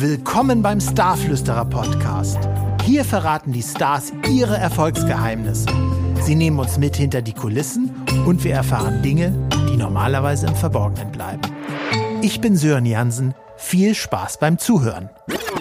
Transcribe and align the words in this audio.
Willkommen 0.00 0.62
beim 0.62 0.80
Starflüsterer 0.80 1.64
Podcast. 1.64 2.38
Hier 2.84 3.04
verraten 3.04 3.50
die 3.50 3.64
Stars 3.64 4.12
ihre 4.30 4.56
Erfolgsgeheimnisse. 4.56 5.66
Sie 6.22 6.36
nehmen 6.36 6.60
uns 6.60 6.78
mit 6.78 6.94
hinter 6.94 7.20
die 7.20 7.32
Kulissen 7.32 7.90
und 8.24 8.44
wir 8.44 8.54
erfahren 8.54 9.02
Dinge, 9.02 9.32
die 9.68 9.76
normalerweise 9.76 10.46
im 10.46 10.54
Verborgenen 10.54 11.10
bleiben. 11.10 11.42
Ich 12.22 12.40
bin 12.40 12.54
Sören 12.54 12.86
Jansen. 12.86 13.34
Viel 13.56 13.96
Spaß 13.96 14.38
beim 14.38 14.58
Zuhören. 14.58 15.10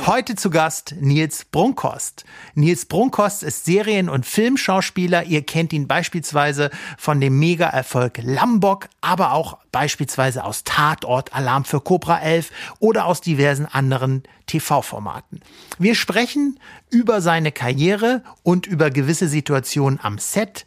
Heute 0.07 0.35
zu 0.35 0.49
Gast 0.49 0.95
Nils 1.01 1.43
Brunkhorst. 1.43 2.23
Nils 2.55 2.85
Brunkhorst 2.85 3.43
ist 3.43 3.65
Serien- 3.65 4.07
und 4.07 4.25
Filmschauspieler. 4.25 5.25
Ihr 5.25 5.41
kennt 5.41 5.73
ihn 5.73 5.85
beispielsweise 5.85 6.69
von 6.97 7.19
dem 7.19 7.37
Mega-Erfolg 7.39 8.19
Lambok, 8.23 8.87
aber 9.01 9.33
auch 9.33 9.57
beispielsweise 9.73 10.45
aus 10.45 10.63
Tatort, 10.63 11.35
Alarm 11.35 11.65
für 11.65 11.81
Cobra 11.81 12.21
11 12.21 12.51
oder 12.79 13.05
aus 13.05 13.19
diversen 13.19 13.65
anderen 13.65 14.23
TV-Formaten. 14.45 15.41
Wir 15.77 15.93
sprechen 15.93 16.57
über 16.89 17.19
seine 17.19 17.51
Karriere 17.51 18.23
und 18.43 18.65
über 18.65 18.91
gewisse 18.91 19.27
Situationen 19.27 19.99
am 20.01 20.19
Set. 20.19 20.65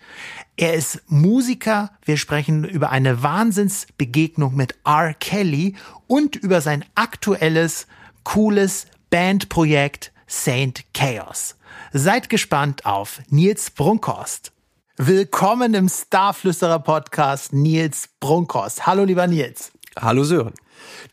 Er 0.59 0.75
ist 0.75 1.01
Musiker. 1.07 1.93
Wir 2.05 2.19
sprechen 2.19 2.65
über 2.65 2.91
eine 2.91 3.23
Wahnsinnsbegegnung 3.23 4.55
mit 4.55 4.75
R. 4.85 5.15
Kelly 5.15 5.77
und 6.07 6.37
über 6.37 6.61
sein 6.61 6.85
aktuelles, 6.95 7.87
cooles 8.23 8.87
Bandprojekt 9.11 10.13
Saint 10.29 10.85
Chaos. 10.95 11.57
Seid 11.93 12.29
gespannt 12.29 12.87
auf 12.87 13.21
Nils 13.29 13.73
Brunkhorst. 13.73 14.53
Willkommen 14.97 15.75
im 15.75 15.89
Starflüsterer 15.89 16.79
Podcast 16.79 17.53
Nils 17.53 18.09
Brunkhorst. 18.21 18.87
Hallo 18.87 19.03
lieber 19.03 19.27
Nils. 19.27 19.73
Hallo 20.01 20.23
Sören. 20.23 20.55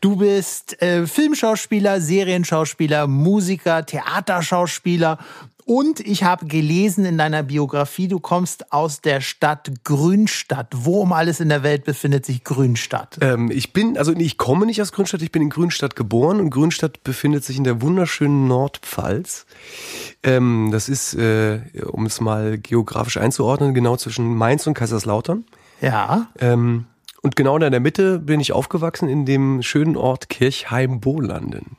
Du 0.00 0.14
bist 0.14 0.80
äh, 0.80 1.08
Filmschauspieler, 1.08 2.00
Serienschauspieler, 2.00 3.08
Musiker, 3.08 3.84
Theaterschauspieler 3.84 5.18
und 5.68 6.00
ich 6.00 6.24
habe 6.24 6.46
gelesen 6.46 7.04
in 7.04 7.18
deiner 7.18 7.42
Biografie, 7.42 8.08
du 8.08 8.20
kommst 8.20 8.72
aus 8.72 9.02
der 9.02 9.20
Stadt 9.20 9.70
Grünstadt. 9.84 10.68
Wo 10.74 11.02
um 11.02 11.12
alles 11.12 11.40
in 11.40 11.50
der 11.50 11.62
Welt 11.62 11.84
befindet 11.84 12.24
sich 12.24 12.42
Grünstadt? 12.42 13.18
Ähm, 13.20 13.50
ich 13.50 13.74
bin, 13.74 13.98
also 13.98 14.14
ich 14.14 14.38
komme 14.38 14.64
nicht 14.64 14.80
aus 14.80 14.92
Grünstadt, 14.92 15.20
ich 15.20 15.30
bin 15.30 15.42
in 15.42 15.50
Grünstadt 15.50 15.94
geboren 15.94 16.40
und 16.40 16.48
Grünstadt 16.48 17.04
befindet 17.04 17.44
sich 17.44 17.58
in 17.58 17.64
der 17.64 17.82
wunderschönen 17.82 18.48
Nordpfalz. 18.48 19.44
Ähm, 20.22 20.70
das 20.72 20.88
ist, 20.88 21.12
äh, 21.12 21.60
um 21.92 22.06
es 22.06 22.22
mal 22.22 22.56
geografisch 22.56 23.18
einzuordnen, 23.18 23.74
genau 23.74 23.98
zwischen 23.98 24.34
Mainz 24.34 24.66
und 24.66 24.72
Kaiserslautern. 24.72 25.44
Ja. 25.82 26.28
Ähm, 26.40 26.86
und 27.20 27.36
genau 27.36 27.58
da 27.58 27.66
in 27.66 27.72
der 27.72 27.80
Mitte 27.80 28.20
bin 28.20 28.40
ich 28.40 28.52
aufgewachsen 28.52 29.06
in 29.06 29.26
dem 29.26 29.60
schönen 29.60 29.98
Ort 29.98 30.30
Kirchheim-Bohlanden. 30.30 31.76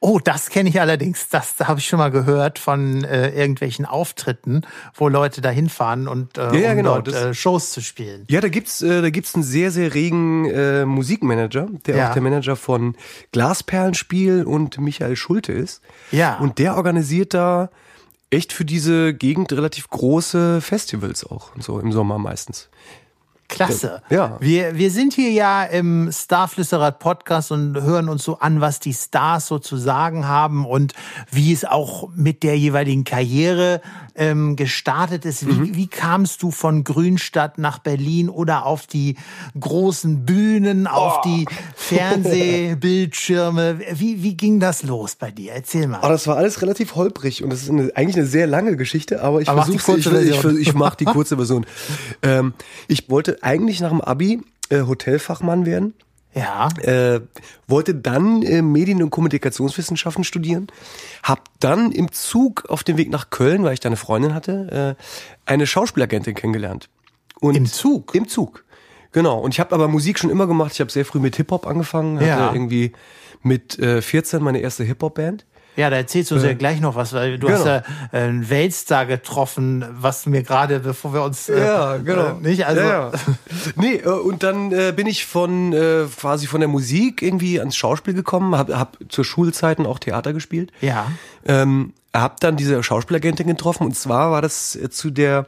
Oh, 0.00 0.18
das 0.18 0.50
kenne 0.50 0.68
ich 0.68 0.80
allerdings. 0.80 1.28
Das, 1.28 1.56
da 1.56 1.68
habe 1.68 1.80
ich 1.80 1.86
schon 1.86 1.98
mal 1.98 2.10
gehört 2.10 2.58
von 2.58 3.04
äh, 3.04 3.30
irgendwelchen 3.30 3.84
Auftritten, 3.86 4.62
wo 4.94 5.08
Leute 5.08 5.40
da 5.40 5.50
hinfahren 5.50 6.08
und 6.08 6.38
äh, 6.38 6.42
Ja, 6.46 6.54
ja, 6.54 6.70
um 6.72 6.76
genau, 6.76 6.94
dort 7.00 7.08
das- 7.08 7.14
äh, 7.14 7.34
Shows 7.34 7.70
zu 7.72 7.80
spielen. 7.80 8.24
Ja, 8.28 8.40
da 8.40 8.48
gibt's 8.48 8.82
äh, 8.82 9.02
da 9.02 9.10
gibt's 9.10 9.34
einen 9.34 9.44
sehr 9.44 9.70
sehr 9.70 9.94
regen 9.94 10.46
äh, 10.50 10.84
Musikmanager, 10.84 11.68
der 11.86 11.96
Ja. 11.96 12.08
auch 12.08 12.12
der 12.14 12.22
Manager 12.22 12.56
von 12.56 12.96
Glasperlenspiel 13.32 14.44
und 14.44 14.78
Michael 14.78 15.16
Schulte 15.16 15.52
ist. 15.52 15.82
Ja. 16.10 16.38
Und 16.38 16.58
der 16.58 16.76
organisiert 16.76 17.34
da 17.34 17.70
echt 18.30 18.52
für 18.52 18.64
diese 18.64 19.12
Gegend 19.12 19.52
relativ 19.52 19.88
große 19.90 20.60
Festivals 20.62 21.24
auch 21.24 21.54
und 21.54 21.62
so 21.62 21.78
im 21.78 21.92
Sommer 21.92 22.18
meistens. 22.18 22.70
Klasse. 23.48 24.00
Ja. 24.08 24.38
Wir, 24.40 24.76
wir 24.76 24.90
sind 24.90 25.12
hier 25.12 25.30
ja 25.30 25.62
im 25.64 26.10
Starflüsterer 26.10 26.90
Podcast 26.92 27.52
und 27.52 27.74
hören 27.82 28.08
uns 28.08 28.24
so 28.24 28.38
an, 28.38 28.62
was 28.62 28.80
die 28.80 28.94
Stars 28.94 29.46
so 29.46 29.58
zu 29.58 29.76
sagen 29.76 30.26
haben 30.26 30.64
und 30.64 30.94
wie 31.30 31.52
es 31.52 31.66
auch 31.66 32.08
mit 32.16 32.42
der 32.44 32.56
jeweiligen 32.58 33.04
Karriere 33.04 33.82
ähm, 34.14 34.56
gestartet 34.56 35.24
ist. 35.26 35.46
Wie, 35.46 35.52
Mhm. 35.52 35.76
wie 35.76 35.86
kamst 35.86 36.42
du 36.42 36.50
von 36.50 36.82
Grünstadt 36.84 37.58
nach 37.58 37.78
Berlin 37.78 38.28
oder 38.30 38.64
auf 38.66 38.86
die 38.86 39.16
großen 39.58 40.24
Bühnen, 40.24 40.86
auf 40.86 41.18
Oh. 41.18 41.20
die 41.28 41.46
Fernsehbildschirme? 41.76 43.80
Wie, 43.94 44.22
wie 44.22 44.36
ging 44.36 44.60
das 44.60 44.82
los 44.82 45.16
bei 45.16 45.30
dir? 45.30 45.52
Erzähl 45.52 45.86
mal. 45.86 45.98
Aber 45.98 46.08
das 46.10 46.26
war 46.26 46.36
alles 46.36 46.62
relativ 46.62 46.94
holprig 46.94 47.42
und 47.42 47.50
das 47.52 47.62
ist 47.62 47.70
eine, 47.70 47.90
eigentlich 47.94 48.16
eine 48.16 48.26
sehr 48.26 48.46
lange 48.46 48.76
Geschichte, 48.76 49.22
aber 49.22 49.40
ich 49.40 49.48
versuche 49.50 49.98
ich, 49.98 50.06
ich, 50.06 50.44
ich, 50.44 50.68
ich 50.68 50.74
mache 50.74 50.96
die 50.98 51.04
kurze 51.04 51.36
Version. 51.36 51.66
ähm, 52.22 52.54
ich 52.88 53.08
wollte 53.10 53.41
eigentlich 53.42 53.80
nach 53.80 53.90
dem 53.90 54.00
Abi 54.00 54.40
äh, 54.70 54.82
Hotelfachmann 54.82 55.66
werden. 55.66 55.94
Ja. 56.34 56.70
äh, 56.80 57.20
wollte 57.66 57.94
dann 57.94 58.42
äh, 58.42 58.62
Medien- 58.62 59.02
und 59.02 59.10
Kommunikationswissenschaften 59.10 60.24
studieren, 60.24 60.68
hab 61.22 61.50
dann 61.60 61.92
im 61.92 62.10
Zug 62.10 62.64
auf 62.70 62.84
dem 62.84 62.96
Weg 62.96 63.10
nach 63.10 63.28
Köln, 63.28 63.64
weil 63.64 63.74
ich 63.74 63.80
da 63.80 63.90
eine 63.90 63.96
Freundin 63.96 64.32
hatte, 64.32 64.96
äh, 64.98 65.02
eine 65.44 65.66
Schauspielagentin 65.66 66.34
kennengelernt. 66.34 66.88
Und 67.40 67.54
Im 67.54 67.66
Zug? 67.66 68.14
Im 68.14 68.28
Zug. 68.28 68.64
Genau. 69.12 69.38
Und 69.40 69.52
ich 69.52 69.60
habe 69.60 69.74
aber 69.74 69.88
Musik 69.88 70.18
schon 70.18 70.30
immer 70.30 70.46
gemacht. 70.46 70.72
Ich 70.72 70.80
habe 70.80 70.90
sehr 70.90 71.04
früh 71.04 71.18
mit 71.18 71.36
Hip-Hop 71.36 71.66
angefangen, 71.66 72.16
hatte 72.16 72.26
Ja. 72.28 72.50
irgendwie 72.54 72.92
mit 73.42 73.78
äh, 73.78 74.00
14 74.00 74.42
meine 74.42 74.60
erste 74.60 74.84
Hip-Hop-Band. 74.84 75.44
Ja, 75.76 75.88
da 75.88 75.96
erzählst 75.96 76.30
du 76.30 76.34
uns 76.34 76.44
ja 76.44 76.52
gleich 76.52 76.80
noch 76.80 76.96
was, 76.96 77.14
weil 77.14 77.38
du 77.38 77.46
genau. 77.46 77.58
hast 77.58 77.66
ja 77.66 77.82
äh, 78.12 78.24
einen 78.24 78.50
Weltstar 78.50 79.06
getroffen, 79.06 79.84
was 79.90 80.26
mir 80.26 80.42
gerade, 80.42 80.80
bevor 80.80 81.14
wir 81.14 81.22
uns 81.22 81.48
äh, 81.48 81.54
äh, 81.54 81.98
nicht, 82.40 82.66
also 82.66 82.80
ja, 82.80 82.88
ja. 82.88 83.12
Nee, 83.76 83.94
äh, 83.94 84.08
und 84.08 84.42
dann 84.42 84.72
äh, 84.72 84.92
bin 84.94 85.06
ich 85.06 85.24
von 85.24 85.72
äh, 85.72 86.04
quasi 86.14 86.46
von 86.46 86.60
der 86.60 86.68
Musik 86.68 87.22
irgendwie 87.22 87.58
ans 87.58 87.76
Schauspiel 87.76 88.12
gekommen, 88.12 88.56
hab, 88.56 88.70
hab 88.70 88.98
zur 89.08 89.24
Schulzeiten 89.24 89.86
auch 89.86 89.98
Theater 89.98 90.32
gespielt. 90.32 90.72
ja, 90.80 91.06
Ähm, 91.46 91.94
hab 92.14 92.40
dann 92.40 92.56
diese 92.56 92.82
Schauspielagentin 92.82 93.46
getroffen 93.46 93.86
und 93.86 93.96
zwar 93.96 94.30
war 94.30 94.42
das 94.42 94.76
äh, 94.76 94.90
zu 94.90 95.10
der 95.10 95.46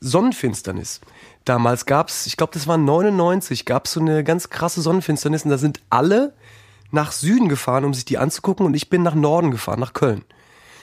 Sonnenfinsternis. 0.00 1.00
Damals 1.44 1.86
gab's, 1.86 2.26
ich 2.26 2.36
glaube, 2.36 2.52
das 2.52 2.66
war 2.66 2.76
99, 2.76 3.64
gab's 3.64 3.92
so 3.92 4.00
eine 4.00 4.22
ganz 4.22 4.50
krasse 4.50 4.80
Sonnenfinsternis 4.80 5.44
und 5.44 5.50
da 5.50 5.58
sind 5.58 5.80
alle 5.90 6.34
nach 6.92 7.12
Süden 7.12 7.48
gefahren, 7.48 7.84
um 7.84 7.94
sich 7.94 8.04
die 8.04 8.18
anzugucken 8.18 8.66
und 8.66 8.74
ich 8.74 8.90
bin 8.90 9.02
nach 9.02 9.14
Norden 9.14 9.50
gefahren, 9.50 9.80
nach 9.80 9.92
Köln. 9.92 10.24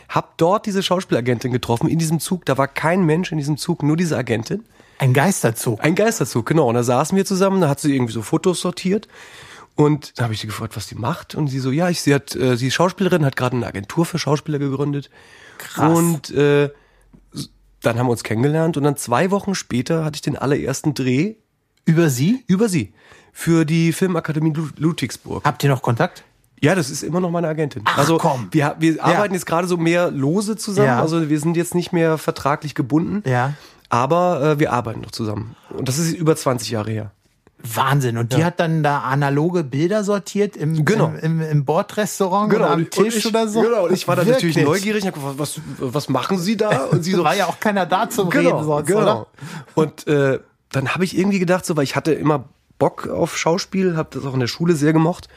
Hab 0.09 0.37
dort 0.37 0.65
diese 0.65 0.81
Schauspielagentin 0.81 1.51
getroffen 1.51 1.87
in 1.87 1.99
diesem 1.99 2.19
Zug. 2.19 2.45
Da 2.45 2.57
war 2.57 2.67
kein 2.67 3.05
Mensch 3.05 3.31
in 3.31 3.37
diesem 3.37 3.57
Zug, 3.57 3.83
nur 3.83 3.95
diese 3.95 4.17
Agentin. 4.17 4.63
ein 4.97 5.13
Geisterzug. 5.13 5.81
Ein 5.81 5.93
Geisterzug, 5.95 6.45
genau. 6.47 6.67
Und 6.67 6.75
da 6.75 6.83
saßen 6.83 7.15
wir 7.15 7.25
zusammen, 7.25 7.61
da 7.61 7.69
hat 7.69 7.79
sie 7.79 7.95
irgendwie 7.95 8.13
so 8.13 8.23
Fotos 8.23 8.59
sortiert. 8.61 9.07
Und 9.75 10.17
da 10.17 10.23
habe 10.23 10.33
ich 10.33 10.39
sie 10.39 10.47
gefragt, 10.47 10.75
was 10.75 10.87
die 10.87 10.95
macht. 10.95 11.35
Und 11.35 11.47
sie 11.47 11.59
so, 11.59 11.71
ja, 11.71 11.89
ich, 11.89 12.01
sie 12.01 12.13
hat, 12.13 12.35
äh, 12.35 12.57
sie 12.57 12.67
ist 12.67 12.73
Schauspielerin, 12.73 13.23
hat 13.23 13.35
gerade 13.35 13.55
eine 13.55 13.67
Agentur 13.67 14.03
für 14.05 14.17
Schauspieler 14.17 14.57
gegründet. 14.57 15.11
Krass. 15.59 15.97
Und 15.97 16.31
äh, 16.31 16.69
dann 17.81 17.97
haben 17.97 18.07
wir 18.07 18.11
uns 18.11 18.23
kennengelernt 18.23 18.77
und 18.77 18.83
dann 18.83 18.97
zwei 18.97 19.31
Wochen 19.31 19.55
später 19.55 20.03
hatte 20.03 20.15
ich 20.15 20.21
den 20.21 20.37
allerersten 20.37 20.93
Dreh 20.93 21.35
Über 21.85 22.09
sie? 22.09 22.43
über 22.47 22.67
sie 22.67 22.93
für 23.33 23.65
die 23.65 23.93
Filmakademie 23.93 24.53
Lu- 24.53 24.69
Ludwigsburg. 24.77 25.43
Habt 25.45 25.63
ihr 25.63 25.69
noch 25.69 25.81
Kontakt? 25.81 26.23
Ja, 26.61 26.75
das 26.75 26.89
ist 26.89 27.03
immer 27.03 27.19
noch 27.21 27.31
meine 27.31 27.47
Agentin. 27.47 27.83
Ach, 27.85 27.97
also 27.99 28.17
komm. 28.17 28.49
wir, 28.51 28.75
wir 28.79 29.03
arbeiten 29.03 29.33
jetzt 29.33 29.45
gerade 29.45 29.65
so 29.67 29.77
mehr 29.77 30.11
lose 30.11 30.57
zusammen. 30.57 30.87
Ja. 30.87 30.99
Also 31.01 31.29
wir 31.29 31.39
sind 31.39 31.55
jetzt 31.55 31.73
nicht 31.73 31.93
mehr 31.93 32.17
vertraglich 32.17 32.75
gebunden. 32.75 33.23
Ja. 33.29 33.53
Aber 33.87 34.41
äh, 34.43 34.59
wir 34.59 34.73
arbeiten 34.73 35.01
noch 35.01 35.11
zusammen. 35.11 35.55
Und 35.69 35.87
das 35.87 35.97
ist 35.97 36.11
über 36.13 36.35
20 36.35 36.69
Jahre 36.71 36.91
her. 36.91 37.11
Wahnsinn. 37.61 38.17
Und 38.17 38.33
die 38.33 38.43
hat 38.45 38.59
dann 38.59 38.83
da 38.83 38.99
analoge 38.99 39.63
Bilder 39.65 40.03
sortiert 40.05 40.55
im, 40.55 40.85
Genau. 40.85 41.07
im, 41.21 41.41
im, 41.41 41.41
im 41.41 41.65
Bordrestaurant 41.65 42.53
oder 42.53 42.69
am 42.71 42.79
und 42.79 42.91
Tisch 42.91 43.17
ich, 43.17 43.25
oder 43.27 43.47
so? 43.49 43.61
Genau, 43.61 43.85
und 43.87 43.93
ich 43.93 44.07
war 44.07 44.15
dann 44.15 44.27
natürlich 44.29 44.57
neugierig 44.57 45.03
und 45.05 45.13
gefragt, 45.13 45.35
was, 45.39 45.59
was 45.79 46.07
machen 46.07 46.37
Sie 46.39 46.55
da? 46.55 46.85
Und 46.85 47.03
sie 47.03 47.11
so, 47.11 47.23
War 47.25 47.35
ja 47.35 47.47
auch 47.47 47.59
keiner 47.59 47.85
da 47.85 48.09
zum 48.09 48.29
genau, 48.29 48.49
Reden 48.57 48.63
sonst, 48.65 48.87
genau. 48.87 49.01
oder? 49.01 49.27
Und 49.75 50.07
äh, 50.07 50.39
dann 50.71 50.89
habe 50.93 51.03
ich 51.03 51.17
irgendwie 51.17 51.39
gedacht, 51.39 51.65
so, 51.65 51.75
weil 51.75 51.83
ich 51.83 51.95
hatte 51.97 52.13
immer 52.13 52.45
Bock 52.79 53.07
auf 53.07 53.37
Schauspiel, 53.37 53.95
habe 53.97 54.09
das 54.13 54.25
auch 54.25 54.33
in 54.33 54.39
der 54.39 54.47
Schule 54.47 54.73
sehr 54.75 54.93
gemocht. 54.93 55.27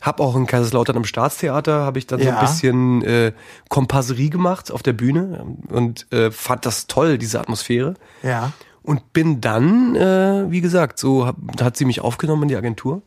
Hab 0.00 0.20
auch 0.20 0.36
in 0.36 0.46
Kaiserslautern 0.46 0.96
am 0.96 1.04
Staatstheater, 1.04 1.80
habe 1.84 1.98
ich 1.98 2.06
dann 2.06 2.20
so 2.20 2.26
Ja. 2.26 2.38
ein 2.38 2.46
bisschen 2.46 3.02
äh, 3.02 3.32
Kompasserie 3.68 4.30
gemacht 4.30 4.70
auf 4.72 4.82
der 4.82 4.92
Bühne 4.92 5.44
und 5.68 6.10
äh, 6.12 6.30
fand 6.30 6.66
das 6.66 6.86
toll, 6.86 7.18
diese 7.18 7.40
Atmosphäre. 7.40 7.94
Ja. 8.22 8.52
Und 8.82 9.12
bin 9.12 9.40
dann, 9.40 9.96
äh, 9.96 10.50
wie 10.50 10.60
gesagt, 10.60 10.98
so 10.98 11.26
hab, 11.26 11.36
hat 11.60 11.76
sie 11.76 11.84
mich 11.84 12.00
aufgenommen 12.00 12.44
in 12.44 12.48
die 12.48 12.56
Agentur. 12.56 13.02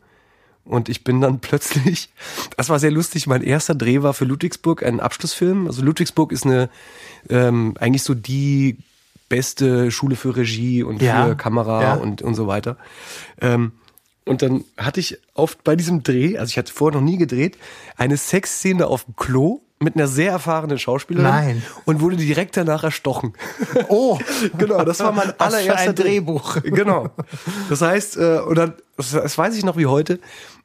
Und 0.64 0.88
ich 0.88 1.02
bin 1.02 1.20
dann 1.20 1.38
plötzlich, 1.40 2.10
das 2.56 2.68
war 2.68 2.78
sehr 2.78 2.90
lustig, 2.92 3.26
mein 3.26 3.42
erster 3.42 3.74
Dreh 3.74 4.02
war 4.02 4.12
für 4.14 4.26
Ludwigsburg 4.26 4.84
ein 4.84 5.00
Abschlussfilm. 5.00 5.66
Also 5.66 5.82
Ludwigsburg 5.82 6.30
ist 6.30 6.44
eine, 6.46 6.68
ähm, 7.30 7.74
eigentlich 7.80 8.02
so 8.04 8.14
die 8.14 8.76
beste 9.30 9.90
Schule 9.90 10.14
für 10.14 10.36
Regie 10.36 10.82
und 10.82 11.00
Ja, 11.00 11.24
für 11.26 11.36
Kamera 11.36 11.82
ja. 11.82 11.94
und, 11.94 12.20
und 12.20 12.34
so 12.34 12.46
weiter. 12.46 12.76
Ähm, 13.40 13.72
und 14.24 14.42
dann 14.42 14.64
hatte 14.76 15.00
ich 15.00 15.18
oft 15.34 15.64
bei 15.64 15.76
diesem 15.76 16.02
Dreh, 16.02 16.38
also 16.38 16.50
ich 16.50 16.58
hatte 16.58 16.72
vorher 16.72 17.00
noch 17.00 17.04
nie 17.04 17.18
gedreht, 17.18 17.58
eine 17.96 18.16
Sexszene 18.16 18.86
auf 18.86 19.04
dem 19.04 19.16
Klo 19.16 19.62
mit 19.80 19.96
einer 19.96 20.06
sehr 20.06 20.30
erfahrenen 20.30 20.78
Schauspielerin 20.78 21.28
Nein. 21.28 21.62
und 21.84 22.00
wurde 22.00 22.16
direkt 22.16 22.56
danach 22.56 22.84
erstochen. 22.84 23.32
Oh, 23.88 24.18
Genau, 24.58 24.84
das 24.84 25.00
war 25.00 25.12
mein 25.12 25.32
allererster 25.38 25.92
Drehbuch. 25.92 26.58
Genau. 26.62 27.10
Das 27.68 27.82
heißt, 27.82 28.16
äh, 28.16 28.40
und 28.46 28.56
dann, 28.56 28.74
das, 28.96 29.10
das 29.10 29.36
weiß 29.36 29.56
ich 29.56 29.64
noch 29.64 29.76
wie 29.76 29.86
heute, 29.86 30.20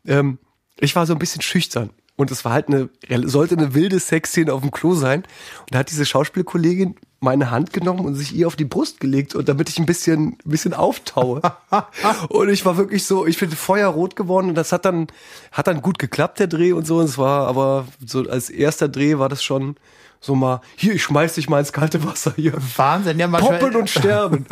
ähm, 0.06 0.38
ich 0.80 0.96
war 0.96 1.06
so 1.06 1.14
ein 1.14 1.20
bisschen 1.20 1.42
schüchtern. 1.42 1.90
Und 2.18 2.32
es 2.32 2.44
war 2.44 2.52
halt 2.52 2.68
eine, 2.68 2.90
sollte 3.28 3.56
eine 3.56 3.76
wilde 3.76 4.00
Sexszene 4.00 4.52
auf 4.52 4.62
dem 4.62 4.72
Klo 4.72 4.96
sein. 4.96 5.22
Und 5.62 5.74
da 5.74 5.80
hat 5.80 5.92
diese 5.92 6.06
Schauspielkollegin 6.06 6.96
meine 7.20 7.52
Hand 7.52 7.74
genommen 7.74 8.06
und 8.06 8.16
sich 8.16 8.36
ihr 8.36 8.48
auf 8.48 8.56
die 8.56 8.66
Brust 8.66 9.00
gelegt 9.00 9.34
und 9.36 9.48
damit 9.48 9.70
ich 9.70 9.80
ein 9.80 9.86
bisschen, 9.86 10.38
ein 10.44 10.50
bisschen 10.50 10.74
auftaue. 10.74 11.42
und 12.30 12.50
ich 12.50 12.66
war 12.66 12.78
wirklich 12.78 13.06
so, 13.06 13.26
ich 13.26 13.40
bin 13.40 13.52
feuerrot 13.52 14.16
geworden 14.16 14.50
und 14.50 14.56
das 14.56 14.72
hat 14.72 14.86
dann, 14.86 15.08
hat 15.52 15.68
dann 15.68 15.82
gut 15.82 16.00
geklappt, 16.00 16.40
der 16.40 16.48
Dreh 16.48 16.74
und 16.74 16.86
so. 16.86 16.98
Und 16.98 17.06
es 17.06 17.20
war 17.20 17.48
aber 17.48 17.88
so 18.04 18.22
als 18.28 18.50
erster 18.50 18.90
Dreh 18.90 19.20
war 19.20 19.30
das 19.30 19.44
schon, 19.44 19.76
so 20.20 20.36
mal, 20.36 20.62
hier, 20.76 20.94
ich 20.94 21.04
schmeiß 21.04 21.36
dich 21.36 21.50
mal 21.50 21.60
ins 21.60 21.72
kalte 21.72 22.04
Wasser 22.04 22.34
hier. 22.36 22.54
Wahnsinn, 22.76 23.20
ja, 23.20 23.28
manchmal. 23.28 23.60
Poppen 23.60 23.76
und 23.76 23.90
sterben. 23.90 24.46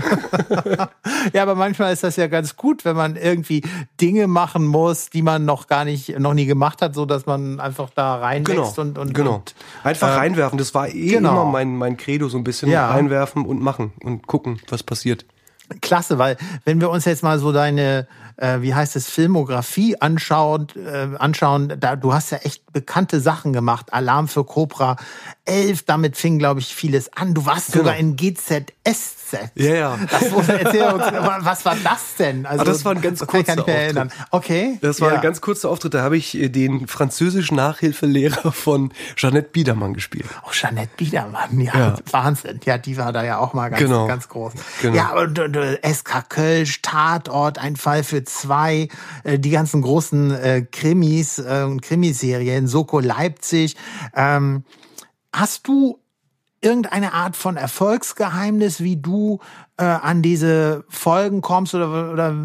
ja, 1.33 1.41
aber 1.41 1.56
manchmal 1.56 1.94
ist 1.94 2.03
das 2.03 2.15
ja 2.15 2.27
ganz 2.27 2.56
gut, 2.56 2.85
wenn 2.85 2.95
man 2.95 3.15
irgendwie 3.15 3.63
Dinge 4.00 4.27
machen 4.27 4.65
muss, 4.65 5.09
die 5.09 5.21
man 5.21 5.45
noch 5.45 5.67
gar 5.67 5.85
nicht, 5.85 6.19
noch 6.19 6.33
nie 6.33 6.45
gemacht 6.45 6.81
hat, 6.81 6.95
so 6.95 7.06
dass 7.06 7.25
man 7.25 7.59
einfach 7.59 7.89
da 7.89 8.15
reinwächst 8.15 8.75
genau, 8.75 8.81
und, 8.81 8.97
und, 8.97 9.13
genau. 9.13 9.35
Und, 9.35 9.56
einfach 9.83 10.09
äh, 10.09 10.15
reinwerfen. 10.15 10.57
Das 10.57 10.73
war 10.73 10.88
eh 10.89 11.07
genau. 11.07 11.31
immer 11.31 11.45
mein, 11.45 11.75
mein 11.77 11.97
Credo, 11.97 12.29
so 12.29 12.38
ein 12.38 12.44
bisschen 12.44 12.69
ja. 12.69 12.89
reinwerfen 12.89 13.45
und 13.45 13.62
machen 13.62 13.94
und 14.03 14.27
gucken, 14.27 14.59
was 14.69 14.83
passiert. 14.83 15.25
Klasse, 15.81 16.19
weil 16.19 16.38
wenn 16.63 16.79
wir 16.79 16.91
uns 16.91 17.06
jetzt 17.06 17.23
mal 17.23 17.39
so 17.39 17.51
deine 17.51 18.07
äh, 18.38 18.62
wie 18.62 18.73
heißt 18.73 18.95
es, 18.95 19.07
Filmografie 19.09 20.00
anschauen, 20.00 20.67
äh, 20.75 21.15
anschauen, 21.17 21.73
da, 21.79 21.95
du 21.95 22.13
hast 22.13 22.31
ja 22.31 22.39
echt 22.39 22.63
bekannte 22.75 23.22
Sachen 23.22 23.54
gemacht. 23.54 23.94
Alarm 23.94 24.27
für 24.27 24.44
Cobra 24.44 24.98
11, 25.45 25.83
damit 25.83 26.18
fing, 26.18 26.38
glaube 26.39 26.60
ich, 26.60 26.75
vieles 26.75 27.12
an. 27.13 27.33
Du 27.33 27.45
warst 27.45 27.72
genau. 27.72 27.86
sogar 27.86 27.98
in 27.98 28.18
GZS 28.18 29.16
Set. 29.30 29.51
Ja, 29.56 29.74
ja. 29.74 30.00
Das 30.12 30.50
erzähl 30.50 30.83
uns, 30.83 31.04
was 31.39 31.66
war 31.66 31.75
das 31.83 32.16
denn? 32.19 32.45
Also, 32.45 32.62
ah, 32.62 32.66
das 32.66 32.86
war 32.86 32.94
ein 32.94 33.01
ganz 33.01 33.25
kurzer 33.25 33.54
Auftritt. 33.54 33.68
Erinnern. 33.68 34.12
Okay. 34.30 34.77
Das 34.81 35.01
war 35.01 35.10
ja. 35.10 35.16
ein 35.16 35.22
ganz 35.22 35.42
kurzer 35.42 35.69
Auftritt. 35.69 35.94
Da 35.94 36.01
habe 36.01 36.18
ich 36.18 36.36
äh, 36.36 36.50
den 36.50 36.88
französischen 36.88 37.56
Nachhilfelehrer 37.56 38.51
von 38.51 38.94
Jeanette 39.16 39.50
Biedermann 39.50 39.94
gespielt. 39.94 40.25
Oh, 40.45 40.51
Jeanette 40.51 40.92
Biedermann, 40.98 41.60
ja, 41.60 41.74
ja. 41.77 41.95
Wahnsinn. 42.12 42.60
Ja, 42.66 42.77
die 42.77 42.98
war 42.98 43.13
da 43.13 43.24
ja 43.24 43.38
auch 43.39 43.54
mal 43.54 43.69
ganz, 43.69 43.81
genau. 43.81 44.07
ganz 44.07 44.30
groß. 44.30 44.54
Genau. 44.81 44.95
Ja, 44.95 45.13
und, 45.13 45.39
und 45.39 45.56
SK 45.56 46.30
Kölsch, 46.30 46.81
Tatort, 46.81 47.57
ein 47.57 47.77
Fall 47.77 48.04
für 48.04 48.24
zwei, 48.25 48.89
äh, 49.24 49.39
die 49.39 49.50
ganzen 49.50 49.81
großen 49.81 50.31
äh, 50.31 50.62
Krimis 50.72 51.39
und 51.39 51.81
Krimiserien, 51.81 52.64
Soko 52.67 53.00
Leipzig. 53.00 53.75
Ähm, 54.15 54.63
hast 55.33 55.67
du 55.67 56.00
irgendeine 56.62 57.13
Art 57.13 57.35
von 57.35 57.57
Erfolgsgeheimnis, 57.57 58.81
wie 58.81 58.97
du 58.97 59.39
äh, 59.77 59.83
an 59.83 60.21
diese 60.21 60.83
Folgen 60.89 61.41
kommst 61.41 61.75
oder, 61.75 62.12
oder 62.12 62.35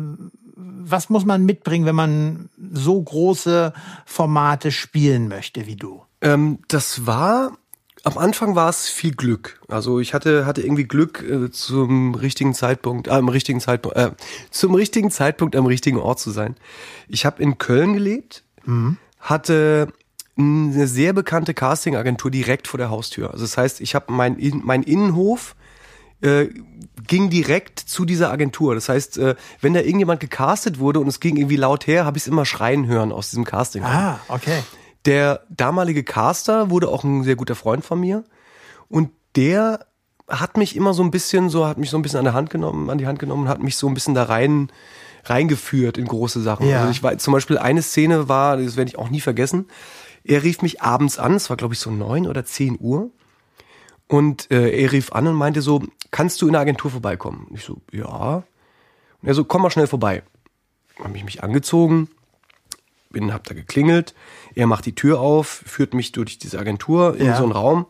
was 0.56 1.08
muss 1.08 1.24
man 1.24 1.44
mitbringen, 1.44 1.86
wenn 1.86 1.94
man 1.94 2.50
so 2.72 3.00
große 3.00 3.72
Formate 4.04 4.72
spielen 4.72 5.28
möchte 5.28 5.66
wie 5.66 5.76
du? 5.76 6.02
Ähm, 6.20 6.58
das 6.68 7.06
war 7.06 7.52
am 8.02 8.16
Anfang 8.16 8.54
war 8.54 8.68
es 8.68 8.88
viel 8.88 9.14
Glück. 9.14 9.60
Also 9.68 10.00
ich 10.00 10.14
hatte 10.14 10.46
hatte 10.46 10.62
irgendwie 10.62 10.84
Glück 10.84 11.22
äh, 11.22 11.50
zum 11.50 12.14
richtigen 12.14 12.54
Zeitpunkt, 12.54 13.08
äh, 13.08 13.10
am 13.10 13.28
richtigen 13.28 13.60
Zeitpunkt, 13.60 13.96
äh, 13.96 14.12
zum 14.50 14.74
richtigen 14.74 15.10
Zeitpunkt 15.10 15.54
am 15.54 15.66
richtigen 15.66 15.98
Ort 15.98 16.18
zu 16.18 16.30
sein. 16.30 16.56
Ich 17.08 17.26
habe 17.26 17.42
in 17.42 17.58
Köln 17.58 17.92
gelebt, 17.92 18.42
mhm. 18.64 18.96
hatte 19.18 19.88
eine 20.40 20.86
sehr 20.86 21.12
bekannte 21.12 21.54
Castingagentur 21.54 22.30
direkt 22.30 22.68
vor 22.68 22.78
der 22.78 22.90
Haustür. 22.90 23.32
Also 23.32 23.44
das 23.44 23.56
heißt, 23.56 23.80
ich 23.80 23.94
habe 23.94 24.12
mein, 24.12 24.36
mein 24.64 24.82
Innenhof 24.82 25.56
äh, 26.20 26.48
ging 27.06 27.30
direkt 27.30 27.78
zu 27.78 28.04
dieser 28.04 28.30
Agentur. 28.30 28.74
Das 28.74 28.88
heißt, 28.88 29.18
äh, 29.18 29.34
wenn 29.60 29.74
da 29.74 29.80
irgendjemand 29.80 30.20
gecastet 30.20 30.78
wurde 30.78 31.00
und 31.00 31.08
es 31.08 31.20
ging 31.20 31.36
irgendwie 31.36 31.56
laut 31.56 31.86
her, 31.86 32.04
habe 32.04 32.18
ich 32.18 32.24
es 32.24 32.28
immer 32.28 32.44
schreien 32.44 32.86
hören 32.86 33.12
aus 33.12 33.30
diesem 33.30 33.44
Casting. 33.44 33.82
Ah, 33.84 34.20
okay. 34.28 34.62
Der 35.06 35.44
damalige 35.48 36.04
Caster 36.04 36.70
wurde 36.70 36.88
auch 36.88 37.04
ein 37.04 37.24
sehr 37.24 37.36
guter 37.36 37.54
Freund 37.54 37.84
von 37.84 37.98
mir 37.98 38.24
und 38.88 39.10
der 39.36 39.86
hat 40.28 40.56
mich 40.56 40.76
immer 40.76 40.94
so 40.94 41.02
ein 41.02 41.10
bisschen 41.10 41.48
so 41.48 41.66
hat 41.66 41.78
mich 41.78 41.90
so 41.90 41.96
ein 41.96 42.02
bisschen 42.02 42.18
an 42.18 42.24
der 42.24 42.34
Hand 42.34 42.50
genommen, 42.50 42.90
an 42.90 42.98
die 42.98 43.06
Hand 43.06 43.18
genommen, 43.18 43.48
hat 43.48 43.62
mich 43.62 43.76
so 43.76 43.88
ein 43.88 43.94
bisschen 43.94 44.14
da 44.14 44.24
rein 44.24 44.70
reingeführt 45.24 45.98
in 45.98 46.06
große 46.06 46.40
Sachen. 46.40 46.68
Ja. 46.68 46.80
Also 46.80 46.90
ich 46.90 47.02
war 47.02 47.16
zum 47.18 47.32
Beispiel 47.32 47.58
eine 47.58 47.82
Szene 47.82 48.28
war, 48.28 48.56
das 48.56 48.76
werde 48.76 48.88
ich 48.88 48.98
auch 48.98 49.10
nie 49.10 49.20
vergessen. 49.20 49.66
Er 50.24 50.42
rief 50.42 50.62
mich 50.62 50.82
abends 50.82 51.18
an, 51.18 51.34
es 51.34 51.50
war 51.50 51.56
glaube 51.56 51.74
ich 51.74 51.80
so 51.80 51.90
neun 51.90 52.26
oder 52.26 52.44
zehn 52.44 52.76
Uhr. 52.78 53.10
Und 54.10 54.50
äh, 54.50 54.70
er 54.70 54.90
rief 54.90 55.12
an 55.12 55.28
und 55.28 55.34
meinte 55.34 55.62
so, 55.62 55.82
kannst 56.10 56.42
du 56.42 56.46
in 56.46 56.52
der 56.52 56.62
Agentur 56.62 56.90
vorbeikommen? 56.90 57.46
Und 57.48 57.56
ich 57.56 57.64
so, 57.64 57.80
ja. 57.92 58.42
Und 59.22 59.28
er 59.28 59.34
so, 59.34 59.44
komm 59.44 59.62
mal 59.62 59.70
schnell 59.70 59.86
vorbei. 59.86 60.24
Habe 60.98 61.16
ich 61.16 61.24
mich 61.24 61.44
angezogen, 61.44 62.08
bin, 63.10 63.32
hab 63.32 63.44
da 63.44 63.54
geklingelt. 63.54 64.14
Er 64.56 64.66
macht 64.66 64.86
die 64.86 64.96
Tür 64.96 65.20
auf, 65.20 65.62
führt 65.64 65.94
mich 65.94 66.10
durch 66.10 66.38
diese 66.38 66.58
Agentur 66.58 67.16
in 67.16 67.26
ja. 67.26 67.36
so 67.36 67.44
einen 67.44 67.52
Raum. 67.52 67.86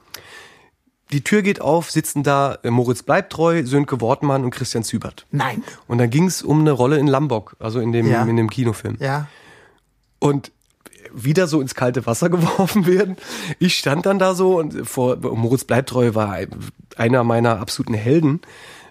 Die 1.11 1.25
Tür 1.25 1.41
geht 1.41 1.61
auf, 1.61 1.91
sitzen 1.91 2.23
da 2.23 2.59
äh, 2.63 2.71
Moritz 2.71 3.03
Bleibtreu, 3.03 3.65
Sönke 3.65 4.01
Wortmann 4.03 4.45
und 4.45 4.51
Christian 4.51 4.85
Zübert. 4.85 5.27
Nein. 5.31 5.65
Und 5.89 5.99
dann 5.99 6.11
ging 6.11 6.27
es 6.27 6.43
um 6.43 6.61
eine 6.61 6.73
Rolle 6.73 6.99
in 6.99 7.07
Lambok, 7.07 7.57
also 7.59 7.81
in 7.81 7.93
dem, 7.93 8.07
ja. 8.07 8.23
in 8.25 8.37
dem 8.37 8.51
Kinofilm. 8.51 8.97
Ja. 9.01 9.27
Und 10.19 10.53
wieder 11.15 11.47
so 11.47 11.61
ins 11.61 11.75
kalte 11.75 12.07
Wasser 12.07 12.29
geworfen 12.31 12.87
werden. 12.87 13.17
Ich 13.59 13.79
stand 13.79 14.07
dann 14.07 14.19
da 14.19 14.35
so 14.35 14.59
und 14.59 14.87
vor 14.89 15.17
Moritz 15.17 15.65
Bleibtreu 15.65 16.15
war 16.15 16.37
einer 16.97 17.25
meiner 17.25 17.61
absoluten 17.61 17.95
Helden. 17.95 18.41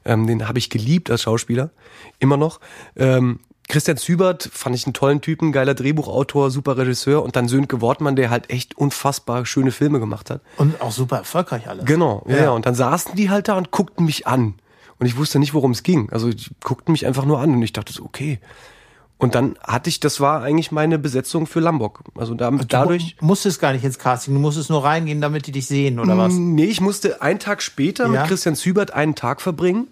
Ähm, 0.05 0.27
den 0.27 0.47
habe 0.47 0.59
ich 0.59 0.69
geliebt 0.69 1.11
als 1.11 1.23
Schauspieler, 1.23 1.71
immer 2.19 2.37
noch. 2.37 2.59
Ähm, 2.95 3.39
Christian 3.67 3.97
Zübert 3.97 4.49
fand 4.51 4.75
ich 4.75 4.87
einen 4.87 4.93
tollen 4.93 5.21
Typen, 5.21 5.51
geiler 5.51 5.75
Drehbuchautor, 5.75 6.49
super 6.49 6.75
Regisseur 6.75 7.21
und 7.21 7.35
dann 7.35 7.47
Sönke 7.47 7.81
Wortmann, 7.81 8.15
der 8.15 8.31
halt 8.31 8.49
echt 8.49 8.75
unfassbar 8.75 9.45
schöne 9.45 9.71
Filme 9.71 9.99
gemacht 9.99 10.31
hat. 10.31 10.41
Und 10.57 10.81
auch 10.81 10.91
super 10.91 11.17
erfolgreich 11.17 11.67
alles. 11.67 11.85
Genau, 11.85 12.25
ja. 12.27 12.37
ja. 12.37 12.49
Und 12.49 12.65
dann 12.65 12.73
saßen 12.73 13.15
die 13.15 13.29
halt 13.29 13.47
da 13.47 13.57
und 13.57 13.69
guckten 13.69 14.05
mich 14.05 14.25
an. 14.25 14.55
Und 14.97 15.05
ich 15.05 15.17
wusste 15.17 15.37
nicht, 15.37 15.53
worum 15.53 15.71
es 15.71 15.83
ging. 15.83 16.09
Also 16.11 16.31
die 16.31 16.47
guckten 16.61 16.91
mich 16.91 17.05
einfach 17.05 17.25
nur 17.25 17.39
an 17.39 17.51
und 17.51 17.61
ich 17.61 17.71
dachte 17.71 17.93
so, 17.93 18.03
okay, 18.03 18.39
und 19.19 19.35
dann 19.35 19.57
hatte 19.61 19.89
ich, 19.89 19.99
das 19.99 20.21
war 20.21 20.41
eigentlich 20.43 20.71
meine 20.71 20.97
Besetzung 20.97 21.45
für 21.45 21.59
Lombok. 21.59 21.99
Also 22.15 22.35
damit, 22.35 22.61
du 22.61 22.67
dadurch. 22.67 23.17
Du 23.19 23.25
musstest 23.25 23.59
gar 23.59 23.73
nicht 23.73 23.83
ins 23.83 23.99
Casting, 23.99 24.33
du 24.33 24.39
musstest 24.39 24.69
nur 24.69 24.83
reingehen, 24.83 25.19
damit 25.19 25.45
die 25.45 25.51
dich 25.51 25.67
sehen, 25.67 25.99
oder 25.99 26.17
was? 26.17 26.33
Nee, 26.33 26.65
ich 26.65 26.79
musste 26.79 27.21
einen 27.21 27.37
Tag 27.37 27.61
später 27.61 28.05
ja? 28.05 28.09
mit 28.09 28.23
Christian 28.29 28.55
Zübert 28.55 28.91
einen 28.91 29.15
Tag 29.15 29.41
verbringen. 29.41 29.87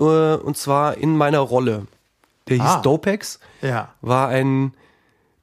Äh, 0.00 0.02
und 0.02 0.56
zwar 0.56 0.96
in 0.98 1.16
meiner 1.16 1.38
Rolle. 1.38 1.86
Der 2.48 2.56
hieß 2.56 2.66
ah. 2.66 2.80
Dopex. 2.80 3.38
Ja. 3.62 3.90
War 4.00 4.28
ein 4.28 4.74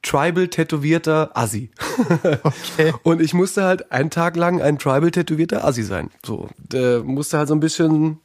Tribal 0.01 0.49
tätowierter 0.49 1.31
Assi. 1.33 1.71
Okay. 2.43 2.93
und 3.03 3.21
ich 3.21 3.33
musste 3.33 3.63
halt 3.63 3.91
einen 3.91 4.09
Tag 4.09 4.35
lang 4.35 4.61
ein 4.61 4.77
Tribal 4.77 5.11
tätowierter 5.11 5.63
Assi 5.63 5.83
sein. 5.83 6.09
So, 6.25 6.49
der 6.57 7.03
musste 7.03 7.37
halt 7.37 7.47
so 7.47 7.55
ein 7.55 7.61
bisschen, 7.61 8.19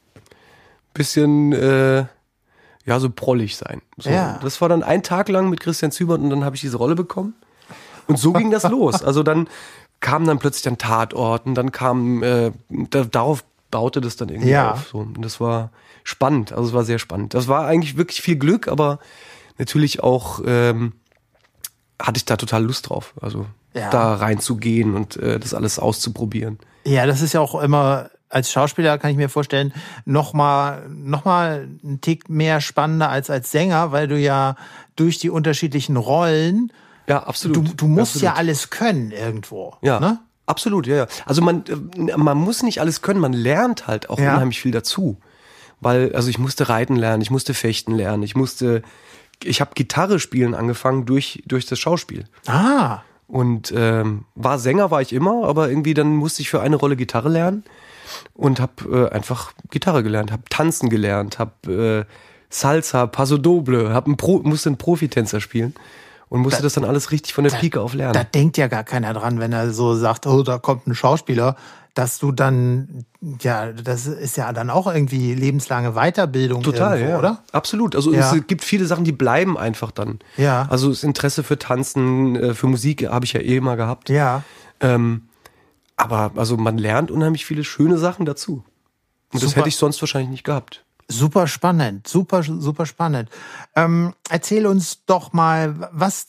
bisschen, 0.93 1.53
äh, 1.53 2.05
ja, 2.89 2.99
so 2.99 3.11
prollig 3.11 3.55
sein. 3.55 3.83
So, 3.97 4.09
ja. 4.09 4.39
Das 4.41 4.61
war 4.61 4.67
dann 4.67 4.81
ein 4.81 5.03
Tag 5.03 5.29
lang 5.29 5.47
mit 5.49 5.59
Christian 5.59 5.91
Zübert 5.91 6.19
und 6.21 6.31
dann 6.31 6.43
habe 6.43 6.55
ich 6.55 6.61
diese 6.61 6.77
Rolle 6.77 6.95
bekommen. 6.95 7.35
Und 8.07 8.17
so 8.17 8.33
ging 8.33 8.49
das 8.49 8.63
los. 8.67 9.03
Also 9.09 9.21
dann 9.21 9.47
kam 9.99 10.25
dann 10.25 10.39
plötzlich 10.39 10.67
ein 10.67 10.79
Tatort 10.79 11.45
und 11.45 11.53
dann 11.53 11.71
kam, 11.71 12.23
äh, 12.23 12.51
da, 12.69 13.03
darauf 13.03 13.43
baute 13.69 14.01
das 14.01 14.15
dann 14.15 14.29
irgendwie 14.29 14.49
ja. 14.49 14.71
auf. 14.71 14.89
So. 14.91 14.97
Und 14.99 15.21
das 15.23 15.39
war 15.39 15.69
spannend, 16.03 16.51
also 16.51 16.69
es 16.69 16.73
war 16.73 16.83
sehr 16.83 16.97
spannend. 16.97 17.35
Das 17.35 17.47
war 17.47 17.67
eigentlich 17.67 17.95
wirklich 17.95 18.21
viel 18.21 18.37
Glück, 18.37 18.67
aber 18.67 18.97
natürlich 19.59 20.01
auch 20.01 20.41
ähm, 20.43 20.93
hatte 22.01 22.17
ich 22.17 22.25
da 22.25 22.37
total 22.37 22.63
Lust 22.63 22.89
drauf. 22.89 23.13
Also 23.21 23.45
ja. 23.75 23.91
da 23.91 24.15
reinzugehen 24.15 24.95
und 24.95 25.15
äh, 25.17 25.39
das 25.39 25.53
alles 25.53 25.77
auszuprobieren. 25.77 26.57
Ja, 26.85 27.05
das 27.05 27.21
ist 27.21 27.33
ja 27.33 27.39
auch 27.39 27.61
immer 27.61 28.09
als 28.29 28.51
Schauspieler 28.51 28.97
kann 28.97 29.11
ich 29.11 29.17
mir 29.17 29.29
vorstellen, 29.29 29.73
noch 30.05 30.33
mal, 30.33 30.87
noch 30.89 31.25
mal 31.25 31.67
ein 31.83 31.99
Tick 32.01 32.29
mehr 32.29 32.61
spannender 32.61 33.09
als 33.09 33.29
als 33.29 33.51
Sänger, 33.51 33.91
weil 33.91 34.07
du 34.07 34.17
ja 34.17 34.55
durch 34.95 35.17
die 35.17 35.29
unterschiedlichen 35.29 35.97
Rollen, 35.97 36.71
ja, 37.07 37.23
absolut. 37.23 37.57
Du, 37.57 37.73
du 37.75 37.87
musst 37.87 38.15
absolut. 38.15 38.23
ja 38.23 38.33
alles 38.35 38.69
können 38.69 39.11
irgendwo. 39.11 39.73
Ja. 39.81 39.99
Ne? 39.99 40.19
Absolut, 40.45 40.85
ja, 40.85 40.95
ja. 40.95 41.07
Also 41.25 41.41
man, 41.41 41.63
äh, 41.65 42.15
man 42.17 42.37
muss 42.37 42.61
nicht 42.61 42.79
alles 42.79 43.01
können, 43.01 43.19
man 43.19 43.33
lernt 43.33 43.87
halt 43.87 44.09
auch 44.09 44.19
ja. 44.19 44.33
unheimlich 44.35 44.61
viel 44.61 44.71
dazu. 44.71 45.17
Weil, 45.81 46.13
also 46.15 46.29
ich 46.29 46.37
musste 46.37 46.69
reiten 46.69 46.95
lernen, 46.95 47.21
ich 47.21 47.31
musste 47.31 47.53
fechten 47.53 47.95
lernen, 47.95 48.21
ich 48.21 48.35
musste, 48.35 48.83
ich 49.43 49.59
habe 49.61 49.71
Gitarre 49.73 50.19
spielen 50.19 50.53
angefangen 50.53 51.05
durch, 51.05 51.41
durch 51.47 51.65
das 51.65 51.79
Schauspiel. 51.79 52.25
Ah. 52.45 52.99
Und 53.27 53.73
ähm, 53.75 54.25
war 54.35 54.59
Sänger 54.59 54.91
war 54.91 55.01
ich 55.01 55.13
immer, 55.13 55.45
aber 55.45 55.69
irgendwie 55.69 55.93
dann 55.93 56.15
musste 56.15 56.41
ich 56.41 56.49
für 56.49 56.61
eine 56.61 56.75
Rolle 56.75 56.95
Gitarre 56.95 57.29
lernen 57.29 57.63
und 58.33 58.59
habe 58.59 59.09
äh, 59.11 59.13
einfach 59.13 59.53
Gitarre 59.69 60.03
gelernt, 60.03 60.31
habe 60.31 60.43
tanzen 60.49 60.89
gelernt, 60.89 61.39
habe 61.39 62.05
äh, 62.07 62.13
Salsa, 62.49 63.05
Paso 63.07 63.37
Doble, 63.37 63.93
hab 63.93 64.07
ein 64.07 64.17
Pro, 64.17 64.39
musste 64.39 64.69
einen 64.69 64.77
Profitänzer 64.77 65.39
spielen 65.39 65.75
und 66.29 66.41
musste 66.41 66.59
da, 66.59 66.63
das 66.63 66.73
dann 66.73 66.85
alles 66.85 67.11
richtig 67.11 67.33
von 67.33 67.43
der 67.43 67.53
da, 67.53 67.59
Pike 67.59 67.79
auf 67.79 67.93
lernen. 67.93 68.13
Da 68.13 68.23
denkt 68.23 68.57
ja 68.57 68.67
gar 68.67 68.83
keiner 68.83 69.13
dran, 69.13 69.39
wenn 69.39 69.53
er 69.53 69.71
so 69.71 69.95
sagt, 69.95 70.25
oh, 70.27 70.43
da 70.43 70.57
kommt 70.57 70.87
ein 70.87 70.95
Schauspieler, 70.95 71.55
dass 71.95 72.19
du 72.19 72.31
dann, 72.31 73.03
ja, 73.41 73.71
das 73.71 74.05
ist 74.05 74.37
ja 74.37 74.53
dann 74.53 74.69
auch 74.69 74.87
irgendwie 74.87 75.33
lebenslange 75.33 75.93
Weiterbildung. 75.93 76.63
Total, 76.63 76.97
irgendwo, 76.97 77.13
ja. 77.13 77.19
oder? 77.19 77.43
Absolut. 77.51 77.95
Also 77.95 78.13
ja. 78.13 78.33
es 78.33 78.47
gibt 78.47 78.63
viele 78.63 78.85
Sachen, 78.85 79.03
die 79.03 79.11
bleiben 79.11 79.57
einfach 79.57 79.91
dann. 79.91 80.19
Ja. 80.37 80.67
Also 80.69 80.89
das 80.89 81.03
Interesse 81.03 81.43
für 81.43 81.57
Tanzen, 81.57 82.35
äh, 82.35 82.53
für 82.53 82.67
Musik 82.67 83.07
habe 83.07 83.25
ich 83.25 83.33
ja 83.33 83.41
eh 83.41 83.57
immer 83.57 83.75
gehabt. 83.75 84.09
Ja. 84.09 84.43
Ähm, 84.79 85.23
aber 85.99 86.31
also 86.35 86.57
man 86.57 86.77
lernt 86.77 87.11
unheimlich 87.11 87.45
viele 87.45 87.63
schöne 87.63 87.97
Sachen 87.97 88.25
dazu. 88.25 88.63
Und 89.31 89.39
Super. 89.39 89.45
das 89.45 89.55
hätte 89.55 89.69
ich 89.69 89.75
sonst 89.75 90.01
wahrscheinlich 90.01 90.31
nicht 90.31 90.43
gehabt. 90.43 90.85
Super 91.07 91.47
spannend, 91.47 92.07
super, 92.07 92.43
super 92.43 92.85
spannend. 92.85 93.29
Ähm, 93.75 94.13
erzähl 94.29 94.65
uns 94.65 95.05
doch 95.05 95.33
mal, 95.33 95.89
was 95.91 96.27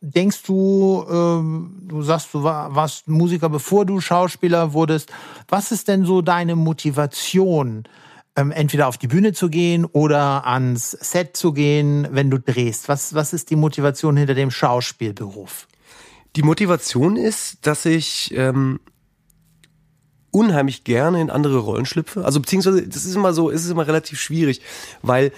denkst 0.00 0.42
du, 0.44 1.04
ähm, 1.10 1.82
du 1.82 2.02
sagst, 2.02 2.32
du 2.32 2.42
war, 2.42 2.74
warst 2.74 3.08
Musiker, 3.08 3.48
bevor 3.48 3.84
du 3.84 4.00
Schauspieler 4.00 4.72
wurdest. 4.72 5.10
Was 5.48 5.72
ist 5.72 5.88
denn 5.88 6.04
so 6.04 6.22
deine 6.22 6.56
Motivation, 6.56 7.84
ähm, 8.36 8.52
entweder 8.52 8.86
auf 8.86 8.98
die 8.98 9.08
Bühne 9.08 9.32
zu 9.32 9.48
gehen 9.48 9.84
oder 9.84 10.46
ans 10.46 10.92
Set 10.92 11.36
zu 11.36 11.52
gehen, 11.52 12.06
wenn 12.12 12.30
du 12.30 12.38
drehst? 12.38 12.88
Was, 12.88 13.14
was 13.14 13.32
ist 13.32 13.50
die 13.50 13.56
Motivation 13.56 14.16
hinter 14.16 14.34
dem 14.34 14.50
Schauspielberuf? 14.50 15.66
Die 16.36 16.42
Motivation 16.42 17.16
ist, 17.16 17.66
dass 17.66 17.84
ich 17.84 18.32
ähm, 18.36 18.78
unheimlich 20.30 20.84
gerne 20.84 21.20
in 21.20 21.30
andere 21.30 21.58
Rollen 21.58 21.86
schlüpfe. 21.86 22.24
Also 22.24 22.40
beziehungsweise, 22.40 22.86
das 22.86 23.04
ist 23.04 23.14
immer 23.14 23.32
so, 23.32 23.50
es 23.50 23.64
ist 23.64 23.70
immer 23.70 23.86
relativ 23.86 24.20
schwierig, 24.20 24.60
weil 25.02 25.32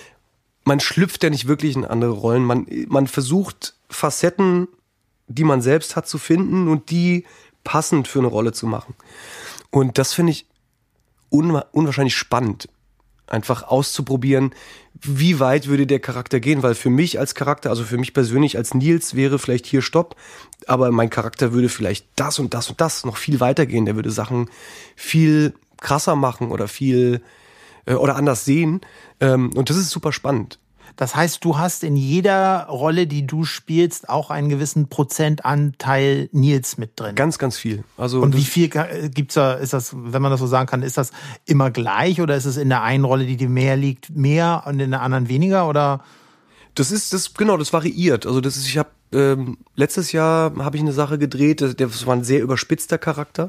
man 0.65 0.81
schlüpft 0.81 1.23
ja 1.23 1.31
nicht 1.31 1.49
wirklich 1.49 1.77
in 1.77 1.85
andere 1.85 2.13
Rollen. 2.13 2.45
Man, 2.45 2.67
man 2.89 3.07
versucht 3.07 3.75
Facetten, 3.89 4.69
die 5.29 5.45
man 5.45 5.63
selbst 5.63 5.97
hat, 5.97 6.09
zu 6.09 6.19
finden 6.19 6.69
und 6.69 6.91
die 6.91 7.25
passend 7.65 8.09
für 8.09 8.19
eine 8.19 8.29
Rolle 8.29 8.53
zu 8.53 8.67
machen. 8.67 8.95
Und 9.71 9.99
das 9.99 10.13
finde 10.13 10.33
ich 10.33 10.47
unwahrscheinlich 11.31 12.17
spannend 12.17 12.69
einfach 13.31 13.63
auszuprobieren, 13.63 14.55
wie 15.01 15.41
weit 15.41 15.69
würde 15.69 15.87
der 15.87 16.01
Charakter 16.01 16.41
gehen, 16.41 16.63
weil 16.63 16.75
für 16.75 16.91
mich 16.91 17.19
als 17.19 17.35
Charakter, 17.35 17.71
also 17.71 17.85
für 17.85 17.97
mich 17.97 18.13
persönlich 18.13 18.57
als 18.57 18.75
Nils 18.75 19.15
wäre 19.15 19.39
vielleicht 19.39 19.67
hier 19.67 19.83
Stopp, 19.83 20.17
aber 20.67 20.91
mein 20.91 21.11
Charakter 21.11 21.53
würde 21.53 21.69
vielleicht 21.69 22.07
das 22.17 22.39
und 22.39 22.53
das 22.55 22.69
und 22.69 22.81
das 22.81 23.05
noch 23.05 23.17
viel 23.17 23.41
weiter 23.41 23.67
gehen, 23.67 23.87
der 23.87 23.97
würde 23.97 24.11
Sachen 24.11 24.51
viel 24.97 25.55
krasser 25.81 26.17
machen 26.17 26.51
oder 26.51 26.69
viel 26.69 27.23
äh, 27.87 27.95
oder 27.95 28.17
anders 28.17 28.45
sehen 28.45 28.81
ähm, 29.21 29.51
und 29.55 29.71
das 29.71 29.77
ist 29.77 29.91
super 29.91 30.13
spannend. 30.13 30.59
Das 31.01 31.17
heißt, 31.17 31.43
du 31.47 31.57
hast 31.57 31.83
in 31.83 31.97
jeder 31.97 32.67
Rolle, 32.67 33.07
die 33.07 33.27
du 33.27 33.47
spielst, 33.47 34.11
auch 34.11 34.29
einen 34.29 34.51
gewissen 34.51 34.89
Prozentanteil 34.89 36.29
Nils 36.33 36.77
mit 36.77 37.01
drin. 37.01 37.15
Ganz, 37.15 37.39
ganz 37.39 37.57
viel. 37.57 37.85
Also 37.97 38.21
und 38.21 38.37
wie 38.37 38.45
viel 38.45 38.69
gibt's 38.69 39.33
da? 39.33 39.55
Ist 39.55 39.73
das, 39.73 39.95
wenn 39.97 40.21
man 40.21 40.31
das 40.31 40.41
so 40.41 40.47
sagen 40.47 40.67
kann, 40.67 40.83
ist 40.83 40.99
das 40.99 41.13
immer 41.47 41.71
gleich 41.71 42.21
oder 42.21 42.37
ist 42.37 42.45
es 42.45 42.59
in 42.59 42.69
der 42.69 42.83
einen 42.83 43.07
Rolle, 43.07 43.25
die 43.25 43.39
dir 43.39 43.49
mehr 43.49 43.79
liegt, 43.79 44.11
mehr 44.11 44.65
und 44.67 44.79
in 44.79 44.91
der 44.91 45.01
anderen 45.01 45.31
weniger 45.31 45.71
oder? 45.71 46.05
Das 46.75 46.91
ist 46.91 47.15
das 47.15 47.33
genau, 47.33 47.57
das 47.57 47.73
variiert. 47.73 48.27
Also 48.27 48.43
das 48.43 48.59
ist, 48.59 48.67
ich 48.67 48.77
habe 48.77 48.91
ähm, 49.15 49.57
letztes 49.77 50.13
Jahr 50.13 50.53
habe 50.59 50.77
ich 50.77 50.83
eine 50.83 50.93
Sache 50.93 51.17
gedreht. 51.17 51.63
Das 51.63 52.07
war 52.07 52.15
ein 52.15 52.25
sehr 52.25 52.43
überspitzter 52.43 52.99
Charakter, 52.99 53.49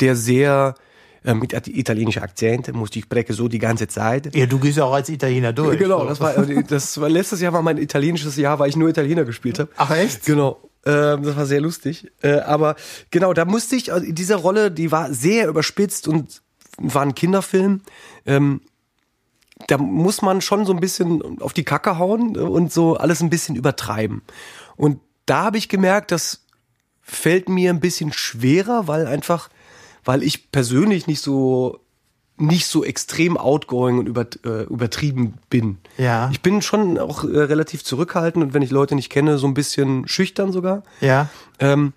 der 0.00 0.16
sehr 0.16 0.74
äh, 0.76 0.83
mit 1.32 1.54
italienischer 1.68 2.22
Akzent, 2.22 2.72
musste 2.74 2.98
ich 2.98 3.06
sprechen 3.06 3.32
so 3.32 3.48
die 3.48 3.58
ganze 3.58 3.88
Zeit. 3.88 4.34
Ja, 4.34 4.44
du 4.44 4.58
gehst 4.58 4.76
ja 4.76 4.84
auch 4.84 4.92
als 4.92 5.08
Italiener 5.08 5.54
durch. 5.54 5.78
Genau, 5.78 6.04
das 6.04 6.20
war, 6.20 6.36
äh, 6.36 6.62
das 6.68 7.00
war 7.00 7.08
letztes 7.08 7.40
Jahr 7.40 7.54
war 7.54 7.62
mein 7.62 7.78
italienisches 7.78 8.36
Jahr, 8.36 8.58
weil 8.58 8.68
ich 8.68 8.76
nur 8.76 8.90
Italiener 8.90 9.24
gespielt 9.24 9.58
habe. 9.58 9.70
Ach 9.76 9.90
echt? 9.90 10.26
Genau. 10.26 10.60
Ähm, 10.84 11.22
das 11.22 11.36
war 11.36 11.46
sehr 11.46 11.62
lustig. 11.62 12.12
Äh, 12.20 12.40
aber 12.40 12.76
genau, 13.10 13.32
da 13.32 13.46
musste 13.46 13.76
ich, 13.76 13.92
also 13.92 14.10
diese 14.10 14.34
Rolle, 14.34 14.70
die 14.70 14.92
war 14.92 15.14
sehr 15.14 15.48
überspitzt 15.48 16.08
und 16.08 16.42
war 16.76 17.02
ein 17.02 17.14
Kinderfilm. 17.14 17.80
Ähm, 18.26 18.60
da 19.68 19.78
muss 19.78 20.20
man 20.20 20.40
schon 20.40 20.66
so 20.66 20.72
ein 20.72 20.80
bisschen 20.80 21.40
auf 21.40 21.52
die 21.52 21.64
Kacke 21.64 21.98
hauen 21.98 22.36
und 22.36 22.72
so 22.72 22.96
alles 22.96 23.22
ein 23.22 23.30
bisschen 23.30 23.56
übertreiben. 23.56 24.22
Und 24.76 25.00
da 25.26 25.44
habe 25.44 25.56
ich 25.56 25.68
gemerkt, 25.68 26.10
das 26.10 26.44
fällt 27.00 27.48
mir 27.48 27.70
ein 27.70 27.80
bisschen 27.80 28.12
schwerer, 28.12 28.88
weil 28.88 29.06
einfach 29.06 29.48
weil 30.04 30.22
ich 30.22 30.50
persönlich 30.50 31.06
nicht 31.06 31.20
so 31.20 31.80
nicht 32.36 32.66
so 32.66 32.84
extrem 32.84 33.36
outgoing 33.36 33.98
und 33.98 34.08
über, 34.08 34.26
äh, 34.44 34.64
übertrieben 34.64 35.34
bin. 35.50 35.78
Ja. 35.98 36.30
Ich 36.32 36.40
bin 36.40 36.62
schon 36.62 36.98
auch 36.98 37.22
äh, 37.22 37.38
relativ 37.38 37.84
zurückhaltend 37.84 38.44
und 38.44 38.54
wenn 38.54 38.62
ich 38.62 38.70
Leute 38.70 38.96
nicht 38.96 39.10
kenne, 39.10 39.38
so 39.38 39.46
ein 39.46 39.54
bisschen 39.54 40.08
schüchtern 40.08 40.50
sogar. 40.50 40.82
Ja. 41.00 41.28
Ähm, 41.60 41.92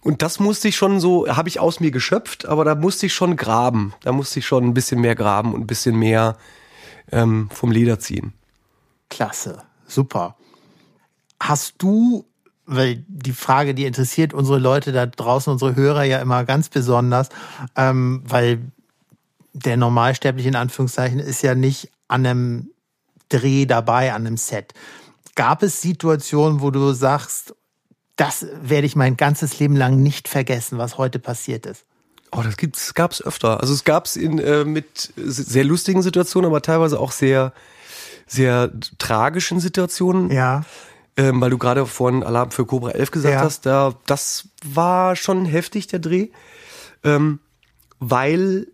und 0.00 0.22
das 0.22 0.40
musste 0.40 0.68
ich 0.68 0.76
schon 0.76 1.00
so, 1.00 1.28
habe 1.28 1.48
ich 1.48 1.60
aus 1.60 1.80
mir 1.80 1.90
geschöpft, 1.90 2.46
aber 2.46 2.64
da 2.64 2.74
musste 2.74 3.06
ich 3.06 3.14
schon 3.14 3.36
graben. 3.36 3.92
Da 4.02 4.12
musste 4.12 4.38
ich 4.38 4.46
schon 4.46 4.64
ein 4.64 4.74
bisschen 4.74 5.00
mehr 5.00 5.14
graben 5.14 5.52
und 5.54 5.62
ein 5.62 5.66
bisschen 5.66 5.98
mehr 5.98 6.36
ähm, 7.10 7.48
vom 7.52 7.70
Leder 7.70 7.98
ziehen. 7.98 8.32
Klasse, 9.10 9.64
super. 9.86 10.36
Hast 11.40 11.74
du 11.78 12.24
weil 12.68 13.02
die 13.08 13.32
Frage, 13.32 13.74
die 13.74 13.86
interessiert 13.86 14.34
unsere 14.34 14.58
Leute 14.58 14.92
da 14.92 15.06
draußen, 15.06 15.50
unsere 15.50 15.74
Hörer 15.74 16.04
ja 16.04 16.18
immer 16.18 16.44
ganz 16.44 16.68
besonders, 16.68 17.30
ähm, 17.76 18.22
weil 18.26 18.60
der 19.54 19.78
Normalsterbliche 19.78 20.50
in 20.50 20.54
Anführungszeichen 20.54 21.18
ist 21.18 21.42
ja 21.42 21.54
nicht 21.54 21.90
an 22.08 22.26
einem 22.26 22.70
Dreh 23.30 23.64
dabei, 23.64 24.12
an 24.12 24.26
einem 24.26 24.36
Set. 24.36 24.74
Gab 25.34 25.62
es 25.62 25.80
Situationen, 25.80 26.60
wo 26.60 26.70
du 26.70 26.92
sagst, 26.92 27.54
das 28.16 28.46
werde 28.62 28.86
ich 28.86 28.96
mein 28.96 29.16
ganzes 29.16 29.58
Leben 29.58 29.74
lang 29.74 30.02
nicht 30.02 30.28
vergessen, 30.28 30.76
was 30.76 30.98
heute 30.98 31.18
passiert 31.18 31.64
ist? 31.64 31.86
Oh, 32.32 32.42
das 32.42 32.58
gibt's, 32.58 32.92
gab's 32.92 33.22
öfter. 33.22 33.60
Also 33.60 33.72
es 33.72 33.84
gab's 33.84 34.14
in 34.14 34.38
äh, 34.38 34.64
mit 34.64 35.10
sehr 35.16 35.64
lustigen 35.64 36.02
Situationen, 36.02 36.50
aber 36.50 36.60
teilweise 36.60 37.00
auch 37.00 37.12
sehr 37.12 37.54
sehr 38.26 38.70
tragischen 38.98 39.58
Situationen. 39.58 40.30
Ja 40.30 40.64
ähm, 41.18 41.40
weil 41.40 41.50
du 41.50 41.58
gerade 41.58 41.84
vorhin 41.84 42.22
Alarm 42.22 42.52
für 42.52 42.64
Cobra 42.64 42.90
11 42.92 43.10
gesagt 43.10 43.34
ja. 43.34 43.40
hast, 43.40 43.66
da, 43.66 43.94
das 44.06 44.48
war 44.64 45.16
schon 45.16 45.44
heftig, 45.44 45.88
der 45.88 45.98
Dreh, 45.98 46.28
ähm, 47.02 47.40
weil 47.98 48.68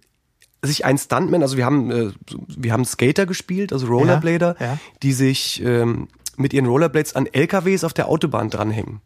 sich 0.63 0.85
ein 0.85 0.99
Stuntman, 0.99 1.43
also 1.43 1.57
wir 1.57 1.65
haben, 1.65 1.91
äh, 1.91 2.13
wir 2.49 2.73
haben 2.73 2.85
Skater 2.85 3.27
gespielt, 3.27 3.73
also 3.73 3.87
Rollerblader, 3.87 4.57
ja, 4.61 4.67
ja. 4.67 4.79
die 5.03 5.13
sich 5.13 5.63
ähm, 5.65 6.09
mit 6.37 6.53
ihren 6.53 6.67
Rollerblades 6.67 7.17
an 7.17 7.27
LKWs 7.27 7.83
auf 7.83 7.95
der 7.95 8.09
Autobahn 8.09 8.51
dranhängen. 8.51 9.01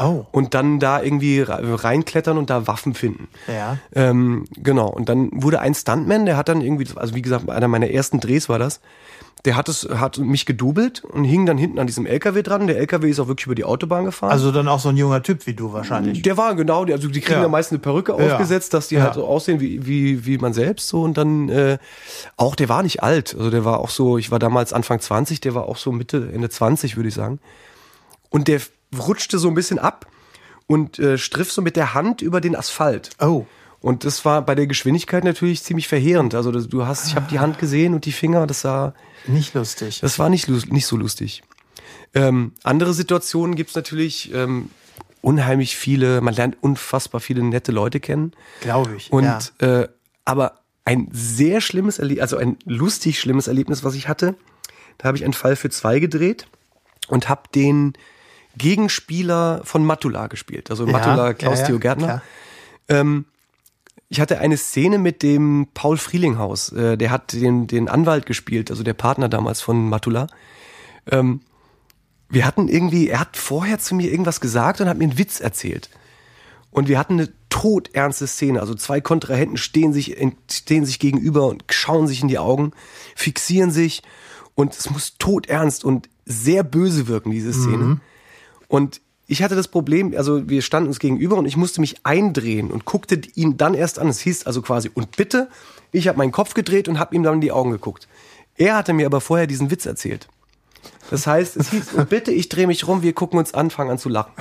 Oh. 0.00 0.24
Und 0.30 0.54
dann 0.54 0.78
da 0.78 1.02
irgendwie 1.02 1.40
reinklettern 1.42 2.38
und 2.38 2.50
da 2.50 2.66
Waffen 2.68 2.94
finden. 2.94 3.28
Ja. 3.48 3.78
Ähm, 3.92 4.44
genau. 4.56 4.88
Und 4.88 5.08
dann 5.08 5.30
wurde 5.32 5.60
ein 5.60 5.74
Stuntman, 5.74 6.24
der 6.24 6.36
hat 6.36 6.48
dann 6.48 6.60
irgendwie, 6.60 6.86
also 6.94 7.14
wie 7.14 7.22
gesagt, 7.22 7.50
einer 7.50 7.68
meiner 7.68 7.90
ersten 7.90 8.20
Drehs 8.20 8.48
war 8.48 8.60
das, 8.60 8.80
der 9.44 9.56
hat 9.56 9.68
es, 9.68 9.88
hat 9.88 10.18
mich 10.18 10.46
gedoubelt 10.46 11.04
und 11.04 11.24
hing 11.24 11.46
dann 11.46 11.58
hinten 11.58 11.78
an 11.78 11.86
diesem 11.86 12.06
LKW 12.06 12.42
dran. 12.42 12.66
Der 12.66 12.78
LKW 12.78 13.08
ist 13.08 13.20
auch 13.20 13.28
wirklich 13.28 13.46
über 13.46 13.54
die 13.54 13.64
Autobahn 13.64 14.04
gefahren. 14.04 14.32
Also 14.32 14.50
dann 14.50 14.66
auch 14.68 14.80
so 14.80 14.88
ein 14.88 14.96
junger 14.96 15.22
Typ 15.22 15.46
wie 15.46 15.54
du 15.54 15.72
wahrscheinlich. 15.72 16.22
Der 16.22 16.36
war 16.36 16.54
genau, 16.54 16.84
also 16.84 17.08
die 17.08 17.20
kriegen 17.20 17.38
ja, 17.38 17.42
ja 17.42 17.48
meist 17.48 17.70
eine 17.70 17.78
Perücke 17.78 18.16
ja. 18.18 18.32
aufgesetzt, 18.32 18.74
dass 18.74 18.88
die 18.88 18.96
ja. 18.96 19.04
halt 19.04 19.14
so 19.14 19.26
aussehen 19.26 19.60
wie, 19.60 19.86
wie, 19.86 20.26
wie 20.26 20.38
man 20.38 20.52
selbst 20.52 20.88
so. 20.88 21.02
Und 21.02 21.16
dann 21.16 21.48
äh, 21.48 21.78
auch, 22.36 22.56
der 22.56 22.68
war 22.68 22.82
nicht 22.82 23.02
alt. 23.02 23.34
Also 23.36 23.50
der 23.50 23.64
war 23.64 23.78
auch 23.78 23.90
so, 23.90 24.18
ich 24.18 24.30
war 24.30 24.38
damals 24.38 24.72
Anfang 24.72 25.00
20, 25.00 25.40
der 25.40 25.54
war 25.54 25.66
auch 25.66 25.76
so 25.76 25.92
Mitte, 25.92 26.30
Ende 26.32 26.48
20, 26.48 26.96
würde 26.96 27.08
ich 27.08 27.14
sagen. 27.14 27.38
Und 28.30 28.48
der 28.48 28.60
rutschte 28.98 29.38
so 29.38 29.48
ein 29.48 29.54
bisschen 29.54 29.78
ab 29.78 30.06
und 30.66 30.98
äh, 30.98 31.16
striff 31.18 31.52
so 31.52 31.62
mit 31.62 31.76
der 31.76 31.94
Hand 31.94 32.22
über 32.22 32.40
den 32.40 32.56
Asphalt. 32.56 33.10
Oh. 33.20 33.46
Und 33.80 34.04
das 34.04 34.24
war 34.24 34.42
bei 34.42 34.54
der 34.54 34.66
Geschwindigkeit 34.66 35.24
natürlich 35.24 35.62
ziemlich 35.62 35.86
verheerend. 35.86 36.34
Also 36.34 36.50
du 36.50 36.86
hast, 36.86 37.06
ich 37.06 37.14
habe 37.14 37.28
die 37.30 37.38
Hand 37.38 37.58
gesehen 37.58 37.94
und 37.94 38.06
die 38.06 38.12
Finger, 38.12 38.46
das 38.46 38.62
sah 38.62 38.92
nicht 39.26 39.54
lustig. 39.54 40.00
Das 40.00 40.18
war 40.18 40.28
nicht, 40.28 40.48
nicht 40.48 40.86
so 40.86 40.96
lustig. 40.96 41.42
Ähm, 42.14 42.52
andere 42.64 42.92
Situationen 42.92 43.54
gibt's 43.54 43.76
natürlich 43.76 44.32
ähm, 44.34 44.70
unheimlich 45.20 45.76
viele, 45.76 46.20
man 46.20 46.34
lernt 46.34 46.56
unfassbar 46.60 47.20
viele 47.20 47.42
nette 47.42 47.70
Leute 47.70 48.00
kennen. 48.00 48.32
Glaube 48.62 48.96
ich. 48.96 49.12
Und 49.12 49.52
ja. 49.60 49.82
äh, 49.82 49.88
aber 50.24 50.60
ein 50.84 51.08
sehr 51.12 51.60
schlimmes 51.60 51.98
Erlebnis, 51.98 52.22
also 52.22 52.38
ein 52.38 52.56
lustig 52.64 53.20
schlimmes 53.20 53.46
Erlebnis, 53.46 53.84
was 53.84 53.94
ich 53.94 54.08
hatte, 54.08 54.34
da 54.96 55.08
habe 55.08 55.18
ich 55.18 55.24
einen 55.24 55.34
Fall 55.34 55.54
für 55.54 55.70
zwei 55.70 56.00
gedreht 56.00 56.48
und 57.08 57.28
habe 57.28 57.42
den 57.54 57.92
Gegenspieler 58.56 59.60
von 59.64 59.84
Matula 59.84 60.26
gespielt, 60.26 60.70
also 60.70 60.86
ja, 60.86 60.92
Matula 60.92 61.34
Klaus 61.34 61.60
ja, 61.60 61.66
Theo 61.66 61.78
Gärtner. 61.78 62.22
Ähm, 62.88 63.26
ich 64.08 64.20
hatte 64.20 64.38
eine 64.38 64.56
Szene 64.56 64.98
mit 64.98 65.22
dem 65.22 65.68
Paul 65.74 65.98
Frielinghaus. 65.98 66.72
Äh, 66.72 66.96
der 66.96 67.10
hat 67.10 67.32
den, 67.32 67.66
den 67.66 67.88
Anwalt 67.88 68.26
gespielt, 68.26 68.70
also 68.70 68.82
der 68.82 68.94
Partner 68.94 69.28
damals 69.28 69.60
von 69.60 69.88
Matula. 69.88 70.28
Ähm, 71.10 71.40
wir 72.30 72.44
hatten 72.44 72.68
irgendwie, 72.68 73.08
er 73.08 73.20
hat 73.20 73.36
vorher 73.36 73.78
zu 73.78 73.94
mir 73.94 74.10
irgendwas 74.10 74.40
gesagt 74.40 74.80
und 74.80 74.88
hat 74.88 74.98
mir 74.98 75.04
einen 75.04 75.18
Witz 75.18 75.40
erzählt. 75.40 75.90
Und 76.70 76.88
wir 76.88 76.98
hatten 76.98 77.14
eine 77.14 77.32
todernste 77.48 78.26
Szene. 78.26 78.60
Also 78.60 78.74
zwei 78.74 79.00
Kontrahenten 79.00 79.56
stehen 79.56 79.92
sich, 79.92 80.16
stehen 80.50 80.84
sich 80.84 80.98
gegenüber 80.98 81.46
und 81.46 81.64
schauen 81.70 82.06
sich 82.06 82.22
in 82.22 82.28
die 82.28 82.38
Augen, 82.38 82.72
fixieren 83.14 83.70
sich 83.70 84.02
und 84.54 84.74
es 84.74 84.90
muss 84.90 85.16
todernst 85.18 85.84
und 85.84 86.08
sehr 86.24 86.62
böse 86.62 87.08
wirken, 87.08 87.30
diese 87.30 87.52
Szene. 87.52 87.84
Mhm. 87.84 88.00
Und 88.68 89.00
ich 89.30 89.42
hatte 89.42 89.54
das 89.54 89.68
Problem, 89.68 90.14
also 90.16 90.48
wir 90.48 90.62
standen 90.62 90.88
uns 90.88 90.98
gegenüber 90.98 91.36
und 91.36 91.44
ich 91.44 91.56
musste 91.56 91.82
mich 91.82 91.96
eindrehen 92.02 92.70
und 92.70 92.86
guckte 92.86 93.20
ihn 93.34 93.58
dann 93.58 93.74
erst 93.74 93.98
an. 93.98 94.08
Es 94.08 94.20
hieß 94.20 94.46
also 94.46 94.62
quasi, 94.62 94.90
und 94.92 95.16
bitte, 95.16 95.48
ich 95.92 96.08
habe 96.08 96.16
meinen 96.16 96.32
Kopf 96.32 96.54
gedreht 96.54 96.88
und 96.88 96.98
habe 96.98 97.14
ihm 97.14 97.22
dann 97.22 97.34
in 97.34 97.40
die 97.42 97.52
Augen 97.52 97.70
geguckt. 97.70 98.08
Er 98.56 98.74
hatte 98.74 98.94
mir 98.94 99.04
aber 99.04 99.20
vorher 99.20 99.46
diesen 99.46 99.70
Witz 99.70 99.84
erzählt. 99.84 100.28
Das 101.10 101.26
heißt, 101.26 101.58
es 101.58 101.70
hieß, 101.70 101.92
und 101.92 102.08
bitte, 102.08 102.32
ich 102.32 102.48
drehe 102.48 102.66
mich 102.66 102.88
rum, 102.88 103.02
wir 103.02 103.12
gucken 103.12 103.38
uns 103.38 103.52
an, 103.52 103.70
fangen 103.70 103.90
an 103.90 103.98
zu 103.98 104.08
lachen. 104.08 104.32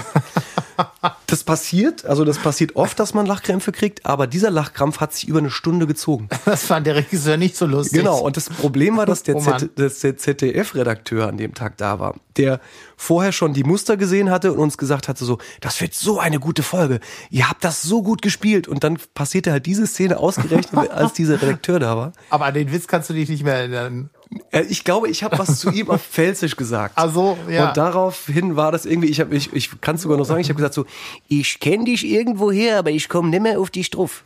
Das 1.28 1.44
passiert, 1.44 2.06
also 2.06 2.24
das 2.24 2.38
passiert 2.38 2.76
oft, 2.76 3.00
dass 3.00 3.14
man 3.14 3.26
Lachkrämpfe 3.26 3.72
kriegt, 3.72 4.06
aber 4.06 4.28
dieser 4.28 4.50
Lachkrampf 4.50 5.00
hat 5.00 5.14
sich 5.14 5.28
über 5.28 5.40
eine 5.40 5.50
Stunde 5.50 5.88
gezogen. 5.88 6.30
Das 6.46 6.66
fand 6.66 6.88
der 6.88 6.96
Regisseur 6.96 7.38
nicht 7.38 7.58
so 7.58 7.66
lustig. 7.66 8.00
Genau, 8.00 8.20
und 8.20 8.38
das 8.38 8.50
Problem 8.50 8.98
war, 8.98 9.06
dass 9.06 9.24
der, 9.24 9.36
Oh 9.36 9.44
der 9.78 9.90
ZDF-Redakteur 9.90 11.28
an 11.28 11.38
dem 11.38 11.54
Tag 11.54 11.78
da 11.78 12.00
war, 12.00 12.16
der 12.38 12.60
vorher 12.96 13.32
schon 13.32 13.54
die 13.54 13.64
Muster 13.64 13.98
gesehen 13.98 14.30
hatte 14.30 14.54
und 14.54 14.60
uns 14.60 14.78
gesagt 14.78 15.08
hatte 15.08 15.26
so, 15.26 15.38
das 15.62 15.82
wird 15.82 15.94
so 15.94 16.20
eine 16.20 16.40
gute 16.40 16.64
Folge, 16.64 17.00
ihr 17.30 17.50
habt 17.50 17.64
das 17.64 17.82
so 17.82 18.02
gut 18.02 18.22
gespielt 18.22 18.68
und 18.68 18.84
dann 18.84 18.98
passierte 19.14 19.52
halt 19.52 19.66
diese 19.66 19.88
Szene 19.88 20.18
ausgerechnet, 20.18 20.92
als 20.92 21.14
dieser 21.14 21.42
Redakteur 21.42 21.80
da 21.80 21.98
war. 21.98 22.14
Aber 22.30 22.46
an 22.46 22.54
den 22.54 22.72
Witz 22.72 22.88
kannst 22.88 23.10
du 23.10 23.14
dich 23.14 23.30
nicht 23.30 23.44
mehr 23.44 23.56
erinnern. 23.56 24.10
Äh, 24.52 24.62
Ich 24.70 24.84
glaube, 24.84 25.10
ich 25.10 25.24
habe 25.24 25.38
was 25.38 25.60
zu 25.60 25.70
ihm 25.72 25.90
auf 25.90 26.02
Pfälzisch 26.02 26.56
gesagt. 26.56 26.94
Ach 26.98 27.12
so, 27.12 27.38
ja. 27.50 27.70
Und 27.70 27.78
daraufhin 27.78 28.56
war 28.56 28.72
das 28.72 28.86
irgendwie, 28.86 29.08
ich 29.08 29.20
habe, 29.20 29.36
ich, 29.36 29.54
ich 29.54 29.82
kann 29.82 29.96
es 29.96 30.02
sogar 30.02 30.18
noch 30.18 30.26
sagen, 30.26 30.42
ich 30.42 30.50
habe 30.50 30.58
gesagt 30.58 30.74
so, 30.74 30.86
ich 31.28 31.60
kenne 31.60 31.86
dich 31.86 32.06
irgendwo 32.06 32.52
her, 32.52 32.80
aber 32.80 32.92
ich 32.92 33.10
komme 33.10 33.30
nicht 33.30 33.42
mehr 33.42 33.60
auf 33.60 33.70
dich 33.70 33.90
drauf. 33.90 34.24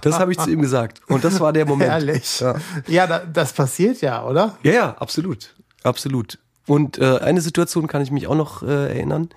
Das 0.00 0.18
habe 0.18 0.32
ich 0.32 0.38
zu 0.38 0.50
ihm 0.50 0.60
gesagt. 0.60 1.00
Und 1.08 1.24
das 1.24 1.38
war 1.40 1.52
der 1.52 1.66
Moment. 1.66 1.90
Herrlich. 1.90 2.40
Ja. 2.40 2.54
Ja, 2.88 3.06
da, 3.06 3.18
das 3.20 3.52
passiert 3.52 4.00
ja, 4.00 4.24
oder? 4.24 4.58
Ja, 4.62 4.72
ja, 4.72 4.90
absolut. 4.98 5.54
Absolut. 5.82 6.38
Und 6.66 6.98
äh, 6.98 7.18
eine 7.18 7.40
Situation 7.42 7.86
kann 7.86 8.00
ich 8.02 8.10
mich 8.10 8.26
auch 8.26 8.34
noch 8.34 8.62
äh, 8.62 8.88
erinnern. 8.88 9.28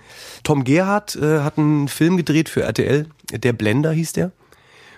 Tom 0.43 0.63
Gerhardt 0.63 1.15
äh, 1.17 1.39
hat 1.41 1.57
einen 1.57 1.89
Film 1.89 2.15
gedreht 2.17 2.47
für 2.47 2.63
RTL, 2.63 3.05
der 3.31 3.53
Blender 3.53 3.91
hieß 3.91 4.13
der. 4.13 4.31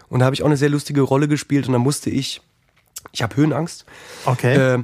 Und 0.09 0.19
da 0.19 0.25
habe 0.25 0.35
ich 0.35 0.43
auch 0.43 0.47
eine 0.47 0.57
sehr 0.57 0.69
lustige 0.69 1.01
Rolle 1.01 1.27
gespielt 1.27 1.65
und 1.67 1.73
da 1.73 1.79
musste 1.79 2.09
ich, 2.09 2.41
ich 3.11 3.21
habe 3.21 3.35
Höhenangst. 3.35 3.85
Okay. 4.25 4.55
Äh, 4.55 4.83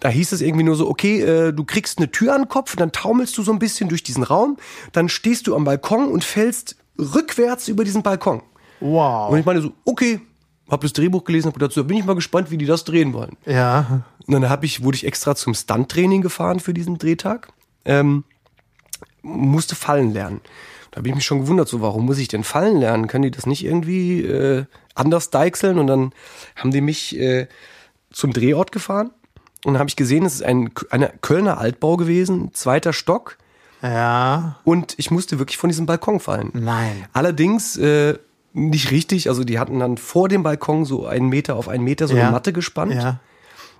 da 0.00 0.08
hieß 0.08 0.32
es 0.32 0.40
irgendwie 0.40 0.64
nur 0.64 0.76
so, 0.76 0.88
okay, 0.88 1.20
äh, 1.22 1.52
du 1.52 1.64
kriegst 1.64 1.98
eine 1.98 2.10
Tür 2.10 2.34
an 2.34 2.42
den 2.42 2.48
Kopf, 2.48 2.76
dann 2.76 2.92
taumelst 2.92 3.36
du 3.36 3.42
so 3.42 3.52
ein 3.52 3.58
bisschen 3.58 3.88
durch 3.88 4.02
diesen 4.02 4.22
Raum, 4.22 4.56
dann 4.92 5.08
stehst 5.08 5.46
du 5.46 5.56
am 5.56 5.64
Balkon 5.64 6.08
und 6.08 6.24
fällst 6.24 6.76
rückwärts 6.98 7.68
über 7.68 7.84
diesen 7.84 8.02
Balkon. 8.02 8.42
wow. 8.80 9.30
Und 9.30 9.38
ich 9.38 9.44
meine 9.44 9.60
so, 9.60 9.72
okay, 9.84 10.20
hab 10.68 10.82
das 10.82 10.92
Drehbuch 10.92 11.24
gelesen, 11.24 11.48
hab 11.48 11.54
gedacht, 11.54 11.72
so, 11.72 11.82
bin 11.84 11.96
ich 11.96 12.04
mal 12.04 12.14
gespannt, 12.14 12.50
wie 12.50 12.58
die 12.58 12.66
das 12.66 12.84
drehen 12.84 13.12
wollen. 13.12 13.36
ja. 13.46 14.02
Und 14.26 14.34
dann 14.34 14.50
hab 14.50 14.62
ich, 14.62 14.84
wurde 14.84 14.94
ich 14.94 15.06
extra 15.06 15.34
zum 15.34 15.54
Stunt-Training 15.54 16.20
gefahren 16.20 16.60
für 16.60 16.74
diesen 16.74 16.98
Drehtag. 16.98 17.48
Ähm, 17.86 18.24
musste 19.22 19.74
fallen 19.74 20.12
lernen. 20.12 20.42
Da 20.98 21.02
habe 21.02 21.08
ich 21.10 21.14
mich 21.14 21.24
schon 21.24 21.42
gewundert, 21.42 21.68
so 21.68 21.80
warum 21.80 22.06
muss 22.06 22.18
ich 22.18 22.26
denn 22.26 22.42
fallen 22.42 22.78
lernen? 22.78 23.06
Können 23.06 23.22
die 23.22 23.30
das 23.30 23.46
nicht 23.46 23.64
irgendwie 23.64 24.22
äh, 24.22 24.64
anders 24.96 25.30
deichseln? 25.30 25.78
Und 25.78 25.86
dann 25.86 26.10
haben 26.56 26.72
die 26.72 26.80
mich 26.80 27.16
äh, 27.16 27.46
zum 28.10 28.32
Drehort 28.32 28.72
gefahren. 28.72 29.12
Und 29.64 29.74
dann 29.74 29.78
habe 29.78 29.88
ich 29.88 29.94
gesehen, 29.94 30.24
es 30.24 30.34
ist 30.34 30.42
ein 30.42 30.70
eine 30.90 31.12
Kölner 31.20 31.58
Altbau 31.58 31.96
gewesen, 31.96 32.50
zweiter 32.52 32.92
Stock. 32.92 33.38
Ja. 33.80 34.56
Und 34.64 34.94
ich 34.98 35.12
musste 35.12 35.38
wirklich 35.38 35.56
von 35.56 35.70
diesem 35.70 35.86
Balkon 35.86 36.18
fallen. 36.18 36.50
Nein. 36.52 37.06
Allerdings 37.12 37.76
äh, 37.76 38.18
nicht 38.52 38.90
richtig. 38.90 39.28
Also 39.28 39.44
die 39.44 39.60
hatten 39.60 39.78
dann 39.78 39.98
vor 39.98 40.28
dem 40.28 40.42
Balkon 40.42 40.84
so 40.84 41.06
einen 41.06 41.28
Meter 41.28 41.54
auf 41.54 41.68
einen 41.68 41.84
Meter 41.84 42.08
so 42.08 42.16
Ja. 42.16 42.24
eine 42.24 42.32
Matte 42.32 42.52
gespannt. 42.52 42.94
Ja. 42.94 43.20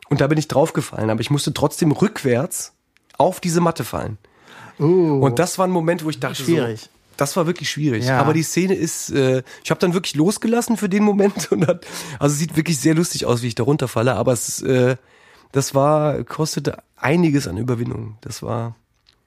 Und 0.08 0.20
da 0.20 0.28
bin 0.28 0.38
ich 0.38 0.46
draufgefallen, 0.46 1.10
aber 1.10 1.20
ich 1.20 1.30
musste 1.30 1.52
trotzdem 1.52 1.90
rückwärts 1.90 2.74
auf 3.16 3.40
diese 3.40 3.60
Matte 3.60 3.82
fallen. 3.82 4.18
Uh. 4.78 5.18
Und 5.20 5.40
das 5.40 5.58
war 5.58 5.66
ein 5.66 5.72
Moment, 5.72 6.04
wo 6.04 6.10
ich 6.10 6.20
dachte, 6.20 6.36
Schwierig. 6.44 6.82
So, 6.82 6.88
das 7.18 7.36
war 7.36 7.46
wirklich 7.46 7.68
schwierig. 7.68 8.06
Ja. 8.06 8.18
Aber 8.20 8.32
die 8.32 8.44
Szene 8.44 8.74
ist, 8.74 9.10
äh, 9.10 9.42
ich 9.62 9.70
habe 9.70 9.80
dann 9.80 9.92
wirklich 9.92 10.14
losgelassen 10.14 10.76
für 10.76 10.88
den 10.88 11.02
Moment 11.02 11.52
und 11.52 11.66
hat, 11.66 11.84
also 12.18 12.32
es 12.32 12.38
sieht 12.38 12.56
wirklich 12.56 12.80
sehr 12.80 12.94
lustig 12.94 13.26
aus, 13.26 13.42
wie 13.42 13.48
ich 13.48 13.54
da 13.54 13.64
runterfalle. 13.64 14.14
Aber 14.14 14.32
es, 14.32 14.62
äh, 14.62 14.96
das 15.52 15.74
war 15.74 16.22
kostete 16.24 16.78
einiges 16.96 17.48
an 17.48 17.58
Überwindung. 17.58 18.16
Das 18.20 18.42
war 18.42 18.76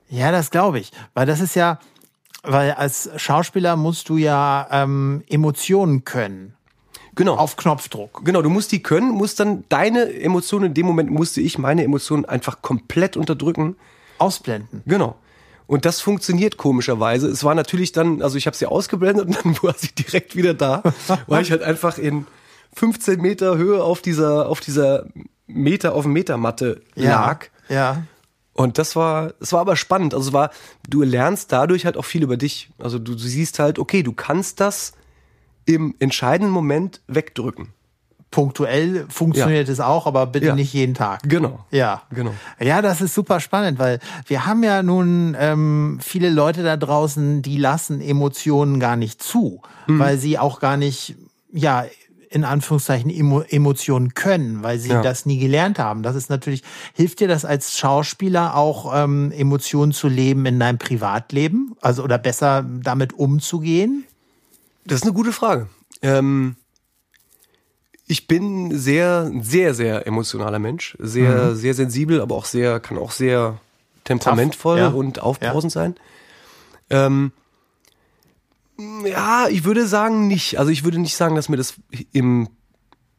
Ja, 0.10 0.32
das 0.32 0.50
glaube 0.52 0.80
ich. 0.80 0.92
Weil 1.14 1.26
das 1.26 1.42
ist 1.42 1.56
ja, 1.56 1.80
weil 2.44 2.72
als 2.72 3.10
Schauspieler 3.18 3.76
musst 3.76 4.08
du 4.08 4.18
ja 4.18 4.68
ähm, 4.72 5.24
Emotionen 5.30 6.06
können. 6.06 6.54
genau. 7.16 7.36
Auf 7.36 7.58
Knopfdruck. 7.58 8.24
Genau, 8.24 8.42
du 8.42 8.50
musst 8.50 8.72
die 8.72 8.82
können, 8.82 9.12
musst 9.12 9.42
dann 9.42 9.66
deine 9.68 10.14
Emotionen, 10.14 10.68
in 10.68 10.74
dem 10.76 10.86
Moment 10.86 11.12
musste 11.12 11.42
ich 11.42 11.58
meine 11.58 11.84
Emotionen 11.84 12.24
einfach 12.24 12.62
komplett 12.62 13.18
unterdrücken. 13.18 13.76
Ausblenden. 14.18 14.82
Genau. 14.86 15.18
Und 15.68 15.86
das 15.86 16.02
funktioniert 16.02 16.58
komischerweise. 16.58 17.28
Es 17.28 17.44
war 17.44 17.56
natürlich 17.56 17.92
dann, 17.92 18.22
also 18.22 18.38
ich 18.38 18.46
habe 18.46 18.58
sie 18.58 18.66
ausgeblendet 18.66 19.28
und 19.28 19.38
dann 19.46 19.64
war 19.64 19.76
sie 19.78 19.94
direkt 19.94 20.36
wieder 20.36 20.54
da, 20.54 20.84
weil 21.28 21.44
ich 21.44 21.52
halt 21.52 21.64
einfach 21.64 21.98
in 21.98 22.28
15 22.74 23.22
Meter 23.22 23.58
Höhe 23.58 23.84
auf 23.84 24.02
dieser, 24.02 24.50
auf 24.50 24.60
dieser 24.60 25.06
Meter 25.48 25.94
auf 25.94 26.06
Meter 26.06 26.38
Matte 26.38 26.82
lag. 26.96 27.48
Ja. 27.70 28.04
Und 28.54 28.78
das 28.78 28.96
war, 28.96 29.34
es 29.40 29.54
war 29.54 29.62
aber 29.62 29.76
spannend. 29.76 30.14
Also 30.14 30.30
es 30.30 30.34
war, 30.34 30.52
du 30.90 31.04
lernst 31.04 31.52
dadurch 31.52 31.86
halt 31.86 31.98
auch 31.98 32.06
viel 32.06 32.24
über 32.24 32.38
dich. 32.38 32.70
Also 32.78 33.00
du, 33.00 33.14
du 33.14 33.20
siehst 33.20 33.60
halt, 33.60 33.80
okay, 33.80 34.04
du 34.04 34.14
kannst 34.14 34.60
das 34.60 34.94
im 35.66 35.96
entscheidenden 36.00 36.52
Moment 36.52 37.02
wegdrücken. 37.08 37.74
Punktuell 38.32 39.06
funktioniert 39.10 39.68
es 39.70 39.80
auch, 39.82 40.08
aber 40.08 40.26
bitte 40.26 40.48
Ja. 40.48 40.56
nicht 40.56 40.74
jeden 40.74 40.94
Tag. 40.94 41.22
Genau. 41.24 41.66
Ja, 41.70 42.02
Genau. 42.16 42.34
Ja, 42.62 42.82
das 42.82 43.02
ist 43.02 43.14
super 43.14 43.40
spannend, 43.42 43.78
weil 43.78 44.00
wir 44.26 44.46
haben 44.46 44.64
ja 44.64 44.82
nun 44.84 45.36
ähm, 45.38 46.00
viele 46.02 46.30
Leute 46.30 46.64
da 46.64 46.78
draußen, 46.78 47.42
die 47.42 47.58
lassen 47.58 48.00
Emotionen 48.02 48.80
gar 48.80 48.96
nicht 48.96 49.22
zu, 49.22 49.62
Mhm. 49.88 50.00
weil 50.00 50.18
sie 50.18 50.40
auch 50.40 50.60
gar 50.62 50.78
nicht, 50.78 51.16
ja, 51.52 51.86
in 52.30 52.46
Anführungszeichen 52.46 53.10
Emo 53.12 53.42
Emotionen 53.42 54.14
können, 54.14 54.64
weil 54.64 54.80
sie 54.80 54.92
Ja. 54.92 55.02
das 55.02 55.26
nie 55.26 55.38
gelernt 55.38 55.78
haben. 55.80 56.02
Das 56.02 56.16
ist 56.16 56.30
natürlich, 56.30 56.64
hilft 56.94 57.20
dir 57.20 57.28
das 57.28 57.44
als 57.44 57.78
Schauspieler 57.78 58.56
auch, 58.56 58.94
ähm, 58.96 59.34
Emotionen 59.36 59.92
zu 59.92 60.08
leben 60.08 60.46
in 60.46 60.58
deinem 60.58 60.78
Privatleben? 60.78 61.76
Also 61.82 62.02
oder 62.06 62.18
besser 62.18 62.66
damit 62.82 63.12
umzugehen? 63.12 64.06
Das 64.86 65.00
ist 65.00 65.04
eine 65.04 65.12
gute 65.12 65.34
Frage. 65.34 65.68
Ähm, 66.02 66.56
ich 68.12 68.28
bin 68.28 68.78
sehr, 68.78 69.32
sehr, 69.40 69.74
sehr 69.74 70.06
emotionaler 70.06 70.60
Mensch. 70.60 70.98
Sehr, 71.00 71.56
sehr 71.56 71.74
sensibel, 71.74 72.20
aber 72.20 72.36
auch 72.36 72.44
sehr, 72.44 72.82
kann 72.82 72.98
auch 72.98 73.12
sehr 73.12 73.58
temperamentvoll 74.04 74.80
ja. 74.80 74.88
und 74.90 75.22
aufbrausend 75.22 75.72
sein. 75.72 75.96
Ähm, 76.90 77.32
ja, 79.06 79.48
ich 79.50 79.64
würde 79.64 79.88
sagen 79.88 80.28
nicht. 80.28 80.60
Also 80.60 80.72
ich 80.74 80.84
würde 80.84 81.00
nicht 81.00 81.16
sagen, 81.16 81.36
dass 81.36 81.48
mir 81.48 81.56
das 81.56 81.76
im, 82.12 82.50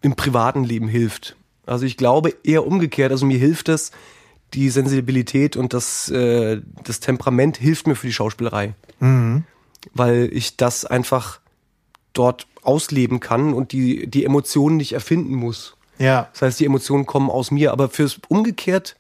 im 0.03 0.15
privaten 0.15 0.63
Leben 0.63 0.89
hilft. 0.89 1.37
Also 1.65 1.87
ich 1.87 1.97
glaube 1.97 2.35
eher 2.45 2.67
umgekehrt. 2.67 3.13
Also 3.13 3.25
mir 3.25 3.39
hilft 3.39 3.71
es, 3.71 3.93
die 4.53 4.69
Sensibilität 4.69 5.57
und 5.57 5.73
das, 5.73 6.11
äh, 6.11 6.61
das 6.85 7.01
Temperament 7.01 7.57
hilft 7.57 7.87
mir 7.87 7.95
für 7.95 8.09
die 8.09 8.13
Schauspielerei. 8.13 8.75
Weil 9.95 10.29
ich 10.35 10.59
das 10.59 10.85
einfach 10.85 11.41
dort 12.13 12.47
ausleben 12.63 13.21
kann 13.21 13.55
und 13.55 13.73
die, 13.73 14.07
die 14.09 14.25
Emotionen 14.25 14.77
nicht 14.77 14.93
erfinden 14.93 15.35
muss. 15.35 15.77
Ja. 15.99 16.29
Das 16.33 16.43
heißt, 16.43 16.61
die 16.61 16.67
Emotionen 16.67 17.07
kommen 17.07 17.31
aus 17.31 17.51
mir, 17.51 17.73
aber 17.73 17.89
fürs 17.89 18.21
umgekehrt, 18.29 18.97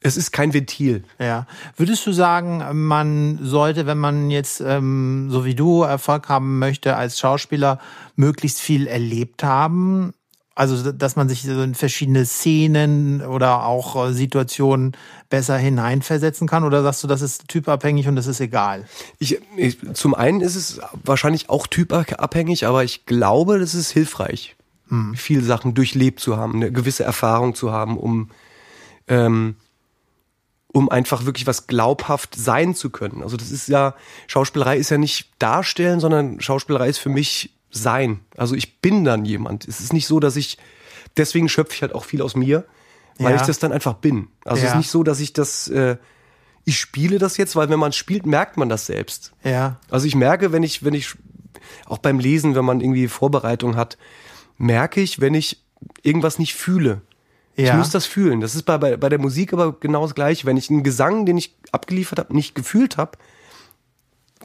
es 0.00 0.16
ist 0.16 0.32
kein 0.32 0.52
Ventil. 0.52 1.04
Ja. 1.18 1.46
Würdest 1.76 2.06
du 2.06 2.12
sagen, 2.12 2.64
man 2.86 3.38
sollte, 3.40 3.86
wenn 3.86 3.98
man 3.98 4.30
jetzt 4.30 4.60
ähm, 4.60 5.28
so 5.30 5.44
wie 5.44 5.54
du 5.54 5.82
Erfolg 5.82 6.28
haben 6.28 6.58
möchte 6.58 6.96
als 6.96 7.18
Schauspieler, 7.18 7.78
möglichst 8.16 8.60
viel 8.60 8.86
erlebt 8.86 9.44
haben? 9.44 10.12
Also, 10.54 10.92
dass 10.92 11.16
man 11.16 11.28
sich 11.28 11.42
so 11.42 11.62
in 11.62 11.74
verschiedene 11.74 12.26
Szenen 12.26 13.22
oder 13.22 13.64
auch 13.64 14.08
äh, 14.08 14.12
Situationen 14.12 14.92
besser 15.30 15.56
hineinversetzen 15.56 16.46
kann? 16.46 16.64
Oder 16.64 16.82
sagst 16.82 17.02
du, 17.02 17.08
das 17.08 17.22
ist 17.22 17.48
typabhängig 17.48 18.06
und 18.06 18.16
das 18.16 18.26
ist 18.26 18.40
egal? 18.40 18.84
Ich, 19.18 19.40
ich, 19.56 19.78
zum 19.94 20.14
einen 20.14 20.42
ist 20.42 20.56
es 20.56 20.80
wahrscheinlich 21.04 21.48
auch 21.48 21.66
typabhängig, 21.66 22.66
aber 22.66 22.84
ich 22.84 23.06
glaube, 23.06 23.58
das 23.58 23.74
ist 23.74 23.90
hilfreich, 23.90 24.56
viele 25.14 25.42
Sachen 25.42 25.72
durchlebt 25.72 26.20
zu 26.20 26.36
haben, 26.36 26.56
eine 26.56 26.70
gewisse 26.70 27.02
Erfahrung 27.02 27.54
zu 27.54 27.72
haben, 27.72 27.96
um, 27.96 28.30
ähm, 29.08 29.56
um 30.68 30.90
einfach 30.90 31.24
wirklich 31.24 31.46
was 31.46 31.66
glaubhaft 31.66 32.34
sein 32.34 32.74
zu 32.74 32.90
können. 32.90 33.22
Also 33.22 33.38
das 33.38 33.50
ist 33.50 33.68
ja, 33.68 33.94
Schauspielerei 34.26 34.76
ist 34.76 34.90
ja 34.90 34.98
nicht 34.98 35.30
darstellen, 35.38 35.98
sondern 35.98 36.42
Schauspielerei 36.42 36.90
ist 36.90 36.98
für 36.98 37.08
mich 37.08 37.54
sein. 37.72 38.20
Also 38.36 38.54
ich 38.54 38.80
bin 38.80 39.04
dann 39.04 39.24
jemand. 39.24 39.66
Es 39.66 39.80
ist 39.80 39.92
nicht 39.92 40.06
so, 40.06 40.20
dass 40.20 40.36
ich, 40.36 40.58
deswegen 41.16 41.48
schöpfe 41.48 41.74
ich 41.74 41.82
halt 41.82 41.94
auch 41.94 42.04
viel 42.04 42.22
aus 42.22 42.36
mir, 42.36 42.64
weil 43.18 43.34
Ja. 43.34 43.40
ich 43.40 43.46
das 43.46 43.58
dann 43.58 43.72
einfach 43.72 43.94
bin. 43.94 44.28
Also 44.44 44.58
es 44.58 44.64
Ja. 44.64 44.70
ist 44.70 44.76
nicht 44.76 44.90
so, 44.90 45.02
dass 45.02 45.18
ich 45.20 45.32
das, 45.32 45.68
äh, 45.68 45.96
ich 46.64 46.78
spiele 46.78 47.18
das 47.18 47.36
jetzt, 47.38 47.56
weil 47.56 47.68
wenn 47.70 47.78
man 47.78 47.92
spielt, 47.92 48.26
merkt 48.26 48.56
man 48.56 48.68
das 48.68 48.86
selbst. 48.86 49.32
Ja. 49.42 49.80
Also 49.90 50.06
ich 50.06 50.14
merke, 50.14 50.52
wenn 50.52 50.62
ich, 50.62 50.84
wenn 50.84 50.94
ich, 50.94 51.14
auch 51.86 51.98
beim 51.98 52.18
Lesen, 52.18 52.54
wenn 52.54 52.64
man 52.64 52.80
irgendwie 52.80 53.08
Vorbereitung 53.08 53.74
hat, 53.76 53.96
merke 54.58 55.00
ich, 55.00 55.20
wenn 55.20 55.34
ich 55.34 55.62
irgendwas 56.02 56.38
nicht 56.38 56.54
fühle. 56.54 57.00
Ich 57.54 57.66
Ja. 57.68 57.76
muss 57.76 57.90
das 57.90 58.06
fühlen. 58.06 58.40
Das 58.40 58.54
ist 58.54 58.62
bei, 58.64 58.78
bei, 58.78 58.96
bei 58.96 59.08
der 59.08 59.18
Musik 59.18 59.52
aber 59.52 59.72
genau 59.78 60.02
das 60.02 60.14
gleiche. 60.14 60.46
Wenn 60.46 60.56
ich 60.56 60.70
einen 60.70 60.82
Gesang, 60.82 61.26
den 61.26 61.36
ich 61.36 61.54
abgeliefert 61.70 62.18
habe, 62.18 62.34
nicht 62.34 62.54
gefühlt 62.54 62.96
habe, 62.96 63.18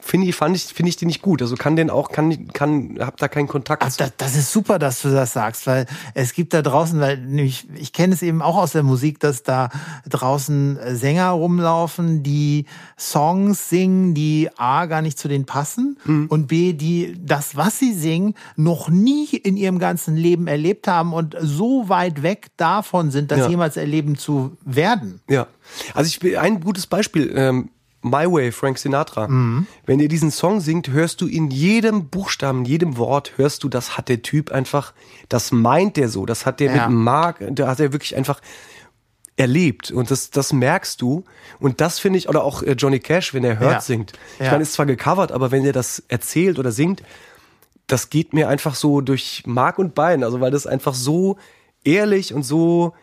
finde 0.00 0.26
ich, 0.28 0.34
fand 0.36 0.56
ich, 0.56 0.64
finde 0.64 0.88
ich 0.90 0.96
den 0.96 1.08
nicht 1.08 1.22
gut. 1.22 1.42
Also 1.42 1.56
kann 1.56 1.76
den 1.76 1.90
auch, 1.90 2.10
kann, 2.10 2.48
kann, 2.52 2.96
hab 3.00 3.16
da 3.16 3.28
keinen 3.28 3.48
Kontakt. 3.48 3.82
Also 3.82 3.96
das, 3.98 4.12
das 4.16 4.36
ist 4.36 4.52
super, 4.52 4.78
dass 4.78 5.02
du 5.02 5.10
das 5.10 5.32
sagst, 5.32 5.66
weil 5.66 5.86
es 6.14 6.32
gibt 6.32 6.54
da 6.54 6.62
draußen, 6.62 6.98
weil 7.00 7.18
nämlich, 7.18 7.66
ich 7.74 7.92
kenne 7.92 8.14
es 8.14 8.22
eben 8.22 8.42
auch 8.42 8.56
aus 8.56 8.72
der 8.72 8.82
Musik, 8.82 9.20
dass 9.20 9.42
da 9.42 9.68
draußen 10.08 10.78
Sänger 10.96 11.30
rumlaufen, 11.30 12.22
die 12.22 12.66
Songs 12.98 13.68
singen, 13.68 14.14
die 14.14 14.48
A 14.56 14.86
gar 14.86 15.02
nicht 15.02 15.18
zu 15.18 15.28
denen 15.28 15.46
passen 15.46 15.98
und 16.28 16.46
B, 16.48 16.72
die 16.72 17.16
das, 17.24 17.56
was 17.56 17.78
sie 17.78 17.92
singen, 17.92 18.34
noch 18.56 18.88
nie 18.88 19.26
in 19.26 19.56
ihrem 19.56 19.78
ganzen 19.78 20.16
Leben 20.16 20.46
erlebt 20.46 20.88
haben 20.88 21.12
und 21.12 21.36
so 21.40 21.88
weit 21.88 22.22
weg 22.22 22.48
davon 22.56 23.10
sind, 23.10 23.30
das 23.30 23.38
Ja. 23.40 23.48
jemals 23.48 23.76
erleben 23.76 24.16
zu 24.16 24.56
werden. 24.64 25.20
Ja. 25.28 25.46
Also 25.94 26.08
ich 26.08 26.22
will 26.22 26.36
ein 26.36 26.60
gutes 26.60 26.86
Beispiel. 26.86 27.32
Ähm, 27.34 27.70
My 28.02 28.30
Way, 28.30 28.52
Frank 28.52 28.78
Sinatra. 28.78 29.26
Wenn 29.86 29.98
ihr 30.00 30.08
diesen 30.08 30.30
Song 30.30 30.60
singt, 30.60 30.88
hörst 30.90 31.20
du 31.20 31.26
in 31.26 31.50
jedem 31.50 32.08
Buchstaben, 32.08 32.60
in 32.60 32.64
jedem 32.64 32.96
Wort, 32.96 33.32
hörst 33.36 33.64
du, 33.64 33.68
das 33.68 33.96
hat 33.96 34.08
der 34.08 34.22
Typ 34.22 34.52
einfach, 34.52 34.92
das 35.28 35.50
meint 35.50 35.96
der 35.96 36.08
so, 36.08 36.24
das 36.24 36.46
hat 36.46 36.60
der 36.60 36.74
Ja. 36.74 36.88
mit 36.88 36.96
Mark, 36.96 37.42
da 37.50 37.66
hat 37.68 37.80
er 37.80 37.92
wirklich 37.92 38.14
einfach 38.16 38.40
erlebt 39.36 39.90
und 39.92 40.10
das, 40.10 40.30
das 40.30 40.52
merkst 40.52 41.00
du 41.00 41.24
und 41.60 41.80
das 41.80 41.98
finde 42.00 42.18
ich, 42.18 42.28
oder 42.28 42.42
auch 42.44 42.62
äh, 42.62 42.72
Johnny 42.72 42.98
Cash, 42.98 43.34
wenn 43.34 43.44
er 43.44 43.58
hört 43.58 43.72
Ja. 43.72 43.80
singt. 43.80 44.12
Ich 44.38 44.46
Ja. 44.46 44.50
meine, 44.52 44.62
ist 44.64 44.72
zwar 44.72 44.86
gecovert, 44.86 45.30
aber 45.32 45.50
wenn 45.52 45.64
er 45.64 45.72
das 45.72 46.02
erzählt 46.08 46.58
oder 46.58 46.72
singt, 46.72 47.02
das 47.86 48.10
geht 48.10 48.32
mir 48.32 48.48
einfach 48.48 48.74
so 48.74 49.00
durch 49.00 49.42
Mark 49.46 49.78
und 49.78 49.94
Bein, 49.94 50.22
also 50.24 50.40
weil 50.40 50.50
das 50.50 50.66
einfach 50.66 50.94
so 50.94 51.36
ehrlich 51.84 52.34
und 52.34 52.42
so 52.42 52.94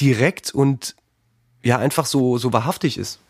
direkt 0.00 0.54
und 0.54 0.96
ja 1.62 1.78
einfach 1.78 2.04
so 2.06 2.36
so 2.38 2.52
wahrhaftig 2.52 2.98
ist. 2.98 3.20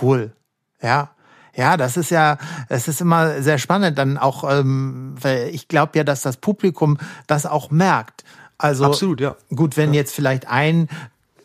Cool. 0.00 0.32
Ja. 0.80 1.10
Ja, 1.54 1.76
das 1.76 1.98
ist 1.98 2.10
ja, 2.10 2.38
es 2.70 2.88
ist 2.88 3.02
immer 3.02 3.42
sehr 3.42 3.58
spannend, 3.58 3.98
dann 3.98 4.16
auch, 4.16 4.50
ähm, 4.50 5.14
weil 5.20 5.48
ich 5.48 5.68
glaube 5.68 5.98
ja, 5.98 6.04
dass 6.04 6.22
das 6.22 6.38
Publikum 6.38 6.96
das 7.26 7.44
auch 7.44 7.70
merkt. 7.70 8.24
Also 8.56 8.86
Absolut, 8.86 9.20
ja. 9.20 9.36
Gut, 9.54 9.76
wenn 9.76 9.92
jetzt 9.92 10.14
vielleicht 10.14 10.48
ein 10.48 10.88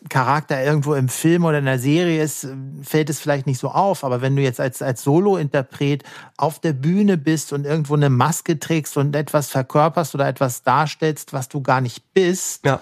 Charakter 0.09 0.63
irgendwo 0.63 0.93
im 0.93 1.09
Film 1.09 1.43
oder 1.43 1.59
in 1.59 1.65
der 1.65 1.79
Serie 1.79 2.23
ist, 2.23 2.45
äh, 2.45 2.55
fällt 2.83 3.09
es 3.09 3.19
vielleicht 3.19 3.47
nicht 3.47 3.59
so 3.59 3.69
auf. 3.69 4.03
Aber 4.03 4.21
wenn 4.21 4.35
du 4.35 4.41
jetzt 4.41 4.59
als, 4.59 4.81
als 4.81 5.03
Solo-Interpret 5.03 6.03
auf 6.37 6.59
der 6.59 6.73
Bühne 6.73 7.17
bist 7.17 7.51
und 7.51 7.65
irgendwo 7.65 7.95
eine 7.95 8.09
Maske 8.09 8.59
trägst 8.59 8.97
und 8.97 9.15
etwas 9.15 9.49
verkörperst 9.49 10.15
oder 10.15 10.27
etwas 10.27 10.63
darstellst, 10.63 11.33
was 11.33 11.49
du 11.49 11.61
gar 11.61 11.81
nicht 11.81 12.13
bist, 12.13 12.65
Ja. 12.65 12.79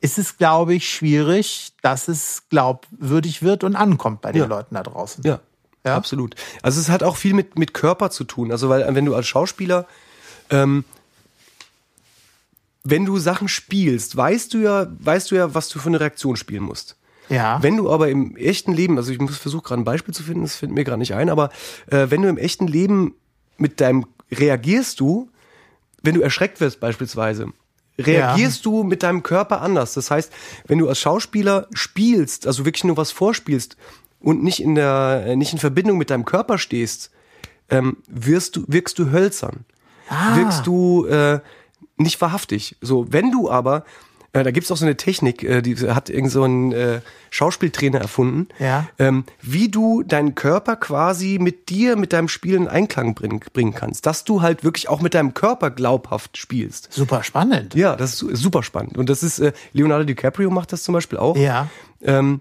Ist 0.00 0.18
es, 0.18 0.36
glaube 0.38 0.74
ich, 0.74 0.88
schwierig, 0.88 1.72
dass 1.82 2.08
es 2.08 2.42
glaubwürdig 2.50 3.42
wird 3.42 3.64
und 3.64 3.76
ankommt 3.76 4.20
bei 4.20 4.32
den 4.32 4.42
Ja. 4.42 4.48
Leuten 4.48 4.74
da 4.74 4.82
draußen. 4.82 5.24
Ja, 5.24 5.40
Ja? 5.84 5.96
absolut. 5.96 6.34
Also 6.62 6.80
es 6.80 6.88
hat 6.88 7.02
auch 7.02 7.16
viel 7.16 7.34
mit, 7.34 7.58
mit 7.58 7.74
Körper 7.74 8.10
zu 8.10 8.24
tun. 8.24 8.52
Also 8.52 8.68
weil 8.68 8.94
wenn 8.94 9.04
du 9.06 9.14
als 9.14 9.26
Schauspieler, 9.26 9.86
ähm, 10.50 10.84
wenn 12.84 13.04
du 13.04 13.18
Sachen 13.18 13.48
spielst, 13.48 14.16
weißt 14.16 14.54
du 14.54 14.58
ja, 14.58 14.86
weißt 15.00 15.30
du 15.30 15.34
ja, 15.34 15.54
was 15.54 15.68
du 15.68 15.78
für 15.78 15.88
eine 15.88 15.98
Reaktion 16.00 16.36
spielen 16.36 16.62
musst. 16.62 16.96
Ja. 17.28 17.60
Wenn 17.60 17.76
du 17.76 17.90
aber 17.90 18.08
im 18.08 18.36
echten 18.36 18.72
Leben, 18.72 18.96
also 18.98 19.10
ich 19.10 19.18
muss 19.18 19.36
versuchen 19.36 19.64
gerade 19.64 19.82
ein 19.82 19.84
Beispiel 19.84 20.14
zu 20.14 20.22
finden, 20.22 20.42
das 20.42 20.54
findet 20.54 20.76
mir 20.76 20.84
gerade 20.84 20.98
nicht 21.00 21.14
ein, 21.14 21.28
aber 21.28 21.50
äh, 21.88 22.06
wenn 22.10 22.22
du 22.22 22.28
im 22.28 22.38
echten 22.38 22.68
Leben 22.68 23.14
mit 23.56 23.80
deinem 23.80 24.06
reagierst 24.30 25.00
du, 25.00 25.28
wenn 26.02 26.14
du 26.14 26.20
erschreckt 26.20 26.60
wirst 26.60 26.78
beispielsweise, 26.78 27.48
reagierst 27.98 28.64
du 28.66 28.82
mit 28.82 29.02
deinem 29.02 29.22
Körper 29.22 29.62
anders. 29.62 29.94
Das 29.94 30.10
heißt, 30.10 30.32
wenn 30.66 30.78
du 30.78 30.88
als 30.88 30.98
Schauspieler 30.98 31.66
spielst, 31.72 32.46
also 32.46 32.64
wirklich 32.64 32.84
nur 32.84 32.96
was 32.96 33.10
vorspielst 33.10 33.76
und 34.20 34.42
nicht 34.42 34.60
in 34.60 34.74
der 34.74 35.24
äh, 35.26 35.36
nicht 35.36 35.52
in 35.52 35.58
Verbindung 35.58 35.98
mit 35.98 36.10
deinem 36.10 36.24
Körper 36.24 36.58
stehst, 36.58 37.10
ähm, 37.70 37.98
wirst 38.08 38.56
du 38.56 38.64
wirkst 38.68 38.98
du 38.98 39.10
hölzern, 39.10 39.64
Ah. 40.08 40.36
wirkst 40.36 40.66
du 40.66 41.06
äh, 41.06 41.40
nicht 41.96 42.20
wahrhaftig. 42.20 42.76
So, 42.80 43.12
wenn 43.12 43.30
du 43.32 43.50
aber 43.50 43.84
äh, 44.40 44.44
da 44.44 44.50
gibt's 44.50 44.70
auch 44.70 44.76
so 44.76 44.84
eine 44.84 44.96
Technik, 44.96 45.42
äh, 45.42 45.62
die 45.62 45.76
hat 45.90 46.10
irgend 46.10 46.30
so 46.32 46.44
ein 46.44 46.72
äh, 46.72 47.00
Schauspieltrainer 47.30 47.98
erfunden, 48.00 48.48
Ja. 48.58 48.86
ähm, 48.98 49.24
wie 49.42 49.68
du 49.68 50.02
deinen 50.02 50.34
Körper 50.34 50.76
quasi 50.76 51.38
mit 51.40 51.68
dir, 51.68 51.96
mit 51.96 52.12
deinem 52.12 52.28
Spiel 52.28 52.54
in 52.54 52.68
Einklang 52.68 53.14
bringen, 53.14 53.40
bringen 53.52 53.74
kannst. 53.74 54.06
Dass 54.06 54.24
du 54.24 54.42
halt 54.42 54.64
wirklich 54.64 54.88
auch 54.88 55.00
mit 55.00 55.14
deinem 55.14 55.34
Körper 55.34 55.70
glaubhaft 55.70 56.36
spielst. 56.36 56.92
Super 56.92 57.22
spannend. 57.22 57.74
Ja, 57.74 57.96
das 57.96 58.12
ist 58.14 58.18
su- 58.18 58.34
super 58.34 58.62
spannend. 58.62 58.96
Und 58.96 59.08
das 59.10 59.22
ist, 59.22 59.38
äh, 59.38 59.52
Leonardo 59.72 60.04
DiCaprio 60.04 60.50
macht 60.50 60.72
das 60.72 60.82
zum 60.82 60.92
Beispiel 60.94 61.18
auch. 61.18 61.36
Ja. 61.36 61.68
Ähm, 62.02 62.40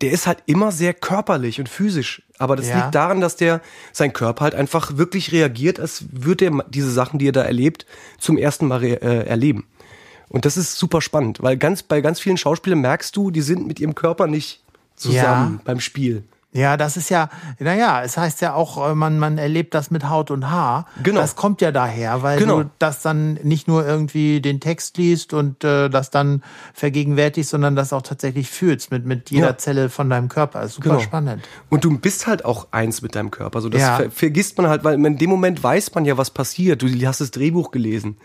der 0.00 0.10
ist 0.10 0.26
halt 0.26 0.38
immer 0.46 0.72
sehr 0.72 0.94
körperlich 0.94 1.60
und 1.60 1.68
physisch. 1.68 2.22
Aber 2.38 2.56
das 2.56 2.68
Ja. 2.68 2.76
liegt 2.82 2.94
daran, 2.96 3.20
dass 3.20 3.36
der 3.36 3.60
sein 3.92 4.12
Körper 4.12 4.42
halt 4.42 4.54
einfach 4.56 4.96
wirklich 4.96 5.30
reagiert, 5.30 5.78
als 5.78 6.04
würde 6.10 6.46
er 6.46 6.64
diese 6.68 6.90
Sachen, 6.90 7.20
die 7.20 7.28
er 7.28 7.32
da 7.32 7.42
erlebt, 7.42 7.86
zum 8.18 8.36
ersten 8.36 8.66
Mal 8.66 8.82
äh, 8.82 8.96
erleben. 9.26 9.64
Und 10.28 10.44
das 10.44 10.56
ist 10.56 10.76
super 10.78 11.00
spannend, 11.00 11.42
weil 11.42 11.56
ganz 11.56 11.82
bei 11.82 12.00
ganz 12.00 12.20
vielen 12.20 12.36
Schauspielern 12.36 12.80
merkst 12.80 13.16
du, 13.16 13.30
die 13.30 13.42
sind 13.42 13.66
mit 13.66 13.78
ihrem 13.80 13.94
Körper 13.94 14.26
nicht 14.26 14.62
zusammen 14.96 15.54
Ja. 15.58 15.60
beim 15.64 15.80
Spiel. 15.80 16.24
Ja, 16.52 16.78
das 16.78 16.96
ist 16.96 17.10
ja, 17.10 17.28
naja, 17.58 18.02
es 18.02 18.16
heißt 18.16 18.40
ja 18.40 18.54
auch, 18.54 18.90
äh, 18.90 18.94
man, 18.94 19.18
man 19.18 19.36
erlebt 19.36 19.74
das 19.74 19.90
mit 19.90 20.08
Haut 20.08 20.30
und 20.30 20.50
Haar. 20.50 20.86
Genau. 21.02 21.20
Das 21.20 21.36
kommt 21.36 21.60
ja 21.60 21.70
daher, 21.70 22.22
weil 22.22 22.38
Genau. 22.38 22.62
du 22.62 22.70
das 22.78 23.02
dann 23.02 23.34
nicht 23.42 23.68
nur 23.68 23.86
irgendwie 23.86 24.40
den 24.40 24.58
Text 24.58 24.96
liest 24.96 25.34
und 25.34 25.62
äh, 25.64 25.90
das 25.90 26.10
dann 26.10 26.42
vergegenwärtigst, 26.72 27.50
sondern 27.50 27.76
das 27.76 27.92
auch 27.92 28.00
tatsächlich 28.00 28.48
fühlst 28.48 28.90
mit, 28.90 29.04
mit 29.04 29.30
jeder 29.30 29.48
Ja. 29.48 29.58
Zelle 29.58 29.90
von 29.90 30.08
deinem 30.08 30.28
Körper. 30.30 30.60
Das 30.60 30.70
ist 30.70 30.74
super 30.76 30.88
Genau. 30.90 31.00
spannend. 31.00 31.44
Und 31.68 31.84
du 31.84 31.98
bist 31.98 32.26
halt 32.26 32.44
auch 32.46 32.68
eins 32.70 33.02
mit 33.02 33.14
deinem 33.16 33.30
Körper. 33.30 33.60
So, 33.60 33.68
das 33.68 33.82
Ja. 33.82 33.96
ver 33.96 34.10
vergisst 34.10 34.56
man 34.56 34.68
halt, 34.68 34.82
weil 34.82 34.94
in 35.04 35.18
dem 35.18 35.28
Moment 35.28 35.62
weiß 35.62 35.94
man 35.94 36.06
ja, 36.06 36.16
was 36.16 36.30
passiert. 36.30 36.80
Du 36.80 36.88
hast 37.06 37.20
das 37.20 37.32
Drehbuch 37.32 37.70
gelesen 37.70 38.16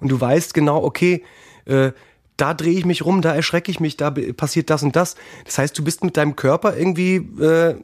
und 0.00 0.08
du 0.08 0.20
weißt 0.20 0.54
genau, 0.54 0.82
okay, 0.82 1.22
äh, 1.66 1.92
da 2.36 2.54
drehe 2.54 2.78
ich 2.78 2.84
mich 2.84 3.04
rum, 3.04 3.22
da 3.22 3.34
erschrecke 3.34 3.70
ich 3.70 3.80
mich, 3.80 3.96
da 3.96 4.10
passiert 4.10 4.70
das 4.70 4.82
und 4.82 4.94
das. 4.94 5.16
Das 5.44 5.58
heißt, 5.58 5.78
du 5.78 5.84
bist 5.84 6.04
mit 6.04 6.16
deinem 6.16 6.36
Körper 6.36 6.76
irgendwie, 6.76 7.16
äh, 7.16 7.76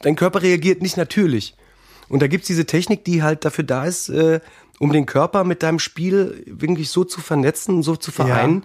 dein 0.00 0.16
Körper 0.16 0.42
reagiert 0.42 0.82
nicht 0.82 0.96
natürlich. 0.96 1.54
Und 2.08 2.22
da 2.22 2.28
gibt's 2.28 2.46
diese 2.46 2.66
Technik, 2.66 3.04
die 3.04 3.22
halt 3.22 3.44
dafür 3.44 3.64
da 3.64 3.84
ist, 3.84 4.08
äh, 4.08 4.40
um 4.78 4.92
den 4.92 5.06
Körper 5.06 5.44
mit 5.44 5.62
deinem 5.62 5.78
Spiel 5.78 6.44
wirklich 6.46 6.90
so 6.90 7.04
zu 7.04 7.20
vernetzen, 7.20 7.82
so 7.82 7.96
zu 7.96 8.12
vereinen, 8.12 8.64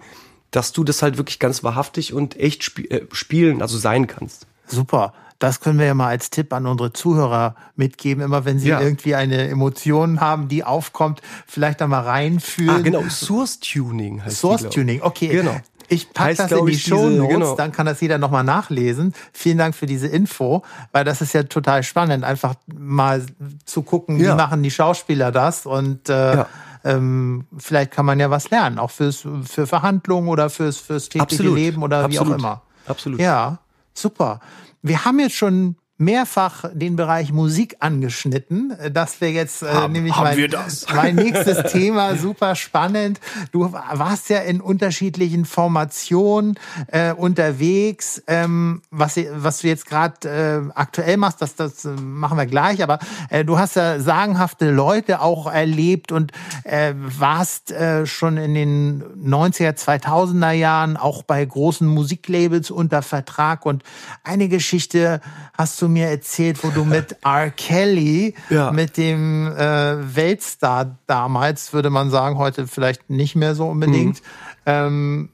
dass 0.52 0.74
du 0.74 0.84
das 0.84 1.02
halt 1.02 1.18
wirklich 1.18 1.40
ganz 1.40 1.64
wahrhaftig 1.64 2.14
und 2.14 2.38
echt 2.38 2.64
spi 2.64 2.86
äh, 2.90 3.06
spielen, 3.12 3.62
also 3.62 3.78
sein 3.78 4.08
kannst. 4.08 4.46
Super. 4.68 5.14
Das 5.42 5.60
können 5.60 5.80
wir 5.80 5.88
ja 5.88 5.96
mal 5.96 6.08
als 6.08 6.30
Tipp 6.30 6.54
an 6.54 6.68
unsere 6.68 6.94
Zuhörer 6.94 7.56
mitgeben. 7.76 8.24
Immer 8.24 8.46
wenn 8.46 8.60
sie 8.60 8.70
Ja. 8.70 8.80
irgendwie 8.80 9.16
eine 9.16 9.48
Emotion 9.50 10.22
haben, 10.22 10.48
die 10.50 10.64
aufkommt, 10.64 11.20
vielleicht 11.48 11.82
da 11.82 11.88
mal 11.88 12.02
reinfühlen. 12.02 12.70
Ah, 12.70 12.80
genau, 12.82 13.02
Source 13.10 13.60
Tuning 13.60 14.24
heißt 14.24 14.38
Source. 14.38 14.70
Tuning, 14.70 15.02
okay. 15.02 15.30
Genau. 15.30 15.60
Ich 15.88 16.14
packe 16.14 16.36
das 16.36 16.52
in 16.52 16.66
die 16.68 16.78
Show 16.78 17.10
Notes, 17.10 17.34
genau. 17.34 17.56
dann 17.56 17.72
kann 17.72 17.88
das 17.88 18.00
jeder 18.02 18.20
nochmal 18.20 18.44
nachlesen. 18.44 19.14
Vielen 19.34 19.58
Dank 19.58 19.74
für 19.76 19.88
diese 19.88 20.08
Info, 20.08 20.62
weil 20.92 21.04
das 21.06 21.22
ist 21.22 21.34
ja 21.34 21.42
total 21.44 21.82
spannend, 21.82 22.24
einfach 22.24 22.54
mal 22.78 23.26
zu 23.66 23.82
gucken, 23.82 24.20
wie 24.20 24.24
Ja. 24.26 24.36
machen 24.36 24.62
die 24.62 24.72
Schauspieler 24.72 25.32
das 25.32 25.66
und 25.66 26.08
äh, 26.08 26.36
Ja. 26.36 26.48
ähm, 26.86 27.46
vielleicht 27.58 27.90
kann 27.92 28.06
man 28.06 28.20
ja 28.20 28.30
was 28.30 28.52
lernen, 28.52 28.78
auch 28.78 28.92
fürs, 28.92 29.28
für 29.44 29.66
Verhandlungen 29.68 30.30
oder 30.30 30.50
fürs, 30.52 30.78
fürs 30.78 31.10
tägliche 31.10 31.24
Absolut. 31.42 31.56
Leben 31.56 31.82
oder 31.84 32.10
wie 32.12 32.20
auch 32.20 32.22
Absolut. 32.22 32.40
immer. 32.40 32.62
Absolut. 32.86 33.20
Ja, 33.20 33.58
super. 33.94 34.40
Wir 34.82 35.06
haben 35.06 35.20
jetzt 35.20 35.36
schon 35.36 35.76
mehrfach 36.02 36.66
den 36.74 36.96
Bereich 36.96 37.32
Musik 37.32 37.78
angeschnitten. 37.80 38.74
Das 38.92 39.22
wäre 39.22 39.32
jetzt 39.32 39.62
äh, 39.62 39.68
Haben- 39.68 39.94
nämlich 39.94 40.16
haben 40.16 40.36
mein, 40.36 40.76
mein 40.96 41.16
nächstes 41.16 41.72
Thema. 41.72 42.16
Super 42.18 42.56
spannend. 42.56 43.20
Du 43.52 43.72
warst 43.72 44.30
ja 44.30 44.40
in 44.40 44.60
unterschiedlichen 44.62 45.46
Formationen 45.46 46.60
äh, 46.88 47.14
unterwegs. 47.14 48.22
Ähm, 48.28 48.82
was, 48.90 49.18
was 49.34 49.60
du 49.60 49.68
jetzt 49.68 49.86
gerade 49.86 50.28
äh, 50.68 50.72
aktuell 50.74 51.18
machst, 51.18 51.42
das, 51.42 51.56
das 51.56 51.86
äh, 51.86 51.90
machen 51.90 52.38
wir 52.38 52.48
gleich. 52.48 52.82
Aber 52.82 52.98
äh, 53.30 53.46
du 53.46 53.60
hast 53.60 53.76
ja 53.76 54.00
sagenhafte 54.00 54.72
Leute 54.72 55.22
auch 55.22 55.52
erlebt 55.52 56.12
und 56.12 56.32
äh, 56.64 56.94
warst 56.96 57.72
äh, 57.72 58.08
schon 58.08 58.38
in 58.38 58.56
den 58.56 59.04
90er, 59.24 59.78
2000er 59.78 60.52
Jahren 60.52 60.98
auch 60.98 61.22
bei 61.22 61.46
großen 61.46 61.88
Musiklabels 61.88 62.72
unter 62.72 63.04
Vertrag. 63.04 63.68
Und 63.68 63.84
eine 64.24 64.50
Geschichte 64.50 65.22
hast 65.56 65.80
du 65.82 65.91
mir 65.94 66.08
erzählt, 66.08 66.64
wo 66.64 66.70
du 66.70 66.84
mit 66.86 67.18
R. 67.24 67.50
Kelly, 67.52 68.34
Ja. 68.50 68.72
mit 68.72 68.98
dem 68.98 69.48
äh, 69.48 70.16
Weltstar 70.16 70.98
damals, 71.08 71.74
würde 71.74 71.90
man 71.90 72.10
sagen, 72.10 72.38
heute 72.38 72.68
vielleicht 72.68 73.10
nicht 73.10 73.36
mehr 73.36 73.56
so 73.56 73.68
unbedingt, 73.68 74.22
ähm, 74.66 75.30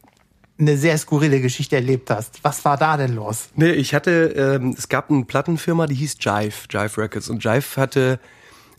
eine 0.59 0.75
sehr 0.77 0.97
skurrile 0.97 1.39
Geschichte 1.39 1.75
erlebt 1.75 2.09
hast. 2.09 2.43
Was 2.43 2.65
war 2.65 2.77
da 2.77 2.97
denn 2.97 3.13
los? 3.13 3.49
Nee, 3.55 3.71
ich 3.73 3.93
hatte, 3.93 4.57
ähm, 4.59 4.73
es 4.77 4.89
gab 4.89 5.09
eine 5.11 5.23
Plattenfirma, 5.25 5.85
die 5.85 5.93
hieß 5.95 6.17
Jive, 6.19 6.53
Jive 6.69 6.97
Records. 6.97 7.29
Und 7.29 7.43
Jive 7.43 7.77
hatte, 7.77 8.19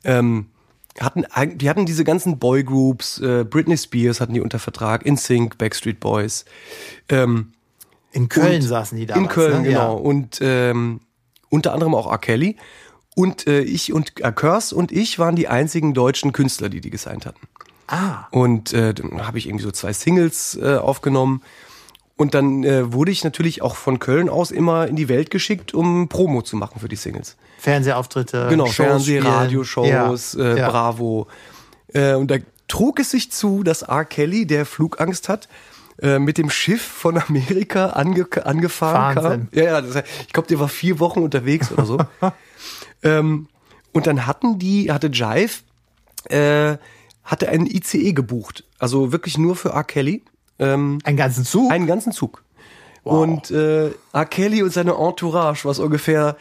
ähm, 0.03 0.47
hatten, 0.99 1.25
die 1.57 1.71
hatten 1.71 1.87
diese 1.87 2.03
ganzen 2.03 2.41
Boygroups, 2.41 3.21
äh, 3.21 3.45
Britney 3.45 3.77
Spears 3.79 4.21
hatten 4.21 4.35
die 4.35 4.41
unter 4.41 4.59
Vertrag, 4.59 5.07
InSync, 5.07 5.57
Backstreet 5.57 6.01
Boys. 6.01 6.45
Ähm, 7.09 7.53
In 8.11 8.29
Köln 8.29 8.61
saßen 8.63 8.99
die 8.99 9.07
damals. 9.07 9.23
In 9.29 9.29
Köln, 9.33 9.63
ne? 9.63 9.69
genau. 9.69 9.95
Und 9.95 10.39
ähm, 10.41 10.99
unter 11.51 11.73
anderem 11.73 11.95
auch 11.95 12.11
R. 12.11 12.19
Kelly. 12.19 12.57
Und 13.15 13.47
äh, 13.47 13.61
ich 13.63 13.93
und 13.93 14.21
äh, 14.21 14.33
Curse 14.33 14.75
und 14.75 14.93
ich 14.93 15.19
waren 15.19 15.35
die 15.35 15.49
einzigen 15.49 15.93
deutschen 15.95 16.33
Künstler, 16.33 16.69
die 16.69 16.81
die 16.81 16.91
gesigned 16.91 17.27
hatten. 17.27 17.49
Ah, 17.89 18.27
Und 18.31 18.73
äh, 18.75 18.93
dann 18.93 19.27
habe 19.27 19.39
ich 19.39 19.47
irgendwie 19.47 19.65
so 19.65 19.71
zwei 19.71 19.93
Singles 19.93 20.59
äh, 20.61 20.77
aufgenommen. 20.77 21.43
Und 22.17 22.35
dann 22.35 22.65
äh, 22.65 22.93
wurde 22.93 23.11
ich 23.13 23.25
natürlich 23.25 23.63
auch 23.63 23.77
von 23.77 23.99
Köln 23.99 24.29
aus 24.29 24.51
immer 24.51 24.89
in 24.89 24.97
die 24.97 25.09
Welt 25.09 25.31
geschickt, 25.31 25.73
um 25.73 26.09
Promo 26.09 26.43
zu 26.43 26.57
machen 26.57 26.81
für 26.81 26.89
die 26.89 26.97
Singles. 26.97 27.37
Fernsehauftritte. 27.59 28.49
Genau, 28.51 28.67
Shows 28.67 28.75
Fernseh. 29.07 29.21
Radioshows, 29.21 30.35
Ja, 30.35 30.45
äh, 30.45 30.59
ja. 30.59 30.69
Bravo. 30.71 31.29
Äh, 31.95 32.15
und 32.15 32.31
da 32.31 32.37
trug 32.67 33.01
es 33.01 33.11
sich 33.13 33.31
zu, 33.33 33.63
dass 33.63 33.83
R. 33.83 34.05
Kelly, 34.05 34.47
der 34.47 34.67
Flugangst 34.67 35.29
hat, 35.29 35.49
äh, 36.01 36.19
mit 36.19 36.39
dem 36.39 36.51
Schiff 36.51 36.83
von 36.83 37.19
Amerika 37.19 37.91
ange 37.91 38.27
angefahren 38.45 39.17
Wahnsinn. 39.17 39.49
kam. 39.51 39.59
Ja, 39.59 39.65
ja, 39.65 39.81
das, 39.81 40.05
ich 40.27 40.33
glaube, 40.33 40.49
der 40.49 40.61
war 40.61 40.69
vier 40.69 41.01
Wochen 41.01 41.21
unterwegs 41.21 41.73
oder 41.73 41.85
so. 41.85 41.99
ähm, 43.03 43.49
und 43.93 44.07
dann 44.07 44.27
hatten 44.27 44.59
die, 44.59 44.93
hatte 44.93 45.09
Jive, 45.09 45.63
äh, 46.25 46.77
hatte 47.25 47.49
einen 47.49 47.67
ICE 47.67 48.13
gebucht. 48.13 48.65
Also 48.79 49.13
wirklich 49.13 49.39
nur 49.39 49.57
für 49.57 49.71
R. 49.71 49.85
Kelly. 49.85 50.23
Ähm, 50.59 50.99
Einen 51.05 51.17
ganzen 51.17 51.45
Zug? 51.45 51.71
einen 51.71 51.87
ganzen 51.87 52.13
Zug. 52.13 52.43
Und 53.05 53.51
äh, 53.51 53.91
R. 54.13 54.27
Kelly 54.27 54.63
und 54.63 54.73
seine 54.73 54.93
Entourage, 54.95 55.65
was 55.65 55.79
ungefähr 55.79 56.37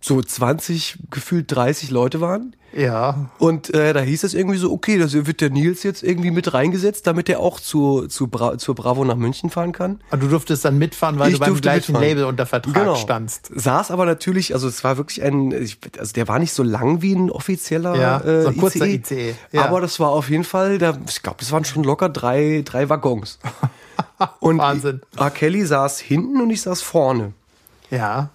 so 0.00 0.20
20, 0.22 0.98
gefühlt 1.10 1.54
30 1.54 1.90
Leute 1.90 2.20
waren. 2.20 2.56
ja. 2.72 3.30
Und 3.38 3.74
äh, 3.74 3.92
da 3.92 4.00
hieß 4.00 4.24
es 4.24 4.32
irgendwie 4.32 4.56
so, 4.56 4.72
okay, 4.72 4.96
da 4.98 5.06
wird 5.26 5.40
der 5.42 5.50
Nils 5.50 5.82
jetzt 5.82 6.02
irgendwie 6.02 6.30
mit 6.30 6.54
reingesetzt, 6.54 7.06
damit 7.06 7.28
er 7.28 7.40
auch 7.40 7.60
zu, 7.60 8.06
zu 8.06 8.28
Bra 8.28 8.56
zur 8.56 8.74
Bravo 8.74 9.04
nach 9.04 9.16
München 9.16 9.50
fahren 9.50 9.72
kann. 9.72 10.00
Und 10.10 10.22
du 10.22 10.28
durftest 10.28 10.64
dann 10.64 10.78
mitfahren, 10.78 11.18
weil 11.18 11.32
Ich 11.32 11.38
du 11.38 11.44
beim 11.44 11.60
gleichen 11.60 11.92
mitfahren. 11.92 12.08
Label 12.08 12.24
unter 12.24 12.46
Vertrag 12.46 12.74
Genau. 12.74 12.94
standst. 12.94 13.50
Saß 13.54 13.90
aber 13.90 14.06
natürlich, 14.06 14.54
also 14.54 14.68
es 14.68 14.82
war 14.84 14.96
wirklich 14.96 15.22
ein, 15.22 15.50
ich, 15.52 15.78
also 15.98 16.12
der 16.14 16.28
war 16.28 16.38
nicht 16.38 16.52
so 16.54 16.62
lang 16.62 17.02
wie 17.02 17.12
ein 17.14 17.30
offizieller 17.30 17.94
Ja, 17.96 18.20
äh, 18.20 18.42
so 18.42 18.48
ein 18.48 18.56
kurzer 18.56 18.86
ICE, 18.86 19.34
ja. 19.52 19.64
Aber 19.66 19.80
das 19.82 20.00
war 20.00 20.10
auf 20.10 20.30
jeden 20.30 20.44
Fall, 20.44 20.78
da, 20.78 20.96
ich 21.08 21.22
glaube, 21.22 21.38
das 21.40 21.52
waren 21.52 21.64
schon 21.66 21.84
locker 21.84 22.08
drei, 22.08 22.62
drei 22.64 22.88
Waggons. 22.88 23.38
Und 24.40 24.58
Wahnsinn. 24.58 25.02
R. 25.16 25.30
Kelly 25.30 25.64
saß 25.66 25.98
hinten 26.00 26.40
und 26.40 26.48
ich 26.50 26.62
saß 26.62 26.80
vorne. 26.82 27.32
Ja. 27.90 28.30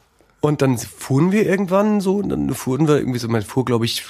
Und 0.45 0.61
dann 0.61 0.77
fuhren 0.77 1.31
wir 1.31 1.43
irgendwann 1.47 2.01
so, 2.01 2.17
und 2.17 2.29
dann 2.29 2.53
fuhren 2.53 2.87
wir 2.87 2.97
irgendwie 2.99 3.17
so, 3.17 3.27
man 3.27 3.41
fuhr, 3.41 3.65
glaube 3.65 3.85
ich, 3.85 4.03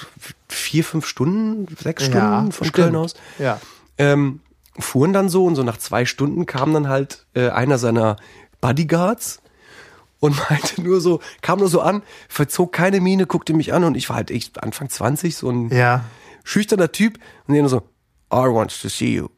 vier, 0.48 0.84
fünf 0.84 1.06
Stunden, 1.06 1.66
sechs 1.78 2.02
Stunden 2.04 2.18
ja, 2.18 2.50
von. 2.50 2.72
Köln 2.72 2.94
aus. 2.94 3.14
Ja. 3.38 3.58
Ähm, 3.96 4.40
fuhren 4.78 5.14
dann 5.14 5.30
so 5.30 5.46
und 5.46 5.54
so 5.54 5.62
nach 5.62 5.78
zwei 5.78 6.04
Stunden 6.04 6.44
kam 6.44 6.74
dann 6.74 6.88
halt 6.88 7.24
äh, 7.32 7.48
einer 7.48 7.78
seiner 7.78 8.16
Bodyguards 8.60 9.40
und 10.20 10.36
meinte 10.50 10.82
nur 10.82 11.00
so, 11.00 11.20
kam 11.40 11.58
nur 11.60 11.68
so 11.68 11.80
an, 11.80 12.02
verzog 12.28 12.70
keine 12.70 13.00
Miene, 13.00 13.24
guckte 13.24 13.54
mich 13.54 13.72
an 13.72 13.84
und 13.84 13.96
ich 13.96 14.10
war 14.10 14.16
halt 14.16 14.30
echt 14.30 14.62
Anfang 14.62 14.90
20, 14.90 15.34
so 15.36 15.48
ein 15.48 15.70
Ja. 15.70 16.04
schüchterner 16.44 16.92
Typ 16.92 17.18
und 17.46 17.54
der 17.54 17.62
nur 17.62 17.70
so, 17.70 17.78
I 18.30 18.44
want 18.52 18.78
to 18.82 18.90
see 18.90 19.14
you. 19.14 19.28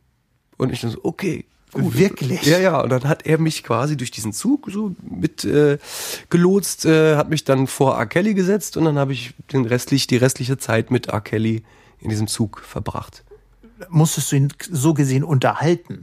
Und 0.56 0.72
ich 0.72 0.80
dann 0.80 0.90
so, 0.90 0.98
okay. 1.04 1.44
Gut. 1.72 1.98
Wirklich? 1.98 2.44
Ja, 2.44 2.58
ja. 2.58 2.80
Und 2.80 2.90
dann 2.90 3.04
hat 3.04 3.26
er 3.26 3.38
mich 3.38 3.62
quasi 3.62 3.96
durch 3.96 4.10
diesen 4.10 4.32
Zug 4.32 4.68
so 4.70 4.94
mit 5.02 5.44
äh, 5.44 5.78
gelotst, 6.30 6.86
äh, 6.86 7.16
hat 7.16 7.28
mich 7.28 7.44
dann 7.44 7.66
vor 7.66 7.96
R. 7.98 8.06
Kelly 8.06 8.34
gesetzt 8.34 8.76
und 8.76 8.84
dann 8.84 8.98
habe 8.98 9.12
ich 9.12 9.34
den 9.52 9.64
restlich, 9.64 10.06
die 10.06 10.16
restliche 10.16 10.58
Zeit 10.58 10.90
mit 10.90 11.08
R. 11.08 11.20
Kelly 11.20 11.62
in 12.00 12.10
diesem 12.10 12.26
Zug 12.26 12.60
verbracht. 12.60 13.24
Musstest 13.90 14.32
du 14.32 14.36
ihn 14.36 14.52
so 14.58 14.92
gesehen 14.92 15.22
unterhalten? 15.22 16.00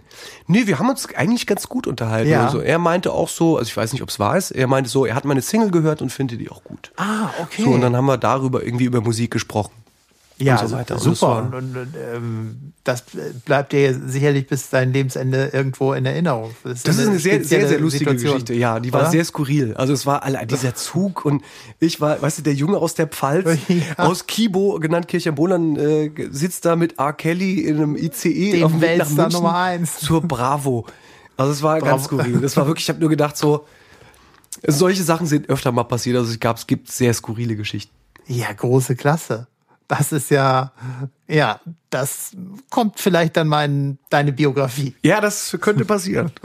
Nee, 0.48 0.66
wir 0.66 0.80
haben 0.80 0.90
uns 0.90 1.14
eigentlich 1.14 1.46
ganz 1.46 1.68
gut 1.68 1.88
unterhalten. 1.88 2.30
Ja. 2.30 2.46
Also 2.46 2.60
er 2.62 2.80
meinte 2.80 3.12
auch 3.12 3.28
so, 3.28 3.58
also 3.58 3.68
ich 3.68 3.76
weiß 3.76 3.92
nicht, 3.92 4.02
ob 4.02 4.10
es 4.10 4.20
wahr 4.20 4.38
ist, 4.38 4.52
er 4.52 4.68
meinte 4.68 4.90
so, 4.90 5.06
er 5.06 5.16
hat 5.16 5.26
meine 5.26 5.42
Single 5.42 5.72
gehört 5.72 6.02
und 6.02 6.10
findet 6.10 6.40
die 6.40 6.50
auch 6.50 6.64
gut. 6.64 6.92
Ah, 6.96 7.30
okay. 7.42 7.64
So, 7.64 7.72
und 7.72 7.82
dann 7.82 7.96
haben 7.96 8.06
wir 8.06 8.18
darüber 8.18 8.64
irgendwie 8.64 8.86
über 8.86 9.02
Musik 9.02 9.32
gesprochen. 9.32 9.74
Ja, 10.38 10.60
und 10.60 10.68
so 10.70 10.76
weiter. 10.76 10.96
Und 10.96 11.02
super. 11.02 11.12
das 11.14 11.22
war- 11.22 11.42
Und, 11.46 11.54
und, 11.54 11.78
und 11.78 11.94
ähm, 12.14 12.74
das 12.84 13.04
bleibt 13.46 13.72
dir 13.72 13.94
sicherlich 14.06 14.48
bis 14.48 14.70
dein 14.70 14.92
Lebensende 14.94 15.50
irgendwo 15.54 15.94
in 15.94 16.06
Erinnerung. 16.06 16.52
Das 16.64 16.84
ist 16.86 17.00
eine 17.08 17.18
sehr, 17.20 17.44
sehr, 17.44 17.68
sehr 17.68 17.80
lustige 17.80 18.12
Situation, 18.12 18.34
Geschichte. 18.34 18.54
Ja, 18.54 18.80
die 18.80 18.92
war 18.94 19.02
oder? 19.02 19.12
sehr 19.12 19.24
skurril. 19.26 19.74
Also 19.76 19.94
es 19.94 20.06
war 20.06 20.24
alle, 20.24 20.46
dieser 20.46 20.76
Zug 20.76 21.24
und 21.26 21.42
ich 21.80 22.02
war, 22.02 22.22
weißt 22.22 22.40
du, 22.40 22.42
der 22.44 22.54
Junge 22.54 22.78
aus 22.78 22.94
der 22.96 23.08
Pfalz, 23.08 23.48
Ja. 23.70 23.98
aus 23.98 24.28
Kibo, 24.28 24.78
genannt 24.80 25.08
Kirchheim-Bohlern, 25.08 25.76
äh, 25.78 26.12
sitzt 26.32 26.66
da 26.66 26.76
mit 26.76 27.00
R. 27.00 27.14
Kelly 27.14 27.62
in 27.62 27.78
einem 27.78 27.96
ICE 27.96 28.52
Dem 28.52 28.64
auf 28.66 28.72
dem 28.72 28.82
Weg 28.82 28.98
nach 29.00 29.10
München 29.10 29.32
Nummer 29.32 29.56
eins. 29.56 30.00
zur 30.00 30.22
Bravo. 30.22 30.86
Also 31.38 31.52
es 31.54 31.62
war 31.64 31.80
ganz 31.80 32.08
Bravo. 32.08 32.22
skurril. 32.22 32.42
Das 32.42 32.56
war 32.58 32.68
wirklich, 32.68 32.86
ich 32.86 32.90
habe 32.90 33.00
nur 33.00 33.10
gedacht 33.10 33.36
so, 33.38 33.66
solche 34.68 35.04
Sachen 35.04 35.28
sind 35.28 35.50
öfter 35.50 35.72
mal 35.72 35.84
passiert. 35.84 36.18
Also 36.18 36.32
es 36.32 36.40
gab, 36.40 36.58
es 36.58 36.68
gibt 36.68 36.92
sehr 36.92 37.14
skurrile 37.14 37.56
Geschichten. 37.56 37.94
Ja, 38.28 38.52
große 38.54 38.96
Klasse. 38.96 39.48
Das 39.88 40.12
ist 40.12 40.32
ja, 40.32 40.72
ja, 41.28 41.60
das 41.90 42.32
kommt 42.72 43.00
vielleicht 43.00 43.38
dann 43.38 43.48
mal 43.48 43.66
in 43.66 43.98
deine 44.10 44.32
Biografie. 44.34 44.96
Ja, 45.04 45.22
das 45.22 45.56
könnte 45.62 45.86
passieren. 45.86 46.32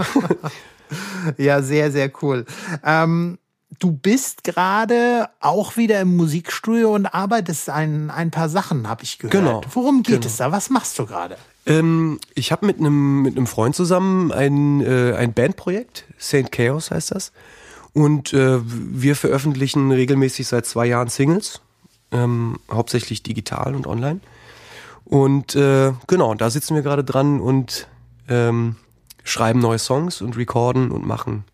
Ja, 1.38 1.62
sehr, 1.62 1.92
sehr 1.92 2.11
cool. 2.20 2.44
Ähm, 2.85 3.38
du 3.79 3.92
bist 3.92 4.42
gerade 4.42 5.29
auch 5.38 5.76
wieder 5.76 6.00
im 6.00 6.16
Musikstudio 6.16 6.92
und 6.92 7.07
arbeitest 7.07 7.70
an 7.70 8.11
ein 8.11 8.33
paar 8.33 8.48
Sachen, 8.48 8.88
habe 8.88 9.05
ich 9.05 9.18
gehört. 9.18 9.33
Genau. 9.33 9.61
Worum 9.72 10.03
geht 10.03 10.16
Genau. 10.22 10.26
es 10.26 10.37
da? 10.38 10.50
Was 10.50 10.68
machst 10.68 10.98
du 10.98 11.07
gerade? 11.07 11.37
Ähm, 11.66 12.18
ich 12.35 12.50
habe 12.50 12.66
mit 12.66 12.81
einem 12.81 13.22
mit 13.22 13.37
einem 13.37 13.46
Freund 13.46 13.76
zusammen 13.76 14.33
ein, 14.33 14.81
äh, 14.81 15.14
ein 15.14 15.33
Bandprojekt, 15.33 16.07
Saint 16.18 16.50
Chaos 16.50 16.90
heißt 16.90 17.12
das. 17.12 17.31
Und 17.92 18.33
äh, 18.33 18.59
wir 18.64 19.14
veröffentlichen 19.14 19.92
regelmäßig 19.92 20.48
seit 20.48 20.66
zwei 20.66 20.87
Jahren 20.87 21.09
Singles, 21.09 21.61
ähm, 22.12 22.59
hauptsächlich 22.70 23.23
digital 23.23 23.75
und 23.75 23.87
online. 23.87 24.20
Und 25.05 25.55
äh, 25.57 25.92
genau, 26.07 26.35
da 26.35 26.51
sitzen 26.51 26.75
wir 26.75 26.83
gerade 26.83 27.03
dran 27.05 27.40
und 27.40 27.88
ähm, 28.29 28.77
schreiben 29.25 29.59
neue 29.61 29.79
Songs 29.79 30.20
und 30.20 30.37
recorden 30.37 30.90
und 30.90 31.07
machen. 31.07 31.44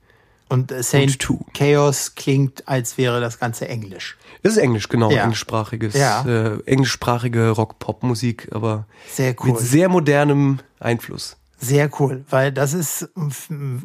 Und 0.49 0.71
äh, 0.71 0.83
Saint 0.83 1.29
Und. 1.31 1.55
Chaos 1.55 2.15
klingt, 2.15 2.69
als 2.69 2.99
wäre 2.99 3.21
das 3.21 3.39
Ganze 3.39 3.67
Englisch. 3.69 4.17
Das 4.43 4.53
ist 4.53 4.59
Englisch, 4.59 4.89
genau, 4.89 5.11
Ja. 5.11 5.25
englischsprachiges, 5.25 5.95
Ja. 5.95 6.25
äh, 6.25 6.61
englischsprachige 6.67 7.51
Rock-Pop-Musik, 7.51 8.49
aber 8.53 8.85
Sehr 9.11 9.35
cool. 9.41 9.53
mit 9.53 9.59
sehr 9.59 9.89
modernem 9.89 10.61
Einfluss. 10.79 11.37
Sehr 11.59 11.89
cool, 12.01 12.23
weil 12.29 12.53
das 12.53 12.75
ist, 12.75 13.09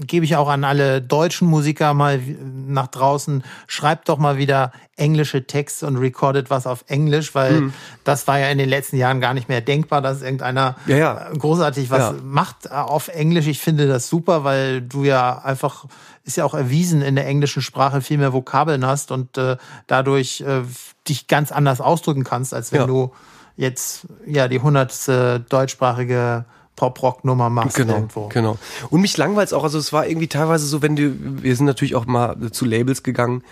gebe 0.06 0.26
ich 0.26 0.36
auch 0.36 0.50
an 0.50 0.66
alle 0.66 1.02
deutschen 1.02 1.48
Musiker 1.48 1.94
mal 1.94 2.20
nach 2.68 2.88
draußen, 2.88 3.44
schreibt 3.66 4.10
doch 4.10 4.18
mal 4.18 4.38
wieder 4.38 4.74
englische 4.98 5.48
Texte 5.48 5.88
und 5.88 5.96
recordet 5.96 6.50
was 6.50 6.68
auf 6.68 6.84
Englisch, 6.88 7.34
weil 7.34 7.62
Mhm. 7.62 7.74
das 8.04 8.28
war 8.28 8.40
ja 8.40 8.50
in 8.50 8.58
den 8.58 8.68
letzten 8.68 8.98
Jahren 8.98 9.22
gar 9.22 9.34
nicht 9.34 9.48
mehr 9.48 9.62
denkbar, 9.62 10.02
dass 10.02 10.22
irgendeiner 10.22 10.76
Ja, 10.86 10.98
ja. 10.98 11.30
großartig 11.38 11.90
was 11.90 12.00
Ja. 12.00 12.16
macht 12.22 12.66
äh, 12.66 12.72
auf 12.72 13.08
Englisch. 13.08 13.48
Ich 13.48 13.60
finde 13.60 13.88
das 13.88 14.10
super, 14.10 14.44
weil 14.44 14.82
du 14.82 15.06
ja 15.06 15.40
einfach, 15.40 15.86
ist 16.26 16.36
ja 16.36 16.44
auch 16.44 16.54
erwiesen, 16.54 17.02
in 17.02 17.16
der 17.16 17.26
englischen 17.26 17.62
Sprache 17.62 18.02
viel 18.02 18.18
mehr 18.18 18.34
Vokabeln 18.34 18.86
hast 18.86 19.12
und 19.12 19.38
äh, 19.38 19.56
dadurch 19.88 20.42
äh, 20.42 20.64
dich 21.08 21.28
ganz 21.28 21.54
anders 21.54 21.80
ausdrücken 21.80 22.26
kannst, 22.26 22.54
als 22.54 22.74
wenn 22.74 22.86
du 22.88 23.14
jetzt 23.56 24.08
ja 24.26 24.50
die 24.50 24.60
hundertste 24.60 25.40
deutschsprachige 25.50 26.44
Pop-Rock-Nummer 26.82 27.52
machst 27.52 27.78
Genau, 27.78 27.94
irgendwo. 27.94 28.28
genau. 28.30 28.58
Und 28.90 29.02
mich 29.02 29.16
langweilt's 29.16 29.54
auch. 29.54 29.64
Also 29.64 29.78
es 29.78 29.94
war 29.94 30.08
irgendwie 30.08 30.28
teilweise 30.28 30.66
so, 30.66 30.82
wenn 30.82 30.96
du, 30.96 31.14
wir 31.44 31.56
sind 31.56 31.68
natürlich 31.68 31.94
auch 31.94 32.08
mal 32.08 32.36
zu 32.52 32.66
Labels 32.66 33.04
gegangen, 33.04 33.44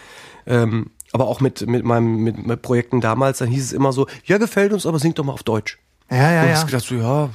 ähm, 0.47 0.89
aber 1.11 1.27
auch 1.27 1.39
mit 1.39 1.67
mit 1.67 1.85
meinem 1.85 2.23
mit, 2.23 2.43
mit 2.45 2.61
Projekten 2.63 3.01
damals, 3.01 3.37
dann 3.37 3.49
hieß 3.49 3.65
es 3.65 3.71
immer 3.71 3.93
so, 3.93 4.07
ja 4.25 4.39
gefällt 4.39 4.73
uns, 4.73 4.87
aber 4.87 4.97
sing 4.97 5.13
doch 5.13 5.23
mal 5.23 5.33
auf 5.33 5.43
Deutsch. 5.43 5.77
Ja, 6.09 6.31
ja, 6.31 6.41
und 6.41 6.49
ja. 6.49 6.59
ich 6.59 6.65
gedacht 6.65 6.85
so, 6.85 6.95
ja, 6.95 7.29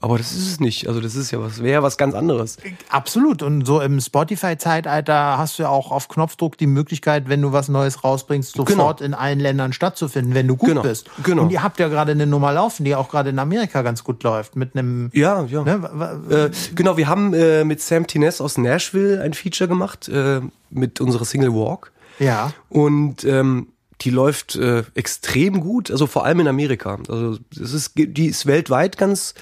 aber 0.00 0.16
das 0.18 0.32
ist 0.32 0.46
es 0.50 0.60
nicht. 0.60 0.88
Also 0.88 1.00
das 1.00 1.14
ist 1.14 1.30
ja 1.30 1.40
was, 1.40 1.62
wäre 1.62 1.82
was 1.82 1.96
ganz 1.98 2.14
anderes. 2.14 2.56
Absolut. 2.88 3.42
Und 3.42 3.66
so 3.66 3.80
im 3.80 4.00
Spotify-Zeitalter 4.00 5.38
hast 5.38 5.58
du 5.58 5.64
ja 5.64 5.68
auch 5.68 5.90
auf 5.90 6.08
Knopfdruck 6.08 6.56
die 6.58 6.66
Möglichkeit, 6.66 7.28
wenn 7.28 7.42
du 7.42 7.52
was 7.52 7.68
Neues 7.68 8.02
rausbringst, 8.02 8.54
sofort 8.56 9.00
in 9.00 9.14
allen 9.14 9.38
Ländern 9.40 9.72
stattzufinden, 9.72 10.34
wenn 10.34 10.48
du 10.48 10.56
gut 10.56 10.70
Genau, 10.70 10.82
bist. 10.82 11.10
genau. 11.22 11.42
Und 11.42 11.50
ihr 11.52 11.62
habt 11.62 11.78
ja 11.78 11.88
gerade 11.88 12.12
eine 12.12 12.26
Nummer 12.26 12.52
laufen, 12.52 12.84
die 12.84 12.94
auch 12.94 13.08
gerade 13.10 13.30
in 13.30 13.38
Amerika 13.38 13.82
ganz 13.82 14.02
gut 14.04 14.22
läuft, 14.22 14.56
mit 14.56 14.74
einem. 14.76 15.10
Ja, 15.12 15.44
ja. 15.44 15.62
Ne, 15.64 16.20
Äh, 16.30 16.50
genau, 16.74 16.96
wir 16.96 17.08
haben 17.08 17.34
äh, 17.34 17.64
mit 17.64 17.80
Sam 17.80 18.06
Tines 18.06 18.40
aus 18.40 18.56
Nashville 18.58 19.20
ein 19.22 19.34
Feature 19.34 19.68
gemacht 19.68 20.08
äh, 20.08 20.40
mit 20.70 21.00
unserer 21.00 21.24
Single 21.24 21.52
Walk. 21.54 21.92
ja. 22.18 22.52
Und 22.68 23.24
ähm, 23.24 23.68
die 24.02 24.10
läuft 24.10 24.56
äh, 24.56 24.84
extrem 24.94 25.60
gut, 25.60 25.90
also 25.90 26.06
vor 26.06 26.24
allem 26.24 26.40
in 26.40 26.48
Amerika. 26.48 26.98
Also 27.08 27.38
es 27.52 27.72
ist, 27.72 27.92
die 27.96 28.26
ist 28.26 28.46
weltweit 28.46 28.96
ganz, 28.96 29.34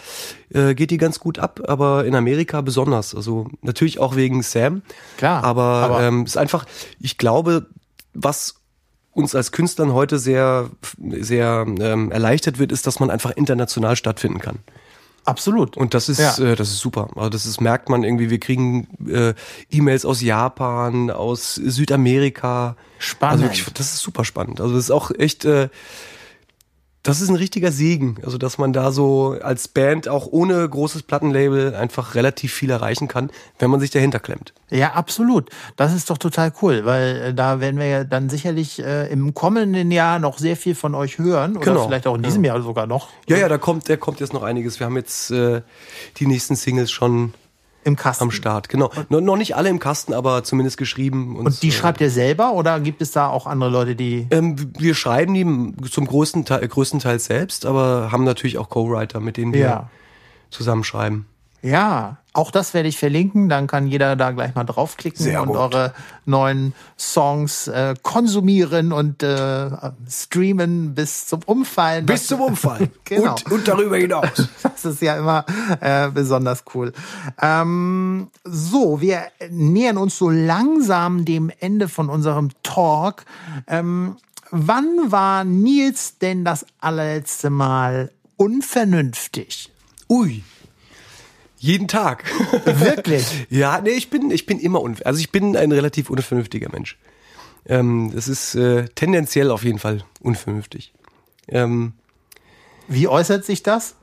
äh, 0.53 0.75
geht 0.75 0.91
die 0.91 0.99
ganz 0.99 1.21
gut 1.21 1.39
ab, 1.39 1.61
aber 1.67 2.05
in 2.05 2.15
Amerika 2.15 2.61
besonders. 2.61 3.15
Also 3.15 3.49
natürlich 3.63 3.99
auch 3.99 4.17
wegen 4.17 4.43
Sam. 4.43 4.83
Klar, 5.17 5.45
Aber, 5.45 5.63
aber- 5.63 6.03
ähm, 6.03 6.25
ist 6.25 6.37
einfach, 6.37 6.67
ich 6.99 7.19
glaube, 7.19 7.67
was 8.15 8.57
uns 9.13 9.35
als 9.35 9.53
Künstlern 9.53 9.93
heute 9.93 10.19
sehr, 10.19 10.71
sehr 11.21 11.67
ähm, 11.81 12.11
erleichtert 12.13 12.59
wird, 12.59 12.73
ist, 12.73 12.87
dass 12.87 13.01
man 13.01 13.11
einfach 13.11 13.33
international 13.33 13.97
stattfinden 13.97 14.39
kann. 14.39 14.59
Absolut. 15.29 15.77
Und 15.77 15.93
das 15.93 16.09
ist, 16.09 16.19
Ja. 16.19 16.37
äh, 16.39 16.57
das 16.57 16.69
ist 16.71 16.79
super. 16.79 17.09
Also 17.15 17.29
das 17.29 17.45
ist, 17.45 17.61
merkt 17.61 17.89
man 17.91 18.03
irgendwie, 18.03 18.31
wir 18.31 18.41
kriegen 18.41 18.89
äh, 19.07 19.35
E-Mails 19.71 20.05
aus 20.07 20.23
Japan, 20.23 21.11
aus 21.11 21.55
Südamerika. 21.57 22.77
Spannend. 22.99 23.43
Also 23.43 23.45
wirklich, 23.45 23.75
das 23.75 23.93
ist 23.93 24.01
super 24.01 24.25
spannend. 24.25 24.61
Also 24.61 24.75
das 24.75 24.85
ist 24.85 24.91
auch 24.91 25.11
echt, 25.11 25.45
äh, 25.45 25.69
das 27.09 27.23
ist 27.23 27.31
ein 27.31 27.37
richtiger 27.37 27.73
Segen. 27.73 28.17
Also 28.23 28.37
dass 28.37 28.59
man 28.59 28.75
da 28.75 28.93
so 28.93 29.37
als 29.43 29.67
Band 29.69 30.09
auch 30.09 30.27
ohne 30.31 30.69
großes 30.69 31.05
Plattenlabel 31.05 31.75
einfach 31.75 32.15
relativ 32.15 32.53
viel 32.53 32.69
erreichen 32.71 33.09
kann, 33.09 33.31
wenn 33.59 33.71
man 33.71 33.81
sich 33.81 33.91
dahinter 33.91 34.21
klemmt. 34.21 34.53
Ja, 34.71 34.93
absolut. 34.93 35.49
Das 35.77 35.95
ist 35.95 36.11
doch 36.11 36.19
total 36.19 36.53
cool, 36.61 36.85
weil 36.85 37.17
äh, 37.17 37.35
da 37.35 37.61
werden 37.61 37.81
wir 37.81 37.87
ja 37.87 38.05
dann 38.05 38.29
sicherlich 38.29 38.79
äh, 38.85 39.11
im 39.11 39.33
kommenden 39.33 39.91
Jahr 39.91 40.19
noch 40.19 40.37
sehr 40.39 40.57
viel 40.57 40.75
von 40.75 40.95
euch 40.95 41.19
hören 41.19 41.57
oder 41.57 41.65
Genau. 41.65 41.87
vielleicht 41.87 42.07
auch 42.07 42.15
in 42.17 42.23
diesem 42.23 42.45
Jahr 42.45 42.61
sogar 42.61 42.87
noch 42.87 43.09
Ja, 43.27 43.39
ja, 43.39 43.49
da 43.49 43.57
kommt, 43.57 43.89
da 43.89 43.97
kommt 43.97 44.21
jetzt 44.21 44.35
noch 44.35 44.43
einiges. 44.43 44.79
Wir 44.79 44.87
haben 44.87 44.97
jetzt 44.97 45.31
äh, 45.31 45.63
die 46.19 46.27
nächsten 46.27 46.57
Singles 46.57 46.91
schon 46.91 47.33
im 47.89 47.97
Kasten. 47.97 48.23
am 48.25 48.31
Start. 48.31 48.69
Genau. 48.69 48.91
No, 49.09 49.21
noch 49.21 49.37
nicht 49.37 49.57
alle 49.57 49.69
im 49.69 49.79
Kasten, 49.81 50.13
aber 50.15 50.45
zumindest 50.45 50.77
geschrieben. 50.79 51.37
Und 51.37 51.63
die 51.63 51.69
äh, 51.69 51.73
schreibt 51.73 52.01
ihr 52.01 52.11
selber 52.11 52.53
oder 52.53 52.79
gibt 52.81 53.03
es 53.03 53.11
da 53.11 53.29
auch 53.29 53.47
andere 53.47 53.71
Leute, 53.71 53.97
die 53.97 54.27
Ähm, 54.31 54.73
wir 54.79 54.95
schreiben 54.95 55.35
die 55.35 55.89
zum 55.91 56.07
größten 56.07 56.45
Teil, 56.45 56.67
größtenteils 56.69 57.25
selbst, 57.25 57.67
aber 57.67 58.13
haben 58.13 58.25
natürlich 58.25 58.59
auch 58.59 58.69
Co-Writer, 58.69 59.19
mit 59.21 59.37
denen 59.37 59.53
wir 59.53 59.61
Ja. 59.61 59.91
zusammenschreiben. 60.51 61.27
Ja, 61.63 62.19
auch 62.39 62.53
das 62.53 62.73
werde 62.73 62.89
ich 62.89 62.99
verlinken. 62.99 63.49
Dann 63.49 63.67
kann 63.67 63.89
jeder 63.89 64.15
da 64.15 64.31
gleich 64.31 64.55
mal 64.55 64.63
draufklicken 64.63 65.25
Sehr 65.25 65.43
und 65.43 65.49
gut. 65.49 65.57
eure 65.57 65.93
neuen 66.25 66.73
Songs 66.97 67.67
äh, 67.67 67.97
konsumieren 68.03 68.93
und 68.93 69.25
äh, 69.25 69.71
streamen 70.09 70.95
bis 70.95 71.27
zum 71.27 71.41
Umfallen. 71.47 72.07
Bis 72.07 72.27
zum 72.29 72.41
Umfallen. 72.41 72.91
Genau. 73.05 73.33
und, 73.33 73.51
und 73.51 73.69
darüber 73.69 73.97
hinaus. 73.97 74.49
Das 74.63 74.85
ist 74.85 75.03
ja 75.03 75.17
immer 75.17 75.45
äh, 75.81 76.11
besonders 76.11 76.63
cool. 76.75 76.93
Ähm, 77.41 78.31
so, 78.45 79.01
wir 79.01 79.23
nähern 79.51 79.97
uns 79.97 80.17
so 80.17 80.31
langsam 80.31 81.25
dem 81.25 81.51
Ende 81.59 81.89
von 81.89 82.09
unserem 82.11 82.51
Talk. 82.63 83.25
Ähm, 83.67 84.17
wann 84.51 85.11
war 85.11 85.43
Nils 85.43 86.19
denn 86.19 86.45
das 86.45 86.65
allerletzte 86.79 87.51
Mal 87.51 88.13
unvernünftig? 88.37 89.73
Ui. 90.09 90.45
Jeden 91.59 91.89
Tag. 91.89 92.25
Wirklich? 92.65 93.47
ja, 93.51 93.81
nee, 93.81 93.91
ich 93.91 94.11
bin, 94.11 94.31
ich 94.31 94.47
bin 94.47 94.61
immer 94.61 94.81
unvernünftig. 94.81 95.07
Also 95.07 95.21
ich 95.21 95.31
bin 95.31 95.57
ein 95.57 95.73
relativ 95.73 96.11
unvernünftiger 96.11 96.71
Mensch. 96.71 96.99
Ähm, 97.67 98.11
das 98.15 98.29
ist 98.29 98.55
äh, 98.55 98.87
tendenziell 98.95 99.51
auf 99.51 99.65
jeden 99.65 99.79
Fall 99.79 100.05
unvernünftig. 100.21 100.93
Ähm, 101.49 101.93
Wie 102.87 103.09
äußert 103.09 103.45
sich 103.45 103.63
das? 103.63 103.95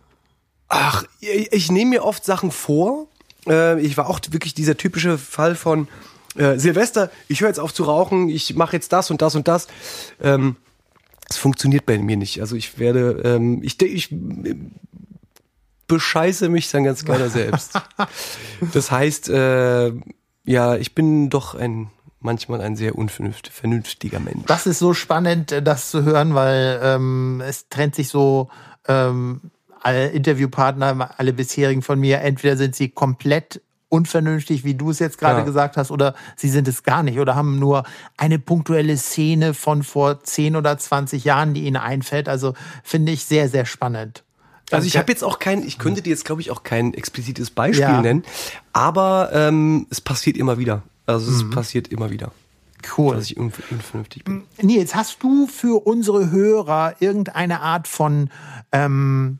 Ach, 0.67 1.05
ich, 1.19 1.51
ich 1.51 1.71
nehme 1.71 1.91
mir 1.91 2.03
oft 2.03 2.25
Sachen 2.25 2.51
vor. 2.51 3.07
Äh, 3.47 3.79
ich 3.81 3.97
war 3.97 4.09
auch 4.09 4.19
wirklich 4.29 4.53
dieser 4.53 4.77
typische 4.77 5.17
Fall 5.17 5.55
von 5.55 5.87
äh, 6.35 6.59
Silvester, 6.59 7.11
ich 7.27 7.41
höre 7.41 7.47
jetzt 7.47 7.59
auf 7.59 7.73
zu 7.73 7.83
rauchen, 7.83 8.29
ich 8.29 8.55
mache 8.55 8.75
jetzt 8.75 8.91
das 8.91 9.09
und 9.09 9.21
das 9.21 9.35
und 9.35 9.47
das. 9.47 9.67
Ähm, 10.21 10.57
das 11.27 11.37
funktioniert 11.37 11.85
bei 11.85 11.97
mir 11.97 12.17
nicht. 12.17 12.39
Also 12.41 12.55
ich 12.55 12.77
werde, 12.77 13.21
ähm, 13.23 13.63
ich, 13.63 13.81
ich 13.81 14.09
bescheiße 15.87 16.49
mich 16.49 16.69
dann 16.71 16.83
ganz 16.83 17.05
gerne 17.05 17.29
selbst. 17.29 17.73
Das 18.73 18.89
heißt, 18.89 19.29
äh, 19.29 19.91
ja, 20.45 20.75
ich 20.75 20.95
bin 20.95 21.29
doch 21.29 21.55
ein 21.55 21.89
manchmal 22.19 22.61
ein 22.61 22.75
sehr 22.75 22.95
unvernünftiger 22.95 23.53
vernünftiger 23.53 24.19
Mensch. 24.19 24.45
Das 24.47 24.65
ist 24.65 24.79
so 24.79 24.93
spannend, 24.93 25.51
äh, 25.51 25.61
das 25.61 25.91
zu 25.91 26.03
hören, 26.03 26.33
weil 26.35 26.79
ähm, 26.81 27.41
es 27.45 27.69
trennt 27.69 27.95
sich 27.95 28.09
so 28.09 28.49
ähm, 28.87 29.41
alle 29.81 30.07
Interviewpartner, 30.07 31.11
alle 31.17 31.33
bisherigen 31.33 31.81
von 31.83 31.99
mir, 31.99 32.21
entweder 32.21 32.57
sind 32.57 32.75
sie 32.75 32.89
komplett 32.89 33.61
unvernünftig, 33.89 34.63
wie 34.63 34.73
du 34.73 34.89
es 34.89 34.99
jetzt 34.99 35.19
gerade 35.19 35.39
Ja. 35.39 35.45
gesagt 35.45 35.77
hast, 35.77 35.91
oder 35.91 36.15
sie 36.35 36.49
sind 36.49 36.67
es 36.67 36.83
gar 36.83 37.03
nicht 37.03 37.19
oder 37.19 37.35
haben 37.35 37.59
nur 37.59 37.83
eine 38.17 38.39
punktuelle 38.39 38.97
Szene 38.97 39.53
von 39.53 39.83
vor 39.83 40.23
10 40.23 40.55
oder 40.55 40.77
20 40.77 41.23
Jahren, 41.23 41.53
die 41.53 41.65
ihnen 41.65 41.77
einfällt. 41.77 42.27
Also 42.27 42.55
finde 42.83 43.11
ich 43.11 43.25
sehr, 43.25 43.47
sehr 43.47 43.65
spannend. 43.65 44.23
Also 44.71 44.87
ich 44.87 44.97
habe 44.97 45.11
jetzt 45.11 45.23
auch 45.23 45.39
kein, 45.39 45.65
ich 45.65 45.77
könnte 45.77 46.01
dir 46.01 46.09
jetzt 46.09 46.25
glaube 46.25 46.41
ich 46.41 46.49
auch 46.51 46.63
kein 46.63 46.93
explizites 46.93 47.51
Beispiel 47.51 47.81
Ja. 47.81 48.01
nennen, 48.01 48.23
aber 48.73 49.29
ähm, 49.33 49.85
es 49.89 50.01
passiert 50.01 50.37
immer 50.37 50.57
wieder. 50.57 50.81
Also 51.05 51.29
Mhm. 51.29 51.37
es 51.37 51.49
passiert 51.55 51.87
immer 51.89 52.09
wieder, 52.09 52.31
cool. 52.97 53.15
dass 53.15 53.25
ich 53.25 53.37
unv- 53.37 53.61
unvernünftig 53.69 54.23
bin. 54.23 54.43
Nils, 54.61 54.95
hast 54.95 55.21
du 55.21 55.45
für 55.47 55.85
unsere 55.85 56.31
Hörer 56.31 56.95
irgendeine 56.99 57.61
Art 57.61 57.87
von 57.87 58.29
ähm, 58.71 59.37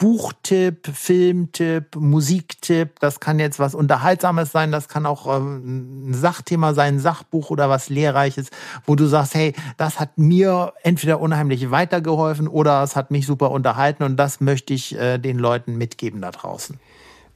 Buchtipp, 0.00 0.88
Filmtipp, 0.94 1.94
Musiktipp? 1.94 2.98
Das 3.00 3.20
kann 3.20 3.38
jetzt 3.38 3.58
was 3.58 3.74
Unterhaltsames 3.74 4.50
sein, 4.50 4.72
das 4.72 4.88
kann 4.88 5.04
auch 5.04 5.26
ähm, 5.36 6.10
ein 6.10 6.14
Sachthema 6.14 6.72
sein, 6.72 6.94
ein 6.94 7.00
Sachbuch 7.00 7.50
oder 7.50 7.68
was 7.68 7.90
Lehrreiches, 7.90 8.48
wo 8.86 8.96
du 8.96 9.06
sagst, 9.06 9.34
hey, 9.34 9.52
das 9.76 10.00
hat 10.00 10.16
mir 10.16 10.72
entweder 10.82 11.20
unheimlich 11.20 11.70
weitergeholfen 11.70 12.48
oder 12.48 12.82
es 12.82 12.96
hat 12.96 13.10
mich 13.10 13.26
super 13.26 13.50
unterhalten 13.50 14.02
und 14.02 14.16
das 14.16 14.40
möchte 14.40 14.72
ich 14.72 14.96
äh, 14.96 15.18
den 15.18 15.38
Leuten 15.38 15.76
mitgeben 15.76 16.22
da 16.22 16.30
draußen. 16.30 16.80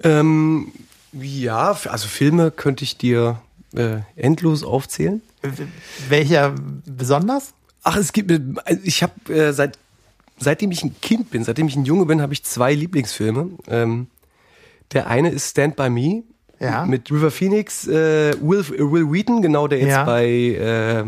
Ähm, 0.03 0.73
ja, 1.13 1.77
also 1.85 2.09
Filme 2.09 2.51
könnte 2.51 2.83
ich 2.83 2.97
dir 2.97 3.43
äh, 3.75 3.99
endlos 4.17 4.65
aufzählen. 4.65 5.21
Welcher 6.09 6.55
besonders? 6.87 7.53
Ach, 7.83 7.99
es 7.99 8.15
gibt, 8.15 8.33
also 8.33 8.81
ich 8.83 9.03
habe 9.03 9.35
äh, 9.35 9.53
seit 9.53 9.79
seitdem 10.45 10.71
ich 10.71 10.85
ein 10.85 10.95
Kind 11.01 11.31
bin, 11.31 11.43
seitdem 11.43 11.67
ich 11.67 11.75
ein 11.77 11.85
Junge 11.85 12.07
bin, 12.07 12.23
habe 12.23 12.33
ich 12.33 12.45
zwei 12.45 12.73
Lieblingsfilme. 12.75 13.49
Ähm, 13.69 14.07
der 14.93 15.09
eine 15.09 15.31
ist 15.31 15.51
Stand 15.51 15.75
by 15.77 15.91
Me 15.91 16.23
Ja. 16.61 16.87
mit 16.87 17.11
River 17.11 17.31
Phoenix, 17.33 17.87
äh, 17.89 18.35
Will, 18.41 18.65
Will 18.79 19.11
Wheaton, 19.13 19.43
genau 19.43 19.67
der 19.67 19.81
jetzt 19.81 19.91
Ja. 19.91 20.05
bei 20.05 20.25
äh, 20.27 21.05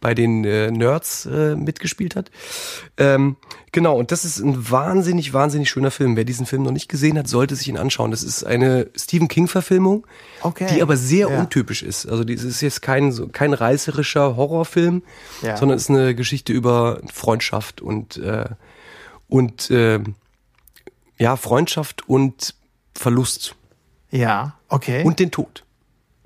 bei 0.00 0.14
den 0.14 0.44
äh, 0.44 0.70
Nerds 0.70 1.26
äh, 1.26 1.56
mitgespielt 1.56 2.16
hat. 2.16 2.30
Ähm, 2.96 3.36
genau, 3.72 3.96
und 3.98 4.12
das 4.12 4.24
ist 4.24 4.38
ein 4.38 4.70
wahnsinnig, 4.70 5.32
wahnsinnig 5.32 5.70
schöner 5.70 5.90
Film. 5.90 6.16
Wer 6.16 6.24
diesen 6.24 6.46
Film 6.46 6.62
noch 6.62 6.70
nicht 6.72 6.88
gesehen 6.88 7.18
hat, 7.18 7.28
sollte 7.28 7.56
sich 7.56 7.68
ihn 7.68 7.76
anschauen. 7.78 8.10
Das 8.10 8.22
ist 8.22 8.44
eine 8.44 8.88
Stephen 8.96 9.28
King-Verfilmung, 9.28 10.06
Okay. 10.42 10.66
die 10.74 10.82
aber 10.82 10.96
sehr 10.96 11.28
Ja. 11.30 11.40
untypisch 11.40 11.82
ist. 11.82 12.06
Also 12.06 12.24
das 12.24 12.42
ist 12.42 12.60
jetzt 12.60 12.82
kein, 12.82 13.12
so, 13.12 13.28
kein 13.28 13.52
reißerischer 13.54 14.36
Horrorfilm, 14.36 15.02
Ja. 15.42 15.56
sondern 15.56 15.76
es 15.76 15.84
ist 15.84 15.90
eine 15.90 16.14
Geschichte 16.14 16.52
über 16.52 17.00
Freundschaft 17.12 17.80
und, 17.80 18.16
äh, 18.18 18.44
und 19.28 19.70
äh, 19.70 20.00
ja, 21.18 21.36
Freundschaft 21.36 22.08
und 22.08 22.54
Verlust 22.94 23.54
Ja, 24.10 24.54
okay. 24.68 25.02
und 25.04 25.18
den 25.18 25.30
Tod. 25.30 25.64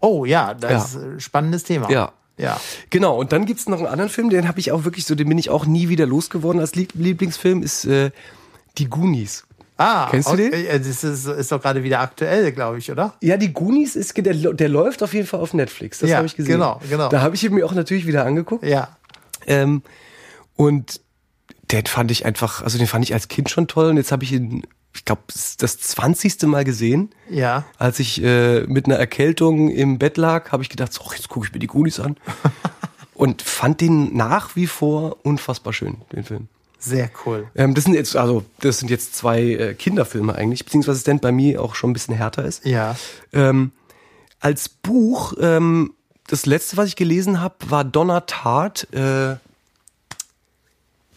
oh 0.00 0.24
ja, 0.24 0.54
das 0.54 0.70
Ja. 0.70 0.78
ist 0.78 0.94
ein 0.96 1.20
spannendes 1.20 1.64
Thema. 1.64 1.90
Ja. 1.90 2.12
Ja. 2.38 2.60
Genau, 2.90 3.18
und 3.18 3.32
dann 3.32 3.44
gibt's 3.46 3.68
noch 3.68 3.78
einen 3.78 3.86
anderen 3.86 4.10
Film, 4.10 4.30
den 4.30 4.48
habe 4.48 4.60
ich 4.60 4.72
auch 4.72 4.84
wirklich 4.84 5.04
so, 5.04 5.14
den 5.14 5.28
bin 5.28 5.38
ich 5.38 5.50
auch 5.50 5.66
nie 5.66 5.88
wieder 5.88 6.06
losgeworden 6.06 6.60
als 6.60 6.74
Lieb 6.74 6.92
Lieblingsfilm, 6.94 7.62
ist 7.62 7.84
äh, 7.84 8.10
Die 8.78 8.88
Goonies. 8.88 9.44
Ah, 9.76 10.08
Kennst 10.10 10.30
du 10.32 10.36
den? 10.36 10.48
okay. 10.48 10.66
Das 10.78 11.04
ist, 11.04 11.26
ist 11.26 11.52
doch 11.52 11.62
gerade 11.62 11.84
wieder 11.84 12.00
aktuell, 12.00 12.50
glaube 12.50 12.78
ich, 12.78 12.90
oder? 12.90 13.14
Ja, 13.20 13.36
die 13.36 13.52
Goonies 13.52 13.94
ist, 13.94 14.16
der, 14.16 14.34
der 14.34 14.68
läuft 14.68 15.02
auf 15.04 15.14
jeden 15.14 15.26
Fall 15.26 15.38
auf 15.40 15.54
Netflix. 15.54 16.00
Das 16.00 16.10
Ja, 16.10 16.16
habe 16.16 16.26
ich 16.26 16.34
gesehen. 16.34 16.54
genau, 16.54 16.80
genau. 16.90 17.08
Da 17.08 17.20
habe 17.20 17.36
ich 17.36 17.44
ihn 17.44 17.54
mir 17.54 17.64
auch 17.64 17.72
natürlich 17.74 18.06
wieder 18.06 18.24
angeguckt. 18.24 18.64
Ja. 18.64 18.96
Ähm, 19.46 19.82
und 20.56 21.00
den 21.70 21.86
fand 21.86 22.10
ich 22.10 22.24
einfach, 22.26 22.62
also 22.62 22.76
den 22.78 22.88
fand 22.88 23.04
ich 23.04 23.14
als 23.14 23.28
Kind 23.28 23.50
schon 23.50 23.68
toll. 23.68 23.90
Und 23.90 23.98
jetzt 23.98 24.10
habe 24.10 24.24
ich 24.24 24.32
ihn, 24.32 24.66
ich 24.94 25.04
glaube, 25.04 25.22
das 25.28 25.78
20. 25.78 26.42
Mal 26.42 26.64
gesehen. 26.64 27.10
Ja. 27.30 27.64
Als 27.78 28.00
ich 28.00 28.22
äh, 28.22 28.62
mit 28.66 28.86
einer 28.86 28.96
Erkältung 28.96 29.70
im 29.70 29.98
Bett 29.98 30.16
lag, 30.16 30.50
habe 30.52 30.62
ich 30.62 30.68
gedacht, 30.68 30.92
so, 30.92 31.04
jetzt 31.12 31.28
gucke 31.28 31.46
ich 31.46 31.52
mir 31.52 31.60
die 31.60 31.66
Goonies 31.66 32.00
an. 32.00 32.16
und 33.14 33.42
fand 33.42 33.80
den 33.80 34.16
nach 34.16 34.56
wie 34.56 34.66
vor 34.66 35.18
unfassbar 35.24 35.72
schön, 35.72 35.98
den 36.12 36.24
Film. 36.24 36.48
Sehr 36.78 37.10
cool. 37.26 37.48
Ähm, 37.56 37.74
das 37.74 37.84
sind 37.84 37.94
jetzt, 37.94 38.16
also, 38.16 38.44
das 38.60 38.78
sind 38.78 38.88
jetzt 38.90 39.16
zwei 39.16 39.42
äh, 39.42 39.74
Kinderfilme 39.74 40.34
eigentlich, 40.34 40.64
beziehungsweise 40.64 41.00
Stand 41.00 41.20
bei 41.22 41.32
mir 41.32 41.60
auch 41.60 41.74
schon 41.74 41.90
ein 41.90 41.92
bisschen 41.92 42.14
härter 42.14 42.44
ist. 42.44 42.64
Ja. 42.64 42.96
Ähm, 43.32 43.72
als 44.38 44.68
Buch, 44.68 45.34
ähm, 45.40 45.94
das 46.28 46.46
letzte, 46.46 46.76
was 46.76 46.86
ich 46.88 46.96
gelesen 46.96 47.40
habe, 47.40 47.56
war 47.68 47.82
Donna 47.82 48.20
Tartt. 48.20 48.86
Äh, 48.92 49.30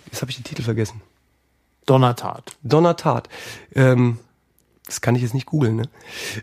jetzt 0.05 0.21
habe 0.21 0.29
ich 0.29 0.38
den 0.38 0.43
Titel 0.43 0.63
vergessen. 0.63 1.01
Donnertat. 1.91 2.56
Donna 2.63 2.93
Tartt. 2.93 3.27
Ähm, 3.75 4.17
das 4.86 4.99
kann 5.01 5.15
ich 5.15 5.21
jetzt 5.21 5.34
nicht 5.34 5.45
googeln, 5.45 5.75
ne? 5.77 5.84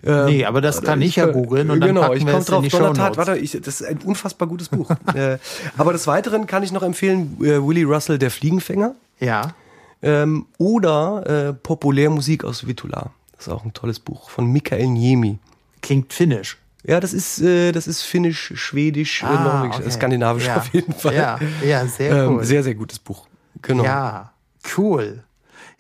Ähm, 0.05 0.25
Nee, 0.27 0.45
aber 0.45 0.61
das 0.61 0.83
kann 0.83 1.03
ich 1.03 1.17
ja 1.17 1.27
googeln 1.27 1.71
und 1.71 1.81
dann 1.81 1.89
genau, 1.91 2.03
packen 2.03 2.17
ich 2.17 2.25
wir 2.27 2.33
komme 2.33 2.43
es 2.43 2.49
in 2.49 2.55
drauf. 2.55 2.63
die 2.65 2.69
Donna 2.71 2.85
Shownotes. 2.87 2.99
Tartt, 3.03 3.17
warte, 3.17 3.37
ich, 3.39 3.53
das 3.53 3.81
ist 3.81 3.87
ein 3.87 3.99
unfassbar 4.05 4.49
gutes 4.49 4.69
Buch. 4.69 4.91
äh, 5.15 5.39
aber 5.77 5.93
des 5.93 6.07
Weiteren 6.07 6.47
kann 6.47 6.63
ich 6.63 6.73
noch 6.73 6.83
empfehlen 6.83 7.37
äh, 7.43 7.63
Willy 7.67 7.83
Russell, 7.83 8.19
der 8.19 8.31
Fliegenfänger. 8.31 8.95
Ja. 9.21 9.55
Ähm, 10.01 10.47
oder 10.59 11.49
äh, 11.49 11.53
Populärmusik 11.55 12.45
aus 12.45 12.67
Vitula. 12.67 13.11
Das 13.37 13.49
ist 13.49 13.53
auch 13.53 13.65
ein 13.65 13.73
tolles 13.75 13.99
Buch 14.01 14.31
von 14.31 14.47
Mikael 14.51 14.87
Niemi. 14.87 15.39
Klingt 15.83 16.13
finnisch. 16.13 16.59
Ja, 16.85 17.01
das 17.01 17.13
ist, 17.13 17.41
äh, 17.43 17.73
das 17.73 17.87
ist 17.89 18.03
finnisch, 18.03 18.53
schwedisch, 18.55 19.23
äh, 19.23 19.27
norwegisch, 19.27 19.77
Ah, 19.77 19.81
okay. 19.81 19.91
skandinavisch 19.91 20.47
ja. 20.47 20.57
auf 20.57 20.73
jeden 20.73 20.93
Fall. 20.95 21.15
Ja, 21.15 21.39
ja 21.67 21.87
sehr 21.87 22.13
Ähm, 22.13 22.29
cool. 22.37 22.45
Sehr, 22.45 22.63
sehr 22.63 22.75
gutes 22.77 22.99
Buch. 23.01 23.27
Genau. 23.61 23.85
Ja, 23.85 24.33
cool. 24.77 25.25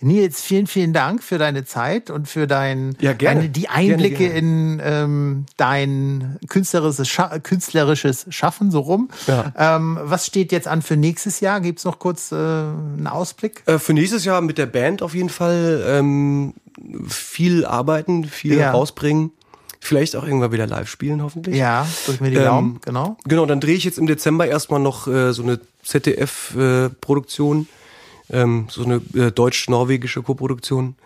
Nils, 0.00 0.40
vielen, 0.42 0.68
vielen 0.68 0.92
Dank 0.92 1.24
für 1.24 1.38
deine 1.38 1.64
Zeit 1.64 2.08
und 2.10 2.28
für 2.28 2.46
dein, 2.46 2.96
Ja, 3.00 3.14
gerne. 3.14 3.40
Deine, 3.40 3.50
die 3.50 3.68
Einblicke 3.68 4.28
Gerne, 4.28 4.38
in 4.38 4.80
ähm, 4.84 5.46
dein 5.56 6.36
künstlerisches, 6.48 7.08
Scha 7.08 7.40
künstlerisches 7.40 8.26
Schaffen, 8.30 8.70
so 8.70 8.78
rum. 8.80 9.08
Ja. 9.26 9.52
Ähm, 9.58 9.98
was 10.00 10.24
steht 10.26 10.52
jetzt 10.52 10.68
an 10.68 10.82
für 10.82 10.96
nächstes 10.96 11.40
Jahr? 11.40 11.60
Gibt's 11.60 11.84
noch 11.84 11.98
kurz 11.98 12.30
äh, 12.30 12.36
einen 12.36 13.08
Ausblick? 13.08 13.64
Äh, 13.66 13.78
für 13.80 13.92
nächstes 13.92 14.24
Jahr 14.24 14.40
mit 14.40 14.56
der 14.56 14.66
Band 14.66 15.02
auf 15.02 15.14
jeden 15.16 15.30
Fall 15.30 15.82
ähm, 15.88 16.54
viel 17.08 17.64
arbeiten, 17.66 18.24
viel 18.24 18.56
Ja. 18.56 18.70
rausbringen. 18.70 19.32
Vielleicht 19.80 20.14
auch 20.16 20.24
irgendwann 20.24 20.52
wieder 20.52 20.66
live 20.66 20.88
spielen, 20.88 21.22
hoffentlich. 21.22 21.56
Ja, 21.56 21.86
drück 22.06 22.20
mir 22.20 22.30
die 22.30 22.36
Ähm, 22.36 22.44
Daumen, 22.44 22.80
genau. 22.84 23.16
Genau, 23.24 23.46
dann 23.46 23.60
drehe 23.60 23.74
ich 23.76 23.84
jetzt 23.84 23.98
im 23.98 24.06
Dezember 24.06 24.46
erstmal 24.46 24.80
noch 24.80 25.06
äh, 25.08 25.32
so 25.32 25.42
eine 25.42 25.58
ZDF-Produktion, 25.84 27.68
ähm, 28.30 28.66
so 28.70 28.84
eine 28.84 29.00
äh, 29.14 29.30
deutsch-norwegische 29.32 30.22
Koproduktion. 30.22 30.96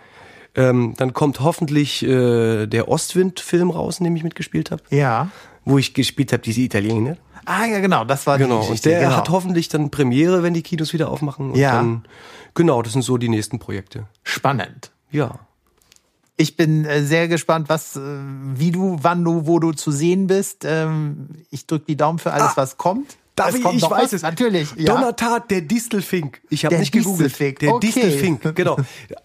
Ähm, 0.55 0.95
dann 0.99 1.13
kommt 1.15 1.41
hoffentlich 1.41 2.03
äh, 2.03 2.67
der 2.67 2.89
Ostwind-Film 2.89 3.71
raus, 3.71 3.99
in 4.01 4.05
dem 4.05 4.17
ich 4.17 4.23
mitgespielt 4.25 4.71
habe, 4.71 4.83
Ja. 4.91 5.29
wo 5.65 5.79
ich 5.79 5.95
gespielt 5.95 6.33
habe, 6.33 6.43
diese 6.43 6.61
Italiener. 6.61 7.17
Ah, 7.45 7.65
ja, 7.65 7.81
genau, 7.81 8.05
das 8.05 8.27
war 8.27 8.37
die 8.39 8.45
Genau, 8.45 8.57
und 8.57 8.63
Geschichte. 8.67 8.91
der 8.91 9.01
genau. 9.01 9.17
hat 9.17 9.29
hoffentlich 9.31 9.69
dann 9.69 9.91
Premiere, 9.91 10.43
wenn 10.43 10.55
die 10.55 10.63
Kinos 10.63 10.93
wieder 10.93 11.11
aufmachen. 11.11 11.53
Und 11.53 11.57
Ja. 11.57 11.73
Dann, 11.77 12.05
genau, 12.55 12.83
das 12.83 12.93
sind 12.93 13.03
so 13.03 13.17
die 13.17 13.29
nächsten 13.29 13.59
Projekte. 13.59 14.07
Spannend. 14.23 14.91
Ja. 15.11 15.41
Ich 16.37 16.57
bin 16.57 16.85
äh, 16.85 17.03
sehr 17.03 17.29
gespannt, 17.29 17.69
was, 17.69 17.97
äh, 17.97 18.01
wie 18.55 18.71
du, 18.73 18.99
wann 19.03 19.25
du, 19.25 19.47
wo 19.47 19.59
du 19.59 19.73
zu 19.73 19.91
sehen 19.91 20.27
bist. 20.27 20.65
Ähm, 20.67 21.29
ich 21.51 21.67
drücke 21.67 21.85
die 21.87 21.97
Daumen 21.97 22.19
für 22.19 22.33
alles, 22.33 22.53
Ah, 22.53 22.57
was 22.57 22.77
kommt. 22.79 23.17
Darf 23.35 23.55
ich, 23.55 23.63
kommt 23.63 23.77
ich 23.77 23.83
noch 23.83 23.91
weiß 23.91 24.05
was? 24.05 24.13
es. 24.13 24.23
Natürlich. 24.23 24.69
Ja. 24.77 24.95
Donnertat, 24.95 25.51
der 25.51 25.63
Distelfink. 25.63 26.43
Ich 26.51 26.67
habe 26.67 26.77
nicht 26.77 26.93
gegoogelt. 26.93 27.31
Distelfink, 27.31 27.59
Der 27.61 27.75
okay. 27.75 27.87
Distelfink, 27.87 28.55
genau. 28.55 28.77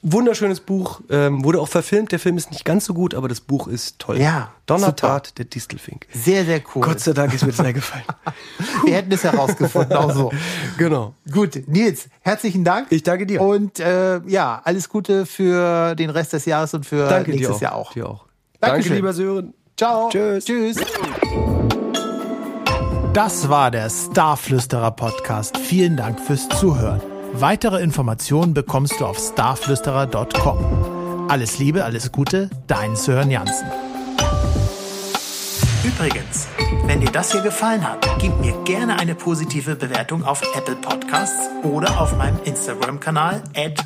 Wunderschönes 0.02 0.62
Buch. 0.62 1.02
Ähm, 1.10 1.44
wurde 1.44 1.60
auch 1.60 1.68
verfilmt. 1.68 2.14
Der 2.14 2.20
Film 2.20 2.38
ist 2.38 2.50
nicht 2.52 2.64
ganz 2.64 2.86
so 2.86 2.94
gut, 2.94 3.14
aber 3.14 3.28
das 3.28 3.42
Buch 3.42 3.68
ist 3.68 4.00
toll. 4.00 4.18
Ja, 4.20 4.52
Donnertat, 4.66 5.38
der 5.38 5.46
Distelfink. 5.46 6.08
Sehr, 6.14 6.46
sehr 6.46 6.62
cool. 6.74 6.84
Gott 6.84 7.02
sei 7.02 7.12
Dank 7.12 7.34
ist 7.34 7.46
mir 7.46 7.52
sehr 7.52 7.74
gefallen. 7.74 8.06
Wir 8.86 8.96
hätten 8.96 9.12
es 9.12 9.24
herausgefunden, 9.26 9.98
auch 9.98 10.14
so. 10.14 10.32
genau. 10.78 11.14
Gut, 11.30 11.68
Nils, 11.68 12.08
herzlichen 12.22 12.64
Dank. 12.64 12.88
Ich 12.92 13.04
danke 13.04 13.26
dir. 13.26 13.42
Und 13.42 13.80
äh, 13.82 14.22
ja, 14.26 14.62
alles 14.64 14.88
Gute 14.88 15.26
für 15.26 15.96
den 15.96 16.10
Rest 16.10 16.32
des 16.32 16.46
Jahres 16.46 16.74
und 16.74 16.86
für 16.86 17.10
Danke 17.10 17.32
nächstes 17.32 17.58
auch. 17.58 17.62
Jahr 17.62 17.76
auch. 17.76 17.92
Dir 17.92 18.10
auch. 18.10 18.26
Dankeschön. 18.62 18.84
Danke, 18.84 18.96
lieber 18.96 19.14
Sören. 19.14 19.54
Ciao. 19.76 20.10
Tschüss. 20.10 20.46
Tschüss. 20.46 20.78
Das 23.18 23.50
war 23.50 23.72
der 23.72 23.90
Starflüsterer 23.90 24.92
Podcast. 24.92 25.58
Vielen 25.58 25.98
Dank 25.98 26.20
fürs 26.20 26.48
Zuhören. 26.50 27.02
Weitere 27.34 27.82
Informationen 27.82 28.54
bekommst 28.54 29.00
du 29.00 29.08
auf 29.08 29.18
starflüsterer.com. 29.18 31.28
Alles 31.28 31.58
Liebe, 31.58 31.84
alles 31.84 32.12
Gute, 32.12 32.52
dein 32.68 32.96
Sören 32.96 33.32
Jansen. 33.32 33.66
Übrigens, 35.84 36.48
wenn 36.86 37.02
dir 37.02 37.10
das 37.10 37.32
hier 37.32 37.42
gefallen 37.42 37.90
hat, 37.90 38.08
gib 38.20 38.40
mir 38.40 38.54
gerne 38.66 39.00
eine 39.00 39.16
positive 39.16 39.76
Bewertung 39.76 40.24
auf 40.24 40.44
Apple 40.56 40.76
Podcasts 40.76 41.50
oder 41.64 42.00
auf 42.00 42.16
meinem 42.18 42.38
Instagram-Kanal 42.44 43.42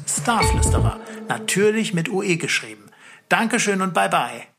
@starflüsterer. 0.08 1.00
Natürlich 1.30 1.94
mit 1.94 2.10
UE 2.10 2.36
geschrieben. 2.36 2.84
Dankeschön 3.30 3.82
und 3.82 3.94
bye 3.94 4.10
bye. 4.10 4.51